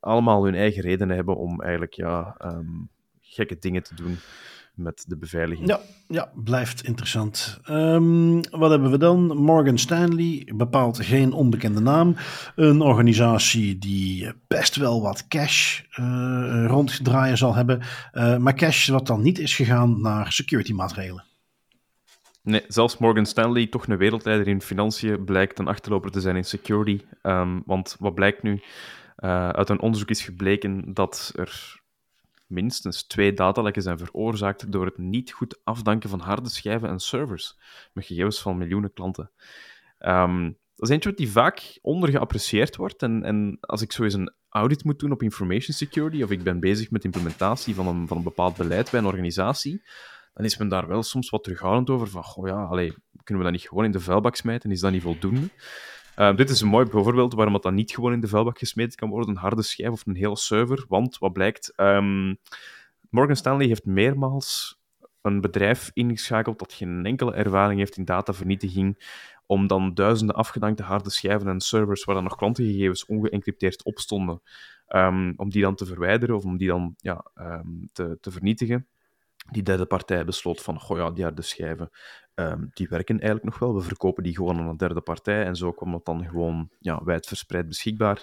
allemaal 0.00 0.44
hun 0.44 0.54
eigen 0.54 0.82
redenen 0.82 1.16
hebben 1.16 1.36
om 1.36 1.60
eigenlijk 1.60 1.92
ja, 1.92 2.36
um, 2.44 2.88
gekke 3.20 3.58
dingen 3.58 3.82
te 3.82 3.94
doen 3.94 4.18
met 4.74 5.04
de 5.06 5.16
beveiliging. 5.16 5.68
Ja, 5.68 5.80
ja 6.08 6.30
blijft 6.34 6.84
interessant. 6.84 7.60
Um, 7.70 8.40
wat 8.50 8.70
hebben 8.70 8.90
we 8.90 8.98
dan? 8.98 9.36
Morgan 9.36 9.78
Stanley 9.78 10.48
bepaalt 10.54 11.04
geen 11.04 11.32
onbekende 11.32 11.80
naam. 11.80 12.16
Een 12.54 12.80
organisatie 12.80 13.78
die 13.78 14.32
best 14.46 14.76
wel 14.76 15.02
wat 15.02 15.28
cash 15.28 15.80
uh, 16.00 16.64
ronddraaien 16.66 17.36
zal 17.36 17.54
hebben. 17.54 17.82
Uh, 18.12 18.36
maar 18.36 18.54
cash 18.54 18.88
wat 18.88 19.06
dan 19.06 19.22
niet 19.22 19.38
is 19.38 19.54
gegaan 19.54 20.00
naar 20.00 20.32
security 20.32 20.72
maatregelen. 20.72 21.24
Nee, 22.42 22.64
zelfs 22.68 22.98
Morgan 22.98 23.26
Stanley, 23.26 23.66
toch 23.66 23.86
een 23.86 23.96
wereldleider 23.96 24.48
in 24.48 24.62
financiën, 24.62 25.24
blijkt 25.24 25.58
een 25.58 25.68
achterloper 25.68 26.10
te 26.10 26.20
zijn 26.20 26.36
in 26.36 26.44
security. 26.44 27.00
Um, 27.22 27.62
want 27.66 27.96
wat 27.98 28.14
blijkt 28.14 28.42
nu? 28.42 28.62
Uh, 29.18 29.48
uit 29.48 29.68
een 29.68 29.80
onderzoek 29.80 30.10
is 30.10 30.22
gebleken 30.22 30.94
dat 30.94 31.32
er 31.34 31.80
minstens 32.52 33.06
twee 33.06 33.32
datalekken 33.32 33.82
zijn 33.82 33.98
veroorzaakt 33.98 34.72
door 34.72 34.84
het 34.84 34.98
niet 34.98 35.32
goed 35.32 35.60
afdanken 35.64 36.08
van 36.08 36.20
harde 36.20 36.48
schijven 36.48 36.88
en 36.88 36.98
servers 36.98 37.58
met 37.92 38.04
gegevens 38.04 38.40
van 38.40 38.58
miljoenen 38.58 38.92
klanten. 38.92 39.30
Um, 39.98 40.58
dat 40.74 40.88
is 40.88 40.94
eentje 40.94 41.08
wat 41.08 41.18
die 41.18 41.30
vaak 41.30 41.78
ondergeapprecieerd 41.82 42.76
wordt. 42.76 43.02
En, 43.02 43.24
en 43.24 43.58
als 43.60 43.82
ik 43.82 43.92
zo 43.92 44.02
eens 44.02 44.14
een 44.14 44.32
audit 44.48 44.84
moet 44.84 44.98
doen 44.98 45.12
op 45.12 45.22
information 45.22 45.74
security, 45.76 46.22
of 46.22 46.30
ik 46.30 46.42
ben 46.42 46.60
bezig 46.60 46.90
met 46.90 47.04
implementatie 47.04 47.74
van 47.74 47.86
een, 47.86 48.08
van 48.08 48.16
een 48.16 48.22
bepaald 48.22 48.56
beleid 48.56 48.90
bij 48.90 49.00
een 49.00 49.06
organisatie, 49.06 49.82
dan 50.34 50.44
is 50.44 50.56
men 50.58 50.68
daar 50.68 50.88
wel 50.88 51.02
soms 51.02 51.30
wat 51.30 51.44
terughoudend 51.44 51.90
over. 51.90 52.08
Van, 52.08 52.24
goh 52.24 52.48
ja, 52.48 52.64
allee, 52.64 52.94
kunnen 53.24 53.44
we 53.44 53.50
dat 53.50 53.58
niet 53.60 53.68
gewoon 53.68 53.84
in 53.84 53.92
de 53.92 54.00
vuilbak 54.00 54.36
smijten? 54.36 54.70
Is 54.70 54.80
dat 54.80 54.92
niet 54.92 55.02
voldoende? 55.02 55.48
Uh, 56.16 56.36
dit 56.36 56.50
is 56.50 56.60
een 56.60 56.68
mooi 56.68 56.86
voorbeeld 56.86 57.34
waarom 57.34 57.52
dat 57.52 57.62
dan 57.62 57.74
niet 57.74 57.90
gewoon 57.90 58.12
in 58.12 58.20
de 58.20 58.28
vuilbak 58.28 58.58
gesmeten 58.58 58.98
kan 58.98 59.08
worden, 59.08 59.30
een 59.30 59.36
harde 59.36 59.62
schijf 59.62 59.90
of 59.90 60.06
een 60.06 60.16
hele 60.16 60.36
server. 60.36 60.84
Want 60.88 61.18
wat 61.18 61.32
blijkt, 61.32 61.72
um, 61.76 62.38
Morgan 63.10 63.36
Stanley 63.36 63.66
heeft 63.66 63.84
meermaals 63.84 64.80
een 65.20 65.40
bedrijf 65.40 65.90
ingeschakeld 65.92 66.58
dat 66.58 66.72
geen 66.72 67.06
enkele 67.06 67.34
ervaring 67.34 67.78
heeft 67.78 67.96
in 67.96 68.04
datavernietiging, 68.04 69.04
om 69.46 69.66
dan 69.66 69.94
duizenden 69.94 70.36
afgedankte 70.36 70.82
harde 70.82 71.10
schijven 71.10 71.48
en 71.48 71.60
servers 71.60 72.04
waar 72.04 72.14
dan 72.14 72.24
nog 72.24 72.36
klantengegevens 72.36 73.06
ongeëncrypteerd 73.06 73.84
op 73.84 73.98
stonden, 73.98 74.42
um, 74.88 75.32
om 75.36 75.50
die 75.50 75.62
dan 75.62 75.74
te 75.74 75.86
verwijderen 75.86 76.36
of 76.36 76.44
om 76.44 76.56
die 76.56 76.68
dan 76.68 76.94
ja, 76.96 77.24
te, 77.92 78.18
te 78.20 78.30
vernietigen 78.30 78.86
die 79.50 79.62
derde 79.62 79.86
partij 79.86 80.24
besloot 80.24 80.62
van, 80.62 80.80
goh 80.80 80.96
ja, 80.96 81.10
die 81.10 81.24
harde 81.24 81.42
schijven, 81.42 81.90
um, 82.34 82.70
die 82.74 82.88
werken 82.88 83.20
eigenlijk 83.20 83.44
nog 83.44 83.58
wel. 83.58 83.74
We 83.74 83.82
verkopen 83.82 84.22
die 84.22 84.36
gewoon 84.36 84.58
aan 84.58 84.68
een 84.68 84.76
derde 84.76 85.00
partij 85.00 85.44
en 85.44 85.56
zo 85.56 85.72
kwam 85.72 85.92
dat 85.92 86.04
dan 86.04 86.28
gewoon 86.28 86.70
ja, 86.78 87.04
wijdverspreid 87.04 87.68
beschikbaar. 87.68 88.22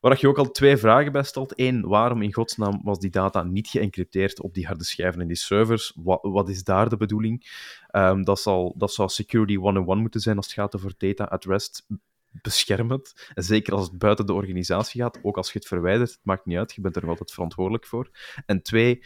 Waar 0.00 0.16
je 0.20 0.28
ook 0.28 0.38
al 0.38 0.50
twee 0.50 0.76
vragen 0.76 1.12
bij 1.12 1.22
stelt. 1.22 1.52
Eén, 1.58 1.86
waarom 1.86 2.22
in 2.22 2.32
godsnaam 2.32 2.80
was 2.82 2.98
die 2.98 3.10
data 3.10 3.42
niet 3.42 3.68
geëncrypteerd 3.68 4.40
op 4.40 4.54
die 4.54 4.66
harde 4.66 4.84
schijven 4.84 5.20
en 5.20 5.26
die 5.26 5.36
servers? 5.36 5.92
Wat, 5.96 6.18
wat 6.22 6.48
is 6.48 6.64
daar 6.64 6.88
de 6.88 6.96
bedoeling? 6.96 7.50
Um, 7.92 8.24
dat, 8.24 8.40
zal, 8.40 8.74
dat 8.76 8.92
zou 8.92 9.08
security 9.08 9.56
101 9.56 9.98
moeten 9.98 10.20
zijn 10.20 10.36
als 10.36 10.46
het 10.46 10.54
gaat 10.54 10.76
over 10.76 10.94
data 10.96 11.24
at 11.24 11.44
rest 11.44 11.86
beschermend. 12.42 13.30
En 13.34 13.42
zeker 13.42 13.74
als 13.74 13.88
het 13.88 13.98
buiten 13.98 14.26
de 14.26 14.32
organisatie 14.32 15.00
gaat, 15.00 15.18
ook 15.22 15.36
als 15.36 15.52
je 15.52 15.58
het 15.58 15.68
verwijdert, 15.68 16.10
het 16.10 16.20
maakt 16.22 16.46
niet 16.46 16.58
uit, 16.58 16.74
je 16.74 16.80
bent 16.80 16.96
er 16.96 17.08
altijd 17.08 17.30
verantwoordelijk 17.30 17.86
voor. 17.86 18.10
En 18.46 18.62
twee, 18.62 19.04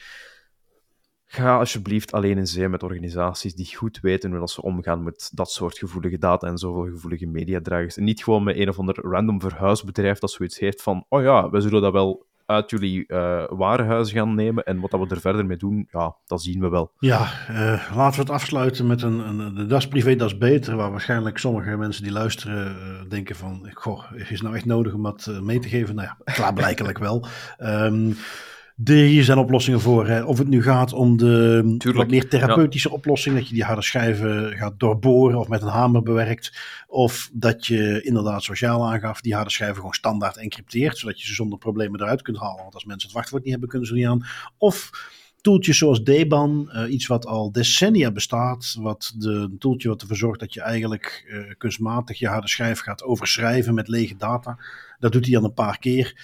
Ga 1.34 1.58
alsjeblieft 1.58 2.12
alleen 2.12 2.38
in 2.38 2.46
zee 2.46 2.68
met 2.68 2.82
organisaties 2.82 3.54
die 3.54 3.76
goed 3.76 4.00
weten 4.00 4.36
hoe 4.36 4.48
ze 4.48 4.62
omgaan 4.62 5.02
met 5.02 5.30
dat 5.32 5.50
soort 5.50 5.78
gevoelige 5.78 6.18
data 6.18 6.46
en 6.46 6.58
zoveel 6.58 6.92
gevoelige 6.92 7.26
mediadragers. 7.26 7.96
En 7.96 8.04
niet 8.04 8.22
gewoon 8.22 8.44
met 8.44 8.56
een 8.56 8.68
of 8.68 8.78
ander 8.78 8.98
random 9.02 9.40
verhuisbedrijf 9.40 10.18
dat 10.18 10.30
zoiets 10.30 10.58
heeft 10.58 10.82
van 10.82 11.04
oh 11.08 11.22
ja, 11.22 11.50
we 11.50 11.60
zullen 11.60 11.82
dat 11.82 11.92
wel 11.92 12.26
uit 12.46 12.70
jullie 12.70 13.04
uh, 13.08 14.02
gaan 14.02 14.34
nemen 14.34 14.64
en 14.64 14.80
wat 14.80 14.90
dat 14.90 15.00
we 15.00 15.14
er 15.14 15.20
verder 15.20 15.46
mee 15.46 15.56
doen, 15.56 15.88
ja, 15.90 16.16
dat 16.26 16.42
zien 16.42 16.60
we 16.60 16.68
wel. 16.68 16.92
Ja, 16.98 17.30
uh, 17.50 17.96
laten 17.96 18.16
we 18.16 18.20
het 18.20 18.30
afsluiten 18.30 18.86
met 18.86 19.02
een, 19.02 19.18
een 19.18 19.54
de 19.54 19.66
das 19.66 19.88
privé, 19.88 20.16
das 20.16 20.38
beter, 20.38 20.76
waar 20.76 20.90
waarschijnlijk 20.90 21.38
sommige 21.38 21.76
mensen 21.76 22.02
die 22.02 22.12
luisteren 22.12 22.76
uh, 22.76 23.10
denken 23.10 23.36
van, 23.36 23.70
goh, 23.72 24.12
is 24.14 24.28
het 24.28 24.42
nou 24.42 24.54
echt 24.54 24.64
nodig 24.64 24.94
om 24.94 25.02
dat 25.02 25.38
mee 25.42 25.58
te 25.58 25.68
geven? 25.68 25.94
Nou 25.94 26.08
ja, 26.08 26.32
klaarblijkelijk 26.32 26.98
wel. 26.98 27.26
Um, 27.58 28.16
hier 28.82 29.24
zijn 29.24 29.38
oplossingen 29.38 29.80
voor. 29.80 30.06
Hè. 30.06 30.22
Of 30.22 30.38
het 30.38 30.48
nu 30.48 30.62
gaat 30.62 30.92
om 30.92 31.16
de 31.16 31.76
wat 31.94 32.08
meer 32.08 32.28
therapeutische 32.28 32.90
oplossing, 32.90 33.36
dat 33.36 33.48
je 33.48 33.54
die 33.54 33.64
harde 33.64 33.82
schijven 33.82 34.52
gaat 34.52 34.80
doorboren 34.80 35.38
of 35.38 35.48
met 35.48 35.62
een 35.62 35.68
hamer 35.68 36.02
bewerkt. 36.02 36.58
Of 36.86 37.30
dat 37.32 37.66
je 37.66 38.02
inderdaad, 38.02 38.42
sociaal 38.42 38.86
aangaf, 38.86 39.20
die 39.20 39.34
harde 39.34 39.50
schijven 39.50 39.76
gewoon 39.76 39.92
standaard 39.92 40.36
encrypteert, 40.36 40.98
zodat 40.98 41.20
je 41.20 41.26
ze 41.26 41.34
zonder 41.34 41.58
problemen 41.58 42.00
eruit 42.00 42.22
kunt 42.22 42.38
halen. 42.38 42.62
Want 42.62 42.74
als 42.74 42.84
mensen 42.84 43.08
het 43.08 43.16
wachtwoord 43.16 43.42
niet 43.42 43.52
hebben, 43.52 43.68
kunnen 43.68 43.88
ze 43.88 43.94
niet 43.94 44.06
aan. 44.06 44.26
Of 44.58 44.90
toeltjes 45.40 45.78
zoals 45.78 46.02
Deban, 46.02 46.70
uh, 46.72 46.92
iets 46.92 47.06
wat 47.06 47.26
al 47.26 47.52
decennia 47.52 48.10
bestaat, 48.10 48.76
wat 48.80 49.14
de, 49.16 49.30
een 49.30 49.58
toeltje 49.58 49.88
wat 49.88 50.00
ervoor 50.00 50.16
zorgt 50.16 50.40
dat 50.40 50.54
je 50.54 50.60
eigenlijk 50.60 51.24
uh, 51.28 51.54
kunstmatig 51.58 52.18
je 52.18 52.28
harde 52.28 52.48
schijf 52.48 52.80
gaat 52.80 53.02
overschrijven 53.02 53.74
met 53.74 53.88
lege 53.88 54.16
data. 54.16 54.58
Dat 54.98 55.12
doet 55.12 55.24
hij 55.24 55.34
dan 55.34 55.44
een 55.44 55.54
paar 55.54 55.78
keer 55.78 56.14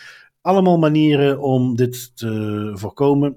allemaal 0.40 0.78
manieren 0.78 1.40
om 1.40 1.76
dit 1.76 2.16
te 2.16 2.70
voorkomen. 2.74 3.36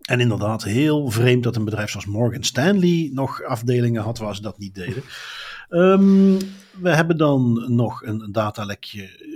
En 0.00 0.20
inderdaad, 0.20 0.64
heel 0.64 1.10
vreemd 1.10 1.42
dat 1.42 1.56
een 1.56 1.64
bedrijf 1.64 1.90
zoals 1.90 2.06
Morgan 2.06 2.42
Stanley 2.42 3.10
nog 3.12 3.42
afdelingen 3.42 4.02
had 4.02 4.18
waar 4.18 4.34
ze 4.34 4.42
dat 4.42 4.58
niet 4.58 4.74
deden. 4.74 5.02
Um, 5.68 6.38
we 6.80 6.90
hebben 6.90 7.16
dan 7.16 7.64
nog 7.74 8.02
een 8.02 8.28
datalekje 8.32 9.35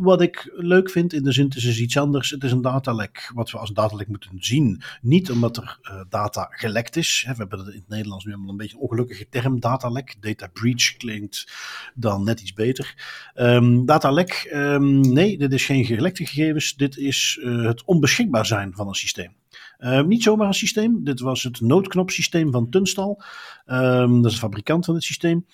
wat 0.00 0.20
ik 0.20 0.52
leuk 0.54 0.90
vind 0.90 1.12
in 1.12 1.22
de 1.22 1.42
het 1.42 1.56
is 1.56 1.80
iets 1.80 1.98
anders. 1.98 2.30
Het 2.30 2.44
is 2.44 2.52
een 2.52 2.62
datalek, 2.62 3.30
wat 3.34 3.50
we 3.50 3.58
als 3.58 3.70
datalek 3.70 4.08
moeten 4.08 4.30
zien. 4.38 4.82
Niet 5.02 5.30
omdat 5.30 5.56
er 5.56 5.78
data 6.08 6.48
gelekt 6.50 6.96
is. 6.96 7.24
we 7.26 7.34
hebben 7.36 7.58
in 7.58 7.66
het 7.66 7.88
Nederlands 7.88 8.24
nu 8.24 8.32
een 8.32 8.56
beetje 8.56 8.76
een 8.76 8.82
ongelukkige 8.82 9.28
term, 9.28 9.60
datalek. 9.60 10.14
Data 10.20 10.46
breach 10.52 10.96
klinkt 10.96 11.52
dan 11.94 12.24
net 12.24 12.40
iets 12.40 12.52
beter. 12.52 12.94
Um, 13.34 13.86
datalek, 13.86 14.50
um, 14.54 15.00
nee, 15.00 15.38
dit 15.38 15.52
is 15.52 15.64
geen 15.64 15.84
gelekte 15.84 16.26
gegevens. 16.26 16.76
Dit 16.76 16.96
is 16.96 17.38
het 17.42 17.84
onbeschikbaar 17.84 18.46
zijn 18.46 18.72
van 18.74 18.88
een 18.88 18.94
systeem. 18.94 19.32
Uh, 19.78 20.02
niet 20.02 20.22
zomaar 20.22 20.46
een 20.46 20.54
systeem. 20.54 21.04
Dit 21.04 21.20
was 21.20 21.42
het 21.42 21.60
noodknopsysteem 21.60 22.52
van 22.52 22.70
Tunstal. 22.70 23.22
Dat 23.66 24.24
is 24.24 24.32
de 24.32 24.38
fabrikant 24.38 24.84
van 24.84 24.94
het 24.94 25.04
systeem 25.04 25.46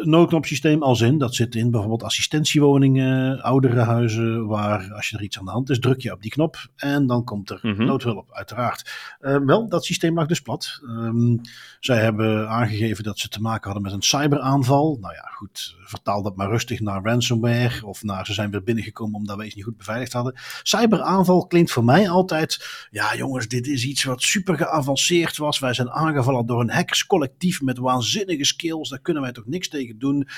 noodknopsysteem 0.00 0.82
als 0.82 1.00
in, 1.00 1.18
dat 1.18 1.34
zit 1.34 1.54
in 1.54 1.70
bijvoorbeeld 1.70 2.02
assistentiewoningen, 2.02 3.42
oudere 3.42 3.80
huizen, 3.80 4.46
waar 4.46 4.92
als 4.92 5.08
je 5.08 5.16
er 5.16 5.22
iets 5.22 5.38
aan 5.38 5.44
de 5.44 5.50
hand 5.50 5.70
is, 5.70 5.78
druk 5.78 6.00
je 6.00 6.12
op 6.12 6.22
die 6.22 6.30
knop 6.30 6.66
en 6.76 7.06
dan 7.06 7.24
komt 7.24 7.50
er 7.50 7.58
mhm. 7.62 7.84
noodhulp, 7.84 8.32
uiteraard. 8.32 8.90
Uh, 9.20 9.36
wel, 9.44 9.68
dat 9.68 9.84
systeem 9.84 10.14
lag 10.14 10.26
dus 10.26 10.40
plat. 10.40 10.80
Um, 10.82 11.40
zij 11.80 12.02
hebben 12.02 12.48
aangegeven 12.48 13.04
dat 13.04 13.18
ze 13.18 13.28
te 13.28 13.40
maken 13.40 13.64
hadden 13.64 13.82
met 13.82 13.92
een 13.92 14.02
cyberaanval. 14.02 14.98
Nou 15.00 15.14
ja, 15.14 15.28
goed, 15.32 15.76
vertaal 15.80 16.22
dat 16.22 16.36
maar 16.36 16.48
rustig 16.48 16.80
naar 16.80 17.02
ransomware 17.02 17.86
of 17.86 18.02
naar 18.02 18.26
ze 18.26 18.32
zijn 18.32 18.50
weer 18.50 18.62
binnengekomen 18.62 19.14
omdat 19.14 19.36
we 19.36 19.44
iets 19.44 19.54
niet 19.54 19.64
goed 19.64 19.76
beveiligd 19.76 20.12
hadden. 20.12 20.34
Cyberaanval 20.62 21.46
klinkt 21.46 21.70
voor 21.70 21.84
mij 21.84 22.08
altijd, 22.08 22.86
ja 22.90 23.16
jongens, 23.16 23.48
dit 23.48 23.66
is 23.66 23.84
iets 23.84 24.04
wat 24.04 24.22
super 24.22 24.56
geavanceerd 24.56 25.36
was. 25.36 25.58
Wij 25.58 25.74
zijn 25.74 25.90
aangevallen 25.90 26.46
door 26.46 26.60
een 26.60 26.70
hackerscollectief 26.70 27.62
met 27.62 27.78
waanzinnige 27.78 28.44
skills, 28.44 28.88
daar 28.88 29.00
kunnen 29.00 29.22
wij 29.22 29.32
toch 29.32 29.46
niks 29.46 29.68
tegen 29.68 29.81
doen. 29.98 30.28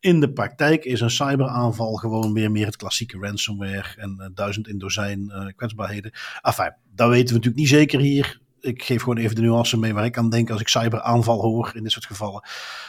In 0.00 0.20
de 0.20 0.32
praktijk 0.32 0.84
is 0.84 1.00
een 1.00 1.10
cyberaanval 1.10 1.94
gewoon 1.94 2.32
weer 2.32 2.50
meer 2.50 2.66
het 2.66 2.76
klassieke 2.76 3.18
ransomware 3.18 3.94
en 3.96 4.16
uh, 4.20 4.26
duizend 4.34 4.68
in 4.68 4.78
dozijn 4.78 5.20
uh, 5.20 5.46
kwetsbaarheden. 5.56 6.12
Enfin, 6.40 6.74
dat 6.94 7.08
weten 7.08 7.26
we 7.26 7.32
natuurlijk 7.32 7.56
niet 7.56 7.68
zeker 7.68 8.00
hier. 8.00 8.40
Ik 8.60 8.82
geef 8.82 9.02
gewoon 9.02 9.18
even 9.18 9.34
de 9.34 9.40
nuance 9.40 9.78
mee 9.78 9.94
waar 9.94 10.04
ik 10.04 10.18
aan 10.18 10.30
denk 10.30 10.50
als 10.50 10.60
ik 10.60 10.68
cyberaanval 10.68 11.40
hoor 11.40 11.72
in 11.74 11.82
dit 11.82 11.92
soort 11.92 12.06
gevallen. 12.06 12.42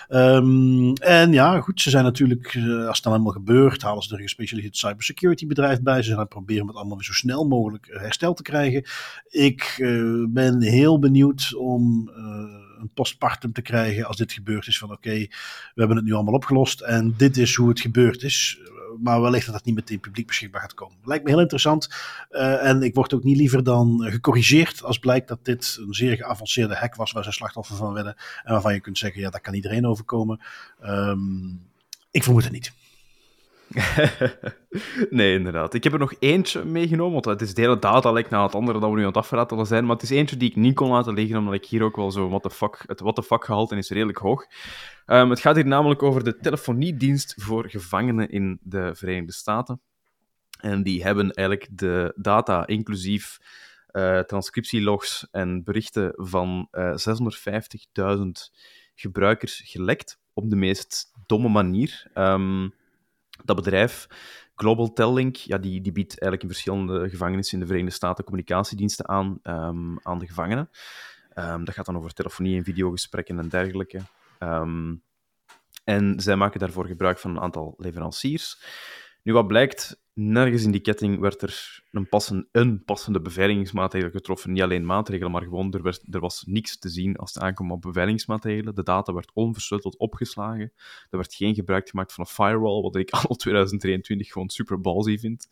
Um, 0.10 0.94
en 0.94 1.32
ja, 1.32 1.62
goed, 1.62 1.82
ze 1.82 1.90
zijn 1.90 2.04
natuurlijk, 2.04 2.54
uh, 2.54 2.88
als 2.88 2.96
het 2.96 3.04
dan 3.04 3.12
helemaal 3.12 3.34
gebeurt, 3.34 3.82
halen 3.82 4.04
ze 4.04 4.10
er 4.10 4.16
een 4.16 4.24
gespecialiseerd 4.24 4.78
cybersecurity 4.78 5.48
bedrijf 5.48 5.82
bij. 5.82 5.98
Ze 5.98 6.04
zijn 6.04 6.16
aan 6.16 6.22
het 6.22 6.30
proberen 6.30 6.62
om 6.62 6.68
het 6.68 6.78
allemaal 6.78 6.98
weer 6.98 7.06
zo 7.06 7.14
snel 7.14 7.48
mogelijk 7.48 7.88
hersteld 7.92 8.38
te 8.38 8.44
krijgen. 8.44 8.86
Ik 9.30 9.76
ben 10.30 10.62
heel 10.62 11.00
benieuwd 11.00 11.56
om 11.56 12.12
een 12.84 12.94
postpartum 12.94 13.54
te 13.54 13.62
krijgen 13.62 14.06
als 14.06 14.18
dit 14.18 14.32
gebeurd 14.32 14.68
is. 14.68 14.78
Van 14.78 14.92
oké, 14.92 15.10
we 15.20 15.30
hebben 15.76 15.98
het 15.98 16.06
nu 16.06 16.14
allemaal 16.14 16.34
opgelost 16.34 16.82
en 16.82 17.14
dit 17.18 17.38
is 17.38 17.56
hoe 17.56 17.70
het 17.70 17.80
gebeurd 17.80 18.24
is. 18.24 18.60
Maar 19.02 19.22
wellicht 19.22 19.46
dat 19.46 19.56
dat 19.56 19.66
niet 19.66 19.76
meteen 19.76 20.00
publiek 20.00 20.28
beschikbaar 20.28 20.62
gaat 20.62 20.74
komen. 20.74 20.98
Lijkt 21.04 21.24
me 21.24 21.30
heel 21.30 21.40
interessant. 21.40 21.90
Uh, 22.32 22.66
en 22.66 22.82
ik 22.82 22.94
word 22.94 23.14
ook 23.14 23.24
niet 23.24 23.38
liever 23.38 23.64
dan 23.64 24.02
gecorrigeerd 24.10 24.84
als 24.84 25.00
blijkt 25.00 25.28
dat 25.28 25.46
dit 25.46 25.78
een 25.80 25.94
zeer 25.94 26.16
geavanceerde 26.16 26.76
hack 26.76 26.96
was 26.96 27.12
waar 27.12 27.24
ze 27.24 27.32
slachtoffer 27.32 27.76
van 27.76 27.94
werden. 27.94 28.16
En 28.44 28.52
waarvan 28.54 28.74
je 28.74 28.80
kunt 28.80 28.98
zeggen, 28.98 29.22
ja, 29.22 29.30
daar 29.30 29.42
kan 29.42 29.54
iedereen 29.54 29.88
overkomen. 29.88 30.42
Um, 30.84 31.62
ik 32.12 32.24
vermoed 32.24 32.44
het 32.44 32.52
niet. 32.52 32.72
nee, 35.10 35.34
inderdaad. 35.34 35.74
Ik 35.74 35.84
heb 35.84 35.94
er 35.94 36.00
nog 36.00 36.14
eentje 36.20 36.64
meegenomen, 36.64 37.14
want 37.14 37.26
het 37.26 37.42
is 37.42 37.54
de 37.54 37.62
hele 37.62 37.80
datalek 37.80 38.30
na 38.30 38.44
het 38.44 38.56
andere 38.56 38.80
dat 38.80 38.90
we 38.90 38.96
nu 38.96 39.02
aan 39.02 39.08
het 39.08 39.18
afraten 39.18 39.66
zijn. 39.66 39.86
Maar 39.86 39.96
het 39.96 40.04
is 40.04 40.10
eentje 40.10 40.38
die 40.38 40.50
ik 40.50 40.56
niet 40.56 40.76
kon 40.76 40.90
laten 40.90 41.14
liggen, 41.14 41.38
omdat 41.38 41.54
ik 41.54 41.66
hier 41.66 41.84
ook 41.84 41.96
wel 41.96 42.12
zo 42.12 42.30
what 42.30 42.44
the 42.44 42.50
fuck, 42.50 42.84
het 42.88 43.00
what 43.00 43.16
the 43.16 43.24
fuck 43.24 43.46
gehalte 43.46 43.76
is 43.76 43.90
redelijk 43.90 44.18
hoog. 44.18 44.46
Um, 45.06 45.30
het 45.30 45.40
gaat 45.40 45.56
hier 45.56 45.66
namelijk 45.66 46.04
over 46.04 46.24
de 46.24 46.38
telefoniedienst 46.38 47.36
voor 47.38 47.70
gevangenen 47.70 48.30
in 48.30 48.60
de 48.62 48.96
Verenigde 48.96 49.34
Staten. 49.34 49.82
En 50.60 50.84
die 50.84 51.04
hebben 51.04 51.32
eigenlijk 51.32 51.70
de 51.72 52.14
data, 52.16 52.68
inclusief 52.68 53.38
uh, 53.92 54.20
transcriptielogs 54.20 55.28
en 55.32 55.64
berichten 55.64 56.14
van 56.16 56.68
uh, 56.72 56.90
eh, 56.90 58.18
650.000 58.18 58.24
gebruikers 58.96 59.62
gelekt 59.66 60.20
op 60.34 60.50
de 60.50 60.56
meest 60.56 61.12
domme 61.26 61.50
manier. 61.50 62.08
Um, 62.16 62.74
dat 63.44 63.56
bedrijf, 63.56 64.08
Global 64.56 64.94
Tellink, 64.94 65.36
ja, 65.36 65.58
die, 65.58 65.82
die 65.82 65.92
biedt 65.92 66.20
eigenlijk 66.20 66.42
in 66.42 66.48
verschillende 66.48 67.10
gevangenissen 67.10 67.54
in 67.54 67.60
de 67.60 67.66
Verenigde 67.66 67.96
Staten 67.96 68.24
communicatiediensten 68.24 69.08
aan, 69.08 69.40
um, 69.44 70.00
aan 70.02 70.20
de 70.20 70.28
gevangenen. 70.28 70.70
Um, 71.36 71.66
dat 71.66 71.76
gaat 71.76 71.86
dan 71.86 71.98
over 71.98 72.14
telefonie 72.14 72.58
en 72.58 72.64
videogesprekken 72.64 73.40
en 73.40 73.50
dergelijke. 73.50 74.02
Um, 74.40 75.04
en 75.84 76.20
zij 76.20 76.36
maken 76.36 76.60
daarvoor 76.60 76.86
gebruik 76.86 77.20
van 77.20 77.32
een 77.32 77.42
aantal 77.42 77.74
leveranciers. 77.78 78.62
Nu, 79.24 79.34
wat 79.34 79.48
blijkt, 79.48 80.02
nergens 80.14 80.64
in 80.64 80.72
die 80.72 80.82
ketting 80.82 81.20
werd 81.20 81.42
er 81.42 81.82
een, 81.92 82.10
passen, 82.10 82.48
een 82.52 82.84
passende 82.84 83.22
beveiligingsmaatregel 83.22 84.10
getroffen. 84.10 84.52
Niet 84.52 84.62
alleen 84.62 84.86
maatregelen, 84.86 85.32
maar 85.32 85.42
gewoon 85.42 85.74
er, 85.74 85.82
werd, 85.84 86.14
er 86.14 86.20
was 86.20 86.44
niks 86.46 86.80
te 86.80 86.90
zien 86.90 87.16
als 87.16 87.34
het 87.34 87.44
aankwam 87.44 87.72
op 87.72 87.82
beveiligingsmaatregelen. 87.82 88.76
De 88.76 88.84
data 88.84 89.14
werd 89.14 89.32
onversleuteld 89.34 89.98
opgeslagen. 89.98 90.74
Er 91.10 91.18
werd 91.18 91.34
geen 91.34 91.56
gebruik 91.56 91.90
gemaakt 91.90 92.14
van 92.14 92.24
een 92.24 92.30
firewall, 92.30 92.82
wat 92.82 92.96
ik 92.96 93.10
al 93.28 93.36
2023 93.36 94.32
gewoon 94.32 94.50
super 94.50 94.82
ballsy 94.82 95.18
vind. 95.18 95.48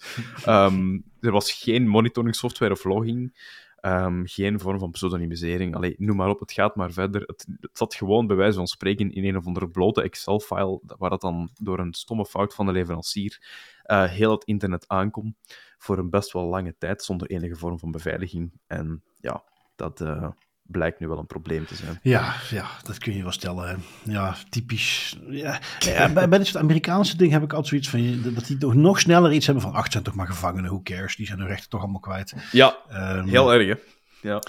um, 0.47 1.03
er 1.19 1.31
was 1.31 1.51
geen 1.51 1.87
monitoring 1.87 2.35
software 2.35 2.71
of 2.71 2.83
logging. 2.83 3.33
Um, 3.81 4.27
geen 4.27 4.59
vorm 4.59 4.79
van 4.79 4.91
pseudonymisering. 4.91 5.75
Allee, 5.75 5.95
noem 5.97 6.15
maar 6.15 6.29
op, 6.29 6.39
het 6.39 6.51
gaat 6.51 6.75
maar 6.75 6.91
verder. 6.91 7.21
Het, 7.21 7.47
zat 7.73 7.95
gewoon 7.95 8.27
bij 8.27 8.35
wijze 8.35 8.57
van 8.57 8.67
spreken 8.67 9.11
in 9.11 9.25
een 9.25 9.37
of 9.37 9.45
andere 9.45 9.69
blote 9.69 10.01
Excel-file, 10.01 10.81
waar 10.97 11.09
dat 11.09 11.21
dan 11.21 11.49
door 11.53 11.79
een 11.79 11.93
stomme 11.93 12.25
fout 12.25 12.53
van 12.53 12.65
de 12.65 12.71
leverancier 12.71 13.41
uh, 13.85 14.03
heel 14.03 14.31
het 14.31 14.43
internet 14.43 14.87
aankomt 14.87 15.35
voor 15.77 15.97
een 15.97 16.09
best 16.09 16.31
wel 16.31 16.45
lange 16.45 16.75
tijd, 16.77 17.03
zonder 17.03 17.27
enige 17.27 17.55
vorm 17.55 17.79
van 17.79 17.91
beveiliging. 17.91 18.51
En 18.67 19.03
ja, 19.19 19.43
dat... 19.75 20.01
Uh, 20.01 20.29
blijkt 20.71 20.99
nu 20.99 21.07
wel 21.07 21.17
een 21.17 21.25
probleem 21.25 21.65
te 21.65 21.75
zijn. 21.75 21.99
Ja, 22.01 22.33
ja 22.49 22.65
dat 22.83 22.97
kun 22.97 23.15
je 23.15 23.23
wel 23.23 23.31
stellen. 23.31 23.83
Ja, 24.03 24.35
typisch. 24.49 25.17
Ja, 25.29 25.59
ja 25.79 26.09
bij, 26.09 26.29
bij 26.29 26.39
het 26.39 26.57
Amerikaanse 26.57 27.17
ding 27.17 27.31
heb 27.31 27.43
ik 27.43 27.53
altijd 27.53 27.67
zoiets 27.67 27.89
van 27.89 28.33
dat 28.33 28.45
die 28.45 28.57
toch 28.57 28.73
nog 28.73 28.99
sneller 28.99 29.31
iets 29.31 29.45
hebben 29.45 29.63
van 29.63 29.73
acht 29.73 29.91
zijn 29.91 30.03
toch 30.03 30.15
maar 30.15 30.27
gevangenen, 30.27 30.69
who 30.69 30.81
cares? 30.83 31.15
Die 31.15 31.25
zijn 31.25 31.39
hun 31.39 31.47
rechten 31.47 31.69
toch 31.69 31.81
allemaal 31.81 31.99
kwijt. 31.99 32.33
Ja, 32.51 32.77
um, 32.91 33.27
heel 33.27 33.53
erg 33.53 33.67
hè. 33.67 33.75
Ja. 34.29 34.39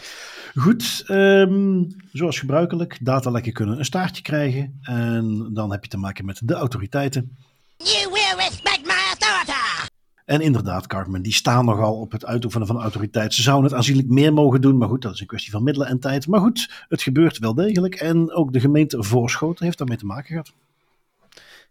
Goed, 0.55 1.05
um, 1.09 1.87
zoals 2.13 2.39
gebruikelijk, 2.39 2.99
datalekken 3.01 3.53
kunnen 3.53 3.79
een 3.79 3.85
staartje 3.85 4.23
krijgen 4.23 4.79
en 4.83 5.51
dan 5.53 5.73
heb 5.73 5.85
je 5.85 5.91
te 5.91 5.97
maken 5.97 6.25
met 6.25 6.41
de 6.45 6.55
autoriteiten. 6.55 7.37
You 7.77 8.22
En 10.25 10.41
inderdaad, 10.41 10.87
Cartman, 10.87 11.23
die 11.23 11.33
staan 11.33 11.65
nogal 11.65 12.01
op 12.01 12.13
het 12.13 12.27
uitoefenen 12.27 12.67
van 12.67 12.81
autoriteit. 12.81 13.35
Ze 13.35 13.43
zouden 13.43 13.67
het 13.67 13.75
aanzienlijk 13.75 14.09
meer 14.09 14.33
mogen 14.33 14.61
doen, 14.61 14.77
maar 14.77 14.89
goed, 14.89 15.03
dat 15.03 15.15
is 15.15 15.21
een 15.21 15.27
kwestie 15.27 15.53
van 15.53 15.63
middelen 15.63 15.89
en 15.89 16.01
tijd. 16.01 16.27
Maar 16.27 16.41
goed, 16.41 16.85
het 16.89 17.03
gebeurt 17.03 17.39
wel 17.39 17.55
degelijk. 17.55 17.95
En 17.95 18.33
ook 18.33 18.53
de 18.53 18.61
gemeente 18.61 19.03
Voorschoten 19.03 19.65
heeft 19.65 19.79
daarmee 19.79 19.97
te 19.97 20.07
maken 20.07 20.27
gehad. 20.27 20.53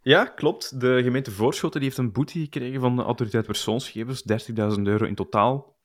Ja, 0.02 0.26
klopt. 0.26 0.80
De 0.80 1.02
gemeente 1.04 1.32
Voorschoten 1.32 1.80
die 1.80 1.90
heeft 1.90 2.02
een 2.02 2.12
boete 2.12 2.40
gekregen 2.40 2.82
van 2.82 2.96
de 2.96 3.02
autoriteit 3.02 3.46
persoonsgegevens, 3.46 4.24
30.000 4.78 4.82
euro 4.84 5.06
in 5.06 5.16
totaal. 5.16 5.80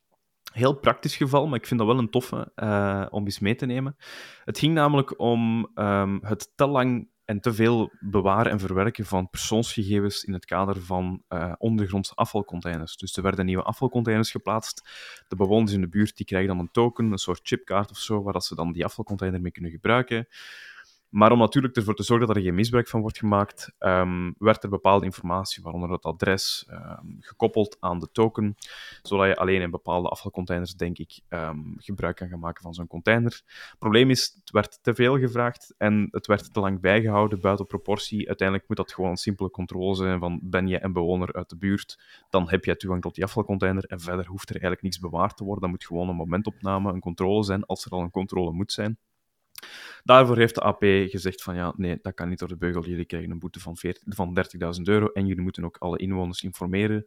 Heel 0.52 0.74
praktisch 0.74 1.16
geval, 1.16 1.46
maar 1.46 1.58
ik 1.58 1.66
vind 1.66 1.80
dat 1.80 1.88
wel 1.88 1.98
een 1.98 2.10
toffe 2.10 2.52
uh, 2.56 3.06
om 3.10 3.24
eens 3.24 3.38
mee 3.38 3.54
te 3.54 3.66
nemen. 3.66 3.96
Het 4.44 4.58
ging 4.58 4.74
namelijk 4.74 5.20
om 5.20 5.70
um, 5.74 6.18
het 6.22 6.52
te 6.54 6.66
lang 6.66 7.08
en 7.26 7.40
te 7.40 7.54
veel 7.54 7.92
bewaren 8.00 8.52
en 8.52 8.58
verwerken 8.58 9.06
van 9.06 9.30
persoonsgegevens 9.30 10.24
in 10.24 10.32
het 10.32 10.44
kader 10.44 10.82
van 10.82 11.22
uh, 11.28 11.52
ondergrondse 11.58 12.14
afvalcontainers. 12.14 12.96
Dus 12.96 13.16
er 13.16 13.22
werden 13.22 13.44
nieuwe 13.44 13.62
afvalcontainers 13.62 14.30
geplaatst. 14.30 14.88
De 15.28 15.36
bewoners 15.36 15.72
in 15.72 15.80
de 15.80 15.88
buurt 15.88 16.16
die 16.16 16.26
krijgen 16.26 16.48
dan 16.48 16.58
een 16.58 16.70
token, 16.70 17.12
een 17.12 17.18
soort 17.18 17.40
chipkaart 17.42 17.90
of 17.90 17.98
zo, 17.98 18.22
waar 18.22 18.32
dat 18.32 18.44
ze 18.44 18.54
dan 18.54 18.72
die 18.72 18.84
afvalcontainer 18.84 19.40
mee 19.40 19.52
kunnen 19.52 19.70
gebruiken. 19.70 20.28
Maar 21.08 21.32
om 21.32 21.38
natuurlijk 21.38 21.76
ervoor 21.76 21.94
te 21.94 22.02
zorgen 22.02 22.26
dat 22.26 22.36
er 22.36 22.42
geen 22.42 22.54
misbruik 22.54 22.88
van 22.88 23.00
wordt 23.00 23.18
gemaakt, 23.18 23.74
um, 23.78 24.34
werd 24.38 24.62
er 24.62 24.68
bepaalde 24.68 25.04
informatie, 25.04 25.62
waaronder 25.62 25.90
het 25.90 26.04
adres, 26.04 26.68
um, 26.70 27.16
gekoppeld 27.20 27.76
aan 27.80 27.98
de 27.98 28.08
token, 28.12 28.54
zodat 29.02 29.26
je 29.26 29.36
alleen 29.36 29.60
in 29.60 29.70
bepaalde 29.70 30.08
afvalcontainers, 30.08 30.74
denk 30.74 30.98
ik, 30.98 31.20
um, 31.28 31.74
gebruik 31.78 32.16
kan 32.16 32.28
gaan 32.28 32.38
maken 32.38 32.62
van 32.62 32.74
zo'n 32.74 32.86
container. 32.86 33.42
Het 33.46 33.76
probleem 33.78 34.10
is, 34.10 34.32
het 34.34 34.50
werd 34.50 34.78
te 34.82 34.94
veel 34.94 35.18
gevraagd 35.18 35.74
en 35.78 36.08
het 36.10 36.26
werd 36.26 36.52
te 36.52 36.60
lang 36.60 36.80
bijgehouden, 36.80 37.40
buiten 37.40 37.66
proportie. 37.66 38.26
Uiteindelijk 38.26 38.68
moet 38.68 38.76
dat 38.76 38.92
gewoon 38.92 39.10
een 39.10 39.16
simpele 39.16 39.50
controle 39.50 39.94
zijn 39.94 40.18
van 40.18 40.40
ben 40.42 40.66
je 40.66 40.84
een 40.84 40.92
bewoner 40.92 41.32
uit 41.32 41.48
de 41.48 41.56
buurt, 41.56 41.98
dan 42.30 42.50
heb 42.50 42.64
je 42.64 42.76
toegang 42.76 43.02
tot 43.02 43.14
die 43.14 43.24
afvalcontainer 43.24 43.84
en 43.84 44.00
verder 44.00 44.26
hoeft 44.26 44.48
er 44.48 44.54
eigenlijk 44.54 44.82
niets 44.82 44.98
bewaard 44.98 45.36
te 45.36 45.44
worden. 45.44 45.62
Dat 45.62 45.70
moet 45.70 45.84
gewoon 45.86 46.08
een 46.08 46.16
momentopname, 46.16 46.92
een 46.92 47.00
controle 47.00 47.44
zijn, 47.44 47.66
als 47.66 47.84
er 47.84 47.90
al 47.90 48.00
een 48.00 48.10
controle 48.10 48.52
moet 48.52 48.72
zijn. 48.72 48.98
Daarvoor 50.04 50.36
heeft 50.36 50.54
de 50.54 50.60
AP 50.60 50.82
gezegd 50.84 51.42
van 51.42 51.54
ja, 51.54 51.72
nee, 51.76 51.98
dat 52.02 52.14
kan 52.14 52.28
niet 52.28 52.38
door 52.38 52.48
de 52.48 52.56
beugel. 52.56 52.84
Jullie 52.84 53.04
krijgen 53.04 53.30
een 53.30 53.38
boete 53.38 53.60
van, 53.60 53.76
van 54.06 54.38
30.000 54.76 54.82
euro 54.82 55.06
en 55.06 55.26
jullie 55.26 55.42
moeten 55.42 55.64
ook 55.64 55.76
alle 55.76 55.98
inwoners 55.98 56.42
informeren. 56.42 57.04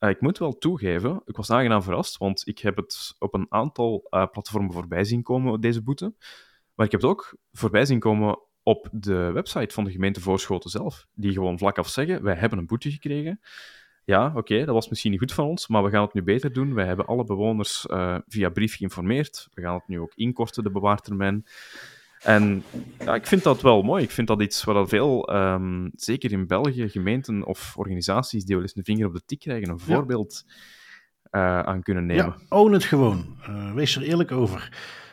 Uh, 0.00 0.10
ik 0.10 0.20
moet 0.20 0.38
wel 0.38 0.58
toegeven, 0.58 1.22
ik 1.24 1.36
was 1.36 1.50
aangenaam 1.50 1.82
verrast, 1.82 2.16
want 2.16 2.46
ik 2.46 2.58
heb 2.58 2.76
het 2.76 3.14
op 3.18 3.34
een 3.34 3.46
aantal 3.48 4.06
uh, 4.10 4.26
platformen 4.32 4.72
voorbij 4.72 5.04
zien 5.04 5.22
komen, 5.22 5.60
deze 5.60 5.82
boete. 5.82 6.14
Maar 6.74 6.86
ik 6.86 6.92
heb 6.92 7.00
het 7.00 7.10
ook 7.10 7.36
voorbij 7.52 7.84
zien 7.84 7.98
komen 7.98 8.38
op 8.62 8.88
de 8.92 9.30
website 9.32 9.74
van 9.74 9.84
de 9.84 9.90
gemeente 9.90 10.20
Voorschoten 10.20 10.70
zelf, 10.70 11.06
die 11.14 11.32
gewoon 11.32 11.58
vlak 11.58 11.78
af 11.78 11.88
zeggen, 11.88 12.22
wij 12.22 12.34
hebben 12.34 12.58
een 12.58 12.66
boete 12.66 12.90
gekregen. 12.90 13.40
Ja, 14.08 14.32
oké, 14.34 14.64
dat 14.64 14.74
was 14.74 14.88
misschien 14.88 15.10
niet 15.10 15.20
goed 15.20 15.32
van 15.32 15.44
ons, 15.44 15.68
maar 15.68 15.84
we 15.84 15.90
gaan 15.90 16.02
het 16.02 16.14
nu 16.14 16.22
beter 16.22 16.52
doen. 16.52 16.74
Wij 16.74 16.86
hebben 16.86 17.06
alle 17.06 17.24
bewoners 17.24 17.86
uh, 17.90 18.18
via 18.28 18.48
brief 18.48 18.76
geïnformeerd. 18.76 19.48
We 19.54 19.62
gaan 19.62 19.74
het 19.74 19.88
nu 19.88 20.00
ook 20.00 20.12
inkorten, 20.14 20.62
de 20.62 20.70
bewaartermijn. 20.70 21.46
En 22.22 22.62
ja, 22.98 23.14
ik 23.14 23.26
vind 23.26 23.42
dat 23.42 23.62
wel 23.62 23.82
mooi. 23.82 24.02
Ik 24.02 24.10
vind 24.10 24.26
dat 24.26 24.42
iets 24.42 24.64
waar 24.64 24.88
veel, 24.88 25.34
um, 25.34 25.90
zeker 25.94 26.32
in 26.32 26.46
België, 26.46 26.88
gemeenten 26.88 27.46
of 27.46 27.76
organisaties 27.76 28.44
die 28.44 28.54
wel 28.54 28.64
eens 28.64 28.76
een 28.76 28.84
vinger 28.84 29.06
op 29.06 29.14
de 29.14 29.22
tik 29.26 29.38
krijgen, 29.38 29.68
een 29.68 29.78
voorbeeld 29.78 30.44
uh, 31.30 31.60
aan 31.60 31.82
kunnen 31.82 32.06
nemen. 32.06 32.24
Ja, 32.24 32.36
own 32.48 32.72
het 32.72 32.84
gewoon. 32.84 33.36
Uh, 33.48 33.72
wees 33.74 33.96
er 33.96 34.02
eerlijk 34.02 34.32
over. 34.32 34.72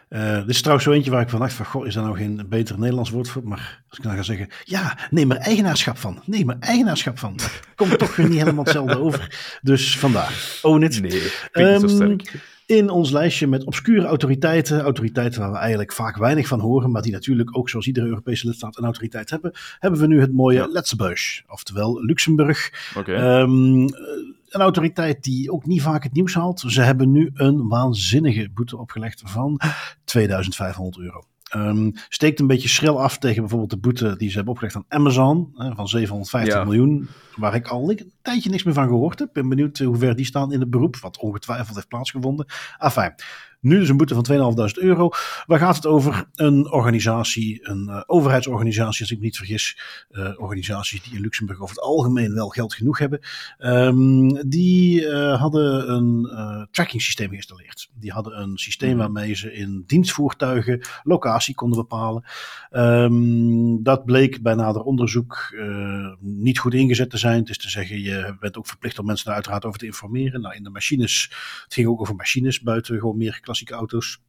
Uh, 0.10 0.36
dit 0.36 0.50
is 0.50 0.60
trouwens 0.60 0.88
zo 0.88 0.94
eentje 0.94 1.12
waar 1.12 1.22
ik 1.22 1.30
van 1.30 1.40
dacht 1.40 1.54
van, 1.54 1.66
goh, 1.66 1.88
is 1.88 1.94
daar 1.94 2.04
nou 2.04 2.18
geen 2.18 2.46
beter 2.50 2.80
Nederlands 2.80 3.10
woord 3.10 3.30
voor? 3.30 3.48
Maar 3.48 3.84
als 3.90 3.98
ik 3.98 4.04
nou 4.04 4.16
ga 4.16 4.24
zeggen, 4.24 4.48
ja, 4.64 4.98
neem 5.10 5.32
er 5.32 5.38
eigenaarschap 5.38 5.98
van. 5.98 6.22
Neem 6.26 6.50
er 6.50 6.58
eigenaarschap 6.60 7.20
van. 7.20 7.40
Komt 7.76 8.00
toch 8.00 8.16
weer 8.16 8.30
niet 8.30 8.40
helemaal 8.40 8.64
hetzelfde 8.64 9.00
over. 9.00 9.58
Dus 9.62 9.98
vandaar, 9.98 10.60
own 10.62 10.84
it. 10.84 11.02
Nee, 11.02 11.80
zo 11.80 11.88
sterk. 11.88 12.54
In 12.66 12.90
ons 12.90 13.12
lijstje 13.12 13.48
met 13.48 13.64
obscure 13.64 14.06
autoriteiten, 14.06 14.82
autoriteiten 14.82 15.42
waar 15.42 15.52
we 15.52 15.58
eigenlijk 15.58 15.94
vaak 15.94 16.18
weinig 16.18 16.48
van 16.48 16.60
horen, 16.60 16.92
maar 16.92 17.02
die 17.02 17.12
natuurlijk 17.12 17.58
ook 17.58 17.70
zoals 17.70 17.88
iedere 17.88 18.08
Europese 18.08 18.48
lidstaat 18.48 18.78
een 18.78 18.84
autoriteit 18.84 19.30
hebben, 19.30 19.52
hebben 19.80 20.00
we 20.00 20.08
nu 20.08 20.20
het 20.20 20.34
mooie 20.34 20.70
ja. 20.72 21.46
Oftewel 21.48 22.06
Luxemburg. 22.06 22.72
Okay. 22.98 23.42
Um, 23.42 23.88
een 24.56 24.62
autoriteit 24.62 25.24
die 25.24 25.52
ook 25.52 25.66
niet 25.66 25.82
vaak 25.82 26.04
het 26.04 26.14
nieuws 26.14 26.34
haalt. 26.34 26.64
Ze 26.68 26.82
hebben 26.82 27.12
nu 27.12 27.32
een 27.34 27.68
waanzinnige 27.68 28.50
boete 28.54 28.78
opgelegd 28.78 29.22
van 29.26 29.60
2500 30.04 30.98
euro. 31.06 31.24
Um, 31.56 31.92
steekt 32.10 32.40
een 32.40 32.48
beetje 32.48 32.68
schril 32.68 33.02
af 33.02 33.18
tegen 33.18 33.40
bijvoorbeeld 33.40 33.70
de 33.70 33.78
boete 33.78 34.16
die 34.18 34.30
ze 34.30 34.36
hebben 34.36 34.54
opgelegd 34.54 34.76
aan 34.76 34.86
Amazon 34.88 35.52
hè, 35.56 35.76
van 35.76 35.88
750 35.88 36.60
ja. 36.60 36.64
miljoen, 36.64 37.08
waar 37.36 37.56
ik 37.56 37.68
al 37.68 37.90
een 37.90 38.12
tijdje 38.22 38.50
niks 38.50 38.64
meer 38.64 38.74
van 38.74 38.88
gehoord 38.88 39.20
heb. 39.20 39.30
Ben 39.34 39.50
benieuwd 39.50 39.78
hoe 39.78 39.98
ver 39.98 40.16
die 40.16 40.26
staan 40.26 40.52
in 40.52 40.60
het 40.60 40.70
beroep, 40.70 40.98
wat 40.98 41.18
ongetwijfeld 41.18 41.76
heeft 41.76 41.88
plaatsgevonden. 41.88 42.46
Enfin, 42.78 43.14
nu 43.66 43.80
dus 43.80 43.90
een 43.90 43.98
boete 43.98 44.14
van 44.14 44.54
2.500 44.70 44.84
euro. 44.84 45.10
Waar 45.46 45.60
gaat 45.60 45.76
het 45.76 45.86
over? 45.86 46.26
Een 46.36 46.72
organisatie, 46.72 47.70
een 47.70 47.88
uh, 47.90 48.02
overheidsorganisatie, 48.06 49.02
als 49.02 49.12
ik 49.12 49.18
me 49.18 49.24
niet 49.24 49.38
vergis. 49.38 49.80
Uh, 50.12 50.32
organisaties 50.38 51.04
die 51.04 51.14
in 51.14 51.22
Luxemburg 51.22 51.62
over 51.62 51.76
het 51.76 51.84
algemeen 51.84 52.34
wel 52.34 52.48
geld 52.48 52.74
genoeg 52.74 53.00
hebben. 53.00 53.20
Um, 53.58 54.50
die 54.50 55.02
uh, 55.02 55.40
hadden 55.40 55.92
een 55.92 56.28
tracking 56.72 57.02
systeem 57.02 57.30
geïnstalleerd. 57.30 57.90
Die 57.94 58.12
hadden 58.12 58.42
een 58.42 58.58
systeem 58.58 58.98
waarmee 58.98 59.36
ze 59.36 59.54
in 59.54 59.84
dienstvoertuigen 59.88 60.82
locatie 61.04 61.56
konden 61.56 61.80
bepalen. 61.80 62.24
Um, 62.72 63.84
dat 63.84 64.06
bleek 64.06 64.42
bij 64.42 64.56
nader 64.56 64.82
onderzoek 64.82 65.56
niet 66.20 66.60
goed 66.60 66.74
ingezet 66.74 67.10
te 67.10 67.18
zijn. 67.18 67.40
Het 67.40 67.50
is 67.50 67.58
te 67.58 67.70
zeggen, 67.70 68.02
je 68.02 68.36
bent 68.40 68.58
ook 68.58 68.68
verplicht 68.68 69.00
om 69.00 69.06
mensen 69.06 69.26
daar 69.26 69.36
uiteraard 69.36 69.66
over 69.66 69.80
te 69.80 69.86
informeren. 69.86 70.42
Nou, 70.42 70.56
in 70.56 70.64
de 70.64 70.70
machines, 70.70 71.30
het 71.64 71.74
ging 71.74 71.88
ook 71.88 72.02
over 72.02 72.16
machines 72.16 72.62
buiten 72.62 73.00
gewoon 73.00 73.18
meer 73.18 73.34
klassieke 73.56 73.74
auto's. 73.74 74.20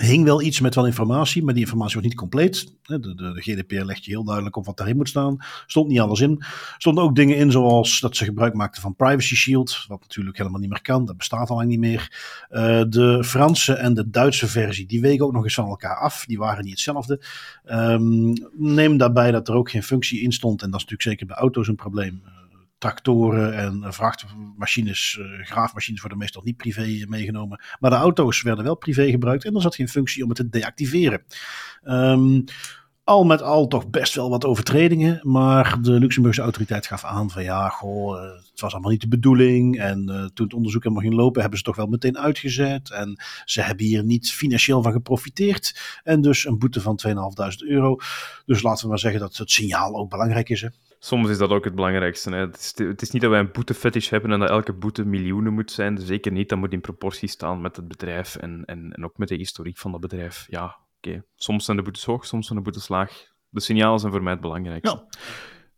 Hing 0.00 0.24
wel 0.24 0.42
iets 0.42 0.60
met 0.60 0.74
wel 0.74 0.86
informatie, 0.86 1.42
maar 1.44 1.54
die 1.54 1.62
informatie 1.62 1.94
was 1.94 2.04
niet 2.04 2.14
compleet. 2.14 2.74
De, 2.82 3.00
de, 3.00 3.14
de, 3.14 3.40
GDPR 3.40 3.84
legt 3.84 4.04
je 4.04 4.10
heel 4.10 4.24
duidelijk 4.24 4.56
op 4.56 4.66
wat 4.66 4.76
daarin 4.76 4.96
moet 4.96 5.08
staan. 5.08 5.36
Stond 5.66 5.88
niet 5.88 6.00
alles 6.00 6.20
in. 6.20 6.42
Stonden 6.78 7.04
ook 7.04 7.14
dingen 7.14 7.36
in 7.36 7.50
zoals 7.50 8.00
dat 8.00 8.16
ze 8.16 8.24
gebruik 8.24 8.54
maakten 8.54 8.82
van 8.82 8.94
Privacy 8.94 9.34
Shield, 9.34 9.84
wat 9.88 10.00
natuurlijk 10.00 10.36
helemaal 10.36 10.60
niet 10.60 10.68
meer 10.68 10.82
kan. 10.82 11.04
Dat 11.04 11.16
bestaat 11.16 11.50
al 11.50 11.56
lang 11.56 11.68
niet 11.68 11.78
meer. 11.78 12.12
Uh, 12.50 12.82
de 12.88 13.24
Franse 13.24 13.74
en 13.74 13.94
de 13.94 14.10
Duitse 14.10 14.48
versie, 14.48 14.86
die 14.86 15.00
wegen 15.00 15.24
ook 15.24 15.32
nog 15.32 15.44
eens 15.44 15.54
van 15.54 15.68
elkaar 15.68 15.96
af. 15.96 16.24
Die 16.26 16.38
waren 16.38 16.64
niet 16.64 16.72
hetzelfde. 16.72 17.22
Um, 17.66 18.32
neem 18.52 18.96
daarbij 18.96 19.30
dat 19.30 19.48
er 19.48 19.54
ook 19.54 19.70
geen 19.70 19.82
functie 19.82 20.20
in 20.20 20.32
stond, 20.32 20.62
en 20.62 20.70
dat 20.70 20.80
is 20.80 20.86
natuurlijk 20.86 21.08
zeker 21.08 21.26
bij 21.26 21.36
auto's 21.36 21.68
een 21.68 21.74
probleem 21.74 22.22
tractoren 22.84 23.54
en 23.54 23.92
vrachtmachines, 23.92 25.18
uh, 25.20 25.46
graafmachines 25.46 26.00
worden 26.00 26.18
meestal 26.18 26.42
niet 26.44 26.56
privé 26.56 27.04
meegenomen. 27.08 27.60
Maar 27.80 27.90
de 27.90 27.96
auto's 27.96 28.42
werden 28.42 28.64
wel 28.64 28.76
privé 28.76 29.10
gebruikt 29.10 29.44
en 29.44 29.54
er 29.54 29.60
zat 29.60 29.74
geen 29.74 29.88
functie 29.88 30.22
om 30.22 30.28
het 30.28 30.38
te 30.38 30.48
deactiveren. 30.48 31.22
Um, 31.84 32.44
al 33.04 33.24
met 33.24 33.42
al 33.42 33.66
toch 33.66 33.90
best 33.90 34.14
wel 34.14 34.30
wat 34.30 34.44
overtredingen. 34.44 35.20
Maar 35.22 35.82
de 35.82 35.90
Luxemburgse 35.90 36.42
autoriteit 36.42 36.86
gaf 36.86 37.04
aan 37.04 37.30
van 37.30 37.42
ja, 37.42 37.68
goh, 37.68 38.22
het 38.50 38.60
was 38.60 38.72
allemaal 38.72 38.90
niet 38.90 39.00
de 39.00 39.08
bedoeling. 39.08 39.78
En 39.78 40.30
toen 40.34 40.46
het 40.46 40.54
onderzoek 40.54 40.82
helemaal 40.82 41.04
ging 41.04 41.14
lopen, 41.14 41.40
hebben 41.40 41.58
ze 41.58 41.64
toch 41.64 41.76
wel 41.76 41.86
meteen 41.86 42.18
uitgezet. 42.18 42.90
En 42.90 43.22
ze 43.44 43.60
hebben 43.60 43.86
hier 43.86 44.04
niet 44.04 44.32
financieel 44.32 44.82
van 44.82 44.92
geprofiteerd. 44.92 46.00
En 46.02 46.20
dus 46.20 46.46
een 46.46 46.58
boete 46.58 46.80
van 46.80 47.00
2.500 47.06 47.14
euro. 47.68 47.96
Dus 48.46 48.62
laten 48.62 48.82
we 48.82 48.88
maar 48.88 48.98
zeggen 48.98 49.20
dat 49.20 49.36
het 49.36 49.50
signaal 49.50 49.96
ook 49.96 50.10
belangrijk 50.10 50.48
is. 50.48 50.60
Hè. 50.60 50.68
Soms 51.04 51.28
is 51.28 51.38
dat 51.38 51.50
ook 51.50 51.64
het 51.64 51.74
belangrijkste. 51.74 52.30
Hè. 52.30 52.36
Het, 52.36 52.58
is, 52.58 52.86
het, 52.86 53.02
is, 53.02 53.10
niet 53.10 53.22
dat 53.22 53.30
wij 53.30 53.40
een 53.40 53.52
boetefetish 53.52 54.08
hebben 54.08 54.32
en 54.32 54.38
dat 54.38 54.50
elke 54.50 54.72
boete 54.72 55.04
miljoenen 55.04 55.52
moet 55.52 55.70
zijn. 55.70 55.98
Zeker 55.98 56.32
niet. 56.32 56.48
Dat 56.48 56.58
moet 56.58 56.72
in 56.72 56.80
proportie 56.80 57.28
staan 57.28 57.60
met 57.60 57.76
het 57.76 57.88
bedrijf 57.88 58.36
en, 58.36 58.62
en, 58.64 58.92
en 58.92 59.04
ook 59.04 59.18
met 59.18 59.28
de 59.28 59.34
historiek 59.34 59.78
van 59.78 59.92
dat 59.92 60.00
bedrijf. 60.00 60.46
Ja, 60.48 60.76
oké. 60.96 61.24
Soms 61.34 61.64
zijn 61.64 61.76
de 61.76 61.82
boetes 61.82 62.04
hoog, 62.04 62.26
soms 62.26 62.46
zijn 62.46 62.58
de 62.58 62.64
boetes 62.64 62.88
laag. 62.88 63.32
De 63.48 63.60
signalen 63.60 63.98
zijn 63.98 64.12
voor 64.12 64.22
mij 64.22 64.32
het 64.32 64.40
belangrijkste. 64.40 64.96
Ja. 64.96 65.18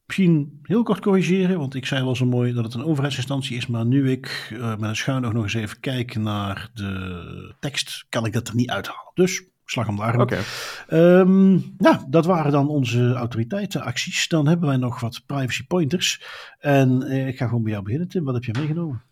Misschien 0.07 0.59
heel 0.62 0.83
kort 0.83 1.01
corrigeren, 1.01 1.59
want 1.59 1.74
ik 1.74 1.87
zei 1.87 2.05
wel 2.05 2.16
zo 2.16 2.27
mooi 2.27 2.53
dat 2.53 2.64
het 2.64 2.74
een 2.74 2.85
overheidsinstantie 2.85 3.57
is, 3.57 3.66
maar 3.66 3.87
nu 3.87 4.11
ik 4.11 4.51
uh, 4.53 4.68
met 4.68 4.83
een 4.83 4.97
schuin 4.97 5.22
nog 5.22 5.35
eens 5.35 5.55
even 5.55 5.81
kijk 5.81 6.16
naar 6.16 6.70
de 6.74 7.55
tekst, 7.61 8.07
kan 8.09 8.27
ik 8.27 8.33
dat 8.33 8.49
er 8.49 8.55
niet 8.55 8.70
uithalen. 8.70 9.12
Dus 9.14 9.45
slag 9.66 9.88
om 9.88 9.96
de 9.96 10.02
arm. 10.02 10.20
Okay. 10.20 10.42
Um, 10.88 11.74
nou, 11.78 11.96
dat 12.08 12.24
waren 12.24 12.52
dan 12.52 12.68
onze 12.68 13.12
autoriteitenacties. 13.12 14.28
Dan 14.28 14.48
hebben 14.48 14.68
wij 14.68 14.76
nog 14.76 15.00
wat 15.00 15.22
privacy 15.26 15.66
pointers. 15.66 16.22
En 16.58 17.02
eh, 17.02 17.26
ik 17.26 17.36
ga 17.36 17.46
gewoon 17.46 17.62
bij 17.62 17.72
jou 17.72 17.84
beginnen, 17.84 18.08
Tim. 18.08 18.24
Wat 18.24 18.34
heb 18.34 18.44
je 18.44 18.54
meegenomen? 18.58 19.02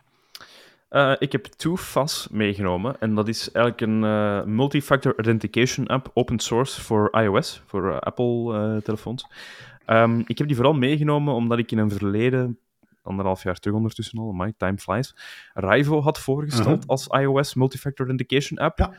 Uh, 0.91 1.13
ik 1.19 1.33
heb 1.33 1.45
TwoFAS 1.45 2.29
meegenomen. 2.31 3.01
En 3.01 3.15
dat 3.15 3.29
is 3.29 3.53
eigenlijk 3.53 3.93
een 3.93 4.03
uh, 4.03 4.45
multi-factor 4.45 5.15
authentication 5.15 5.87
app, 5.87 6.11
open 6.15 6.39
source 6.39 6.81
voor 6.81 7.09
iOS, 7.13 7.63
voor 7.67 8.01
Apple-telefoons. 8.01 9.27
Um, 9.87 10.23
ik 10.27 10.39
heb 10.39 10.47
die 10.47 10.57
vooral 10.57 10.75
meegenomen 10.75 11.35
omdat 11.35 11.59
ik 11.59 11.71
in 11.71 11.79
een 11.79 11.91
verleden 11.91 12.59
anderhalf 13.03 13.43
jaar 13.43 13.59
terug 13.59 13.77
ondertussen 13.77 14.19
al, 14.19 14.33
my 14.33 14.53
time 14.57 14.79
flies, 14.79 15.17
Rivo 15.55 16.03
had 16.03 16.19
voorgesteld 16.19 16.81
-huh. 16.81 16.89
als 16.89 17.07
iOS 17.07 17.55
multi-factor 17.55 18.07
authentication 18.07 18.59
app. 18.59 18.79
Ja. 18.79 18.93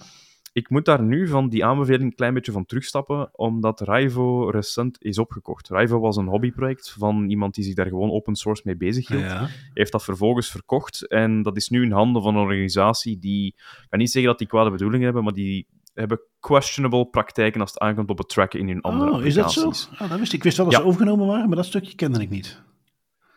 Ik 0.55 0.69
moet 0.69 0.85
daar 0.85 1.01
nu 1.01 1.27
van 1.27 1.49
die 1.49 1.65
aanbeveling 1.65 2.03
een 2.03 2.15
klein 2.15 2.33
beetje 2.33 2.51
van 2.51 2.65
terugstappen, 2.65 3.29
omdat 3.31 3.81
Rivo 3.81 4.49
recent 4.49 5.03
is 5.03 5.17
opgekocht. 5.17 5.69
Rivo 5.69 5.99
was 5.99 6.15
een 6.15 6.27
hobbyproject 6.27 6.95
van 6.97 7.29
iemand 7.29 7.55
die 7.55 7.63
zich 7.63 7.73
daar 7.73 7.87
gewoon 7.87 8.11
open 8.11 8.35
source 8.35 8.61
mee 8.65 8.75
bezig 8.77 9.07
hield. 9.07 9.21
Ja. 9.21 9.47
Heeft 9.73 9.91
dat 9.91 10.03
vervolgens 10.03 10.49
verkocht 10.49 11.07
en 11.07 11.41
dat 11.41 11.57
is 11.57 11.69
nu 11.69 11.83
in 11.83 11.91
handen 11.91 12.21
van 12.21 12.35
een 12.35 12.41
organisatie 12.41 13.19
die, 13.19 13.45
ik 13.47 13.85
kan 13.89 13.99
niet 13.99 14.11
zeggen 14.11 14.29
dat 14.31 14.39
die 14.39 14.47
kwade 14.47 14.71
bedoelingen 14.71 15.05
hebben, 15.05 15.23
maar 15.23 15.33
die 15.33 15.67
hebben 15.93 16.19
questionable 16.39 17.05
praktijken 17.05 17.61
als 17.61 17.73
het 17.73 17.79
aankomt 17.79 18.09
op 18.09 18.17
het 18.17 18.29
tracken 18.29 18.59
in 18.59 18.67
hun 18.67 18.81
andere 18.81 19.11
oh, 19.11 19.25
is 19.25 19.33
dat 19.33 19.51
zo? 19.51 19.67
Oh, 19.67 20.09
dat 20.09 20.19
wist 20.19 20.33
ik. 20.33 20.37
Ik 20.37 20.43
wist 20.43 20.57
wel 20.57 20.65
dat 20.65 20.75
Ja. 20.75 20.81
ze 20.81 20.87
overgenomen 20.87 21.27
waren, 21.27 21.47
maar 21.47 21.57
dat 21.57 21.65
stukje 21.65 21.95
kende 21.95 22.21
ik 22.21 22.29
niet. 22.29 22.63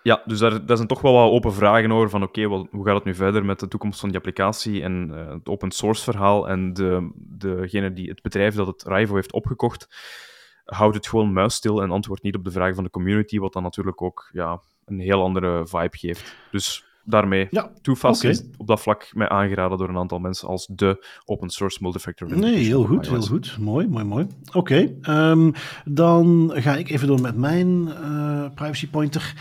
Ja, 0.08 0.22
dus 0.24 0.38
daar, 0.38 0.66
daar 0.66 0.76
zijn 0.76 0.88
toch 0.88 1.00
wel 1.00 1.12
wat 1.12 1.30
open 1.30 1.52
vragen 1.52 1.92
over 1.92 2.10
van 2.10 2.22
oké, 2.22 2.48
wel, 2.48 2.68
hoe 2.70 2.84
gaat 2.84 2.94
het 2.94 3.04
nu 3.04 3.14
verder 3.14 3.44
met 3.44 3.60
de 3.60 3.68
toekomst 3.68 4.00
van 4.00 4.08
die 4.08 4.18
applicatie 4.18 4.82
en 4.82 5.10
eh, 5.14 5.32
het 5.32 5.48
open 5.48 5.70
source 5.70 6.02
verhaal 6.02 6.48
en 6.48 6.72
de, 6.72 7.10
degene 7.14 7.92
die, 7.92 8.08
het 8.08 8.22
bedrijf 8.22 8.54
dat 8.54 8.66
het 8.66 8.84
Rivo 8.86 9.14
heeft 9.14 9.32
opgekocht, 9.32 9.88
houdt 10.64 10.94
het 10.94 11.08
gewoon 11.08 11.32
muisstil 11.32 11.82
en 11.82 11.90
antwoordt 11.90 12.22
niet 12.22 12.36
op 12.36 12.44
de 12.44 12.50
vragen 12.50 12.74
van 12.74 12.84
de 12.84 12.90
community, 12.90 13.38
wat 13.38 13.52
dan 13.52 13.62
natuurlijk 13.62 14.02
ook 14.02 14.28
ja, 14.32 14.60
een 14.84 15.00
heel 15.00 15.22
andere 15.22 15.66
vibe 15.66 15.96
geeft. 15.98 16.34
Dus 16.50 16.84
daarmee, 17.04 17.46
Ja, 17.50 17.70
is 18.20 18.44
op 18.56 18.66
dat 18.66 18.80
vlak 18.80 19.10
mij 19.12 19.28
aangeraden 19.28 19.78
door 19.78 19.88
een 19.88 19.96
aantal 19.96 20.18
mensen 20.18 20.48
als 20.48 20.66
de 20.66 21.06
open 21.24 21.50
source 21.50 21.78
multifactor 21.80 22.38
Nee, 22.38 22.56
heel 22.56 22.84
goed, 22.84 23.08
heel 23.08 23.22
goed. 23.22 23.56
Mooi, 23.60 23.88
mooi, 23.88 24.04
mooi. 24.04 24.26
Oké, 24.52 24.94
ehm, 25.02 25.50
dan 25.84 26.50
ga 26.54 26.76
ik 26.76 26.90
even 26.90 27.06
door 27.06 27.20
met 27.20 27.36
mijn 27.36 27.88
eh, 27.88 28.44
privacy 28.54 28.90
pointer. 28.90 29.34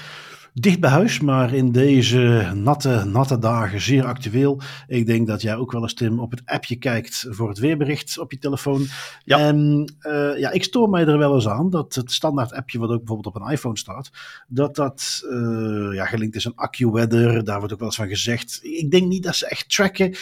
Dicht 0.60 0.80
bij 0.80 0.90
huis, 0.90 1.20
maar 1.20 1.54
in 1.54 1.72
deze 1.72 2.52
natte, 2.56 3.04
natte 3.06 3.40
dagen 3.40 3.82
zeer 3.82 4.06
actueel. 4.06 4.62
Ik 4.88 5.06
denk 5.06 5.28
dat 5.28 5.42
jij 5.42 5.56
ook 5.56 5.72
wel 5.72 5.82
eens, 5.82 5.94
Tim, 5.94 6.20
op 6.20 6.32
het 6.32 6.42
appje 6.46 6.76
kijkt 6.76 7.26
voor 7.30 7.50
het 7.50 7.58
weerbericht 7.58 8.20
op 8.20 8.32
je 8.32 8.38
telefoon. 8.38 8.86
Ja. 9.24 9.40
En 9.40 9.92
eh, 10.00 10.38
ja, 10.38 10.52
ik 10.52 10.64
stoor 10.64 10.90
mij 10.90 11.06
er 11.06 11.18
wel 11.18 11.36
eens 11.36 11.48
aan 11.48 11.70
dat 11.70 11.96
het 11.96 12.12
standaard 12.12 12.54
appje, 12.54 12.80
wat 12.80 12.90
ook 12.90 12.98
bijvoorbeeld 12.98 13.36
op 13.36 13.42
een 13.42 13.52
iPhone 13.52 13.78
staat, 13.78 14.10
dat 14.48 14.76
dat 14.76 15.26
eh, 15.30 15.94
ja, 15.94 16.06
gelinkt 16.06 16.36
is 16.36 16.46
aan 16.46 16.56
AccuWeather. 16.56 17.44
Daar 17.44 17.58
wordt 17.58 17.74
ook 17.74 17.80
wel 17.80 17.88
eens 17.88 17.98
van 17.98 18.08
gezegd. 18.08 18.60
Ik 18.62 18.92
denk 18.92 19.08
niet 19.08 19.24
dat 19.24 19.36
ze 19.36 19.48
echt 19.48 19.70
tracken, 19.70 20.16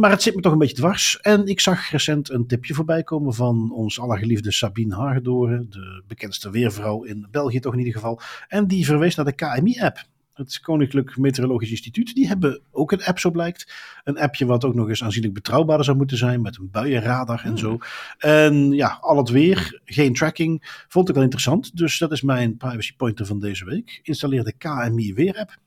maar 0.00 0.10
het 0.10 0.22
zit 0.22 0.34
me 0.34 0.40
toch 0.40 0.52
een 0.52 0.58
beetje 0.58 0.76
dwars. 0.76 1.20
En 1.20 1.46
ik 1.46 1.60
zag 1.60 1.90
recent 1.90 2.30
een 2.30 2.46
tipje 2.46 2.74
voorbij 2.74 3.02
komen 3.02 3.34
van 3.34 3.72
ons 3.72 4.00
allergeliefde 4.00 4.52
Sabine 4.52 4.94
Hagedoren, 4.94 5.66
de 5.70 6.02
bekendste 6.06 6.50
weervrouw 6.50 7.02
in 7.02 7.26
België 7.30 7.60
toch 7.60 7.72
in 7.72 7.78
ieder 7.78 7.94
geval. 7.94 8.20
En 8.48 8.66
die 8.66 8.84
verwees 8.84 9.14
naar 9.14 9.24
de 9.24 9.30
KMI-app. 9.34 10.04
Het 10.32 10.60
Koninklijk 10.60 11.16
Meteorologisch 11.16 11.70
Instituut, 11.70 12.14
die 12.14 12.26
hebben 12.26 12.60
ook 12.70 12.92
een 12.92 13.04
app, 13.04 13.18
zo 13.18 13.30
blijkt. 13.30 13.72
Een 14.04 14.18
appje 14.18 14.46
wat 14.46 14.64
ook 14.64 14.74
nog 14.74 14.88
eens 14.88 15.02
aanzienlijk 15.02 15.34
betrouwbaarder 15.34 15.84
zou 15.84 15.96
moeten 15.96 16.16
zijn, 16.16 16.42
met 16.42 16.56
een 16.58 16.70
buienradar 16.70 17.44
en 17.44 17.58
zo. 17.58 17.78
En 18.18 18.70
ja, 18.70 18.98
al 19.00 19.16
het 19.16 19.28
weer, 19.28 19.80
geen 19.84 20.14
tracking, 20.14 20.84
vond 20.88 21.08
ik 21.08 21.14
wel 21.14 21.24
interessant. 21.24 21.76
Dus 21.76 21.98
dat 21.98 22.12
is 22.12 22.22
mijn 22.22 22.56
privacy 22.56 22.96
pointer 22.96 23.26
van 23.26 23.40
deze 23.40 23.64
week. 23.64 24.00
Installeer 24.02 24.44
de 24.44 24.52
KMI 24.52 25.14
Weer-app. 25.14 25.58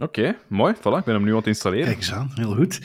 Oké, 0.00 0.36
mooi. 0.48 0.74
Voilà, 0.74 0.98
ik 0.98 1.04
ben 1.04 1.14
hem 1.14 1.24
nu 1.24 1.30
aan 1.30 1.36
het 1.36 1.46
installeren. 1.46 1.84
Kijk 1.84 1.96
eens 1.96 2.12
aan, 2.12 2.30
heel 2.34 2.54
goed. 2.54 2.80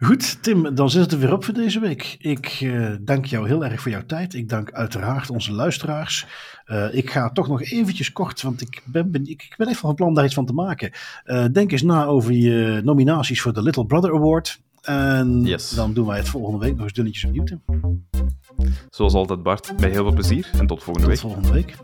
Goed, 0.00 0.42
Tim, 0.42 0.74
dan 0.74 0.90
zit 0.90 1.00
het 1.00 1.12
er 1.12 1.18
weer 1.18 1.32
op 1.32 1.44
voor 1.44 1.54
deze 1.54 1.80
week. 1.80 2.16
Ik 2.18 2.60
uh, 2.60 2.94
dank 3.00 3.24
jou 3.24 3.46
heel 3.48 3.64
erg 3.64 3.80
voor 3.80 3.90
jouw 3.90 4.06
tijd. 4.06 4.34
Ik 4.34 4.48
dank 4.48 4.72
uiteraard 4.72 5.30
onze 5.30 5.52
luisteraars. 5.52 6.26
Uh, 6.66 6.94
ik 6.94 7.10
ga 7.10 7.30
toch 7.30 7.48
nog 7.48 7.62
eventjes 7.62 8.12
kort, 8.12 8.42
want 8.42 8.60
ik 8.60 8.82
ben, 8.84 9.10
ben, 9.10 9.22
ik, 9.22 9.42
ik 9.42 9.54
ben 9.56 9.68
even 9.68 9.80
van 9.80 9.94
plan 9.94 10.14
daar 10.14 10.24
iets 10.24 10.34
van 10.34 10.46
te 10.46 10.52
maken. 10.52 10.90
Uh, 11.24 11.44
denk 11.52 11.72
eens 11.72 11.82
na 11.82 12.04
over 12.04 12.32
je 12.32 12.80
nominaties 12.84 13.40
voor 13.40 13.52
de 13.52 13.62
Little 13.62 13.86
Brother 13.86 14.14
Award. 14.14 14.60
En 14.82 15.42
yes. 15.44 15.70
dan 15.70 15.92
doen 15.92 16.06
wij 16.06 16.18
het 16.18 16.28
volgende 16.28 16.58
week 16.58 16.74
nog 16.74 16.82
eens 16.82 16.92
dunnetjes 16.92 17.24
opnieuw, 17.24 17.44
Tim. 17.44 17.62
Zoals 18.90 19.14
altijd, 19.14 19.42
Bart, 19.42 19.72
bij 19.76 19.90
heel 19.90 20.02
veel 20.02 20.14
plezier 20.14 20.50
en 20.58 20.66
tot 20.66 20.82
volgende 20.82 21.08
tot 21.08 21.22
week. 21.22 21.32
volgende 21.32 21.52
week. 21.52 21.76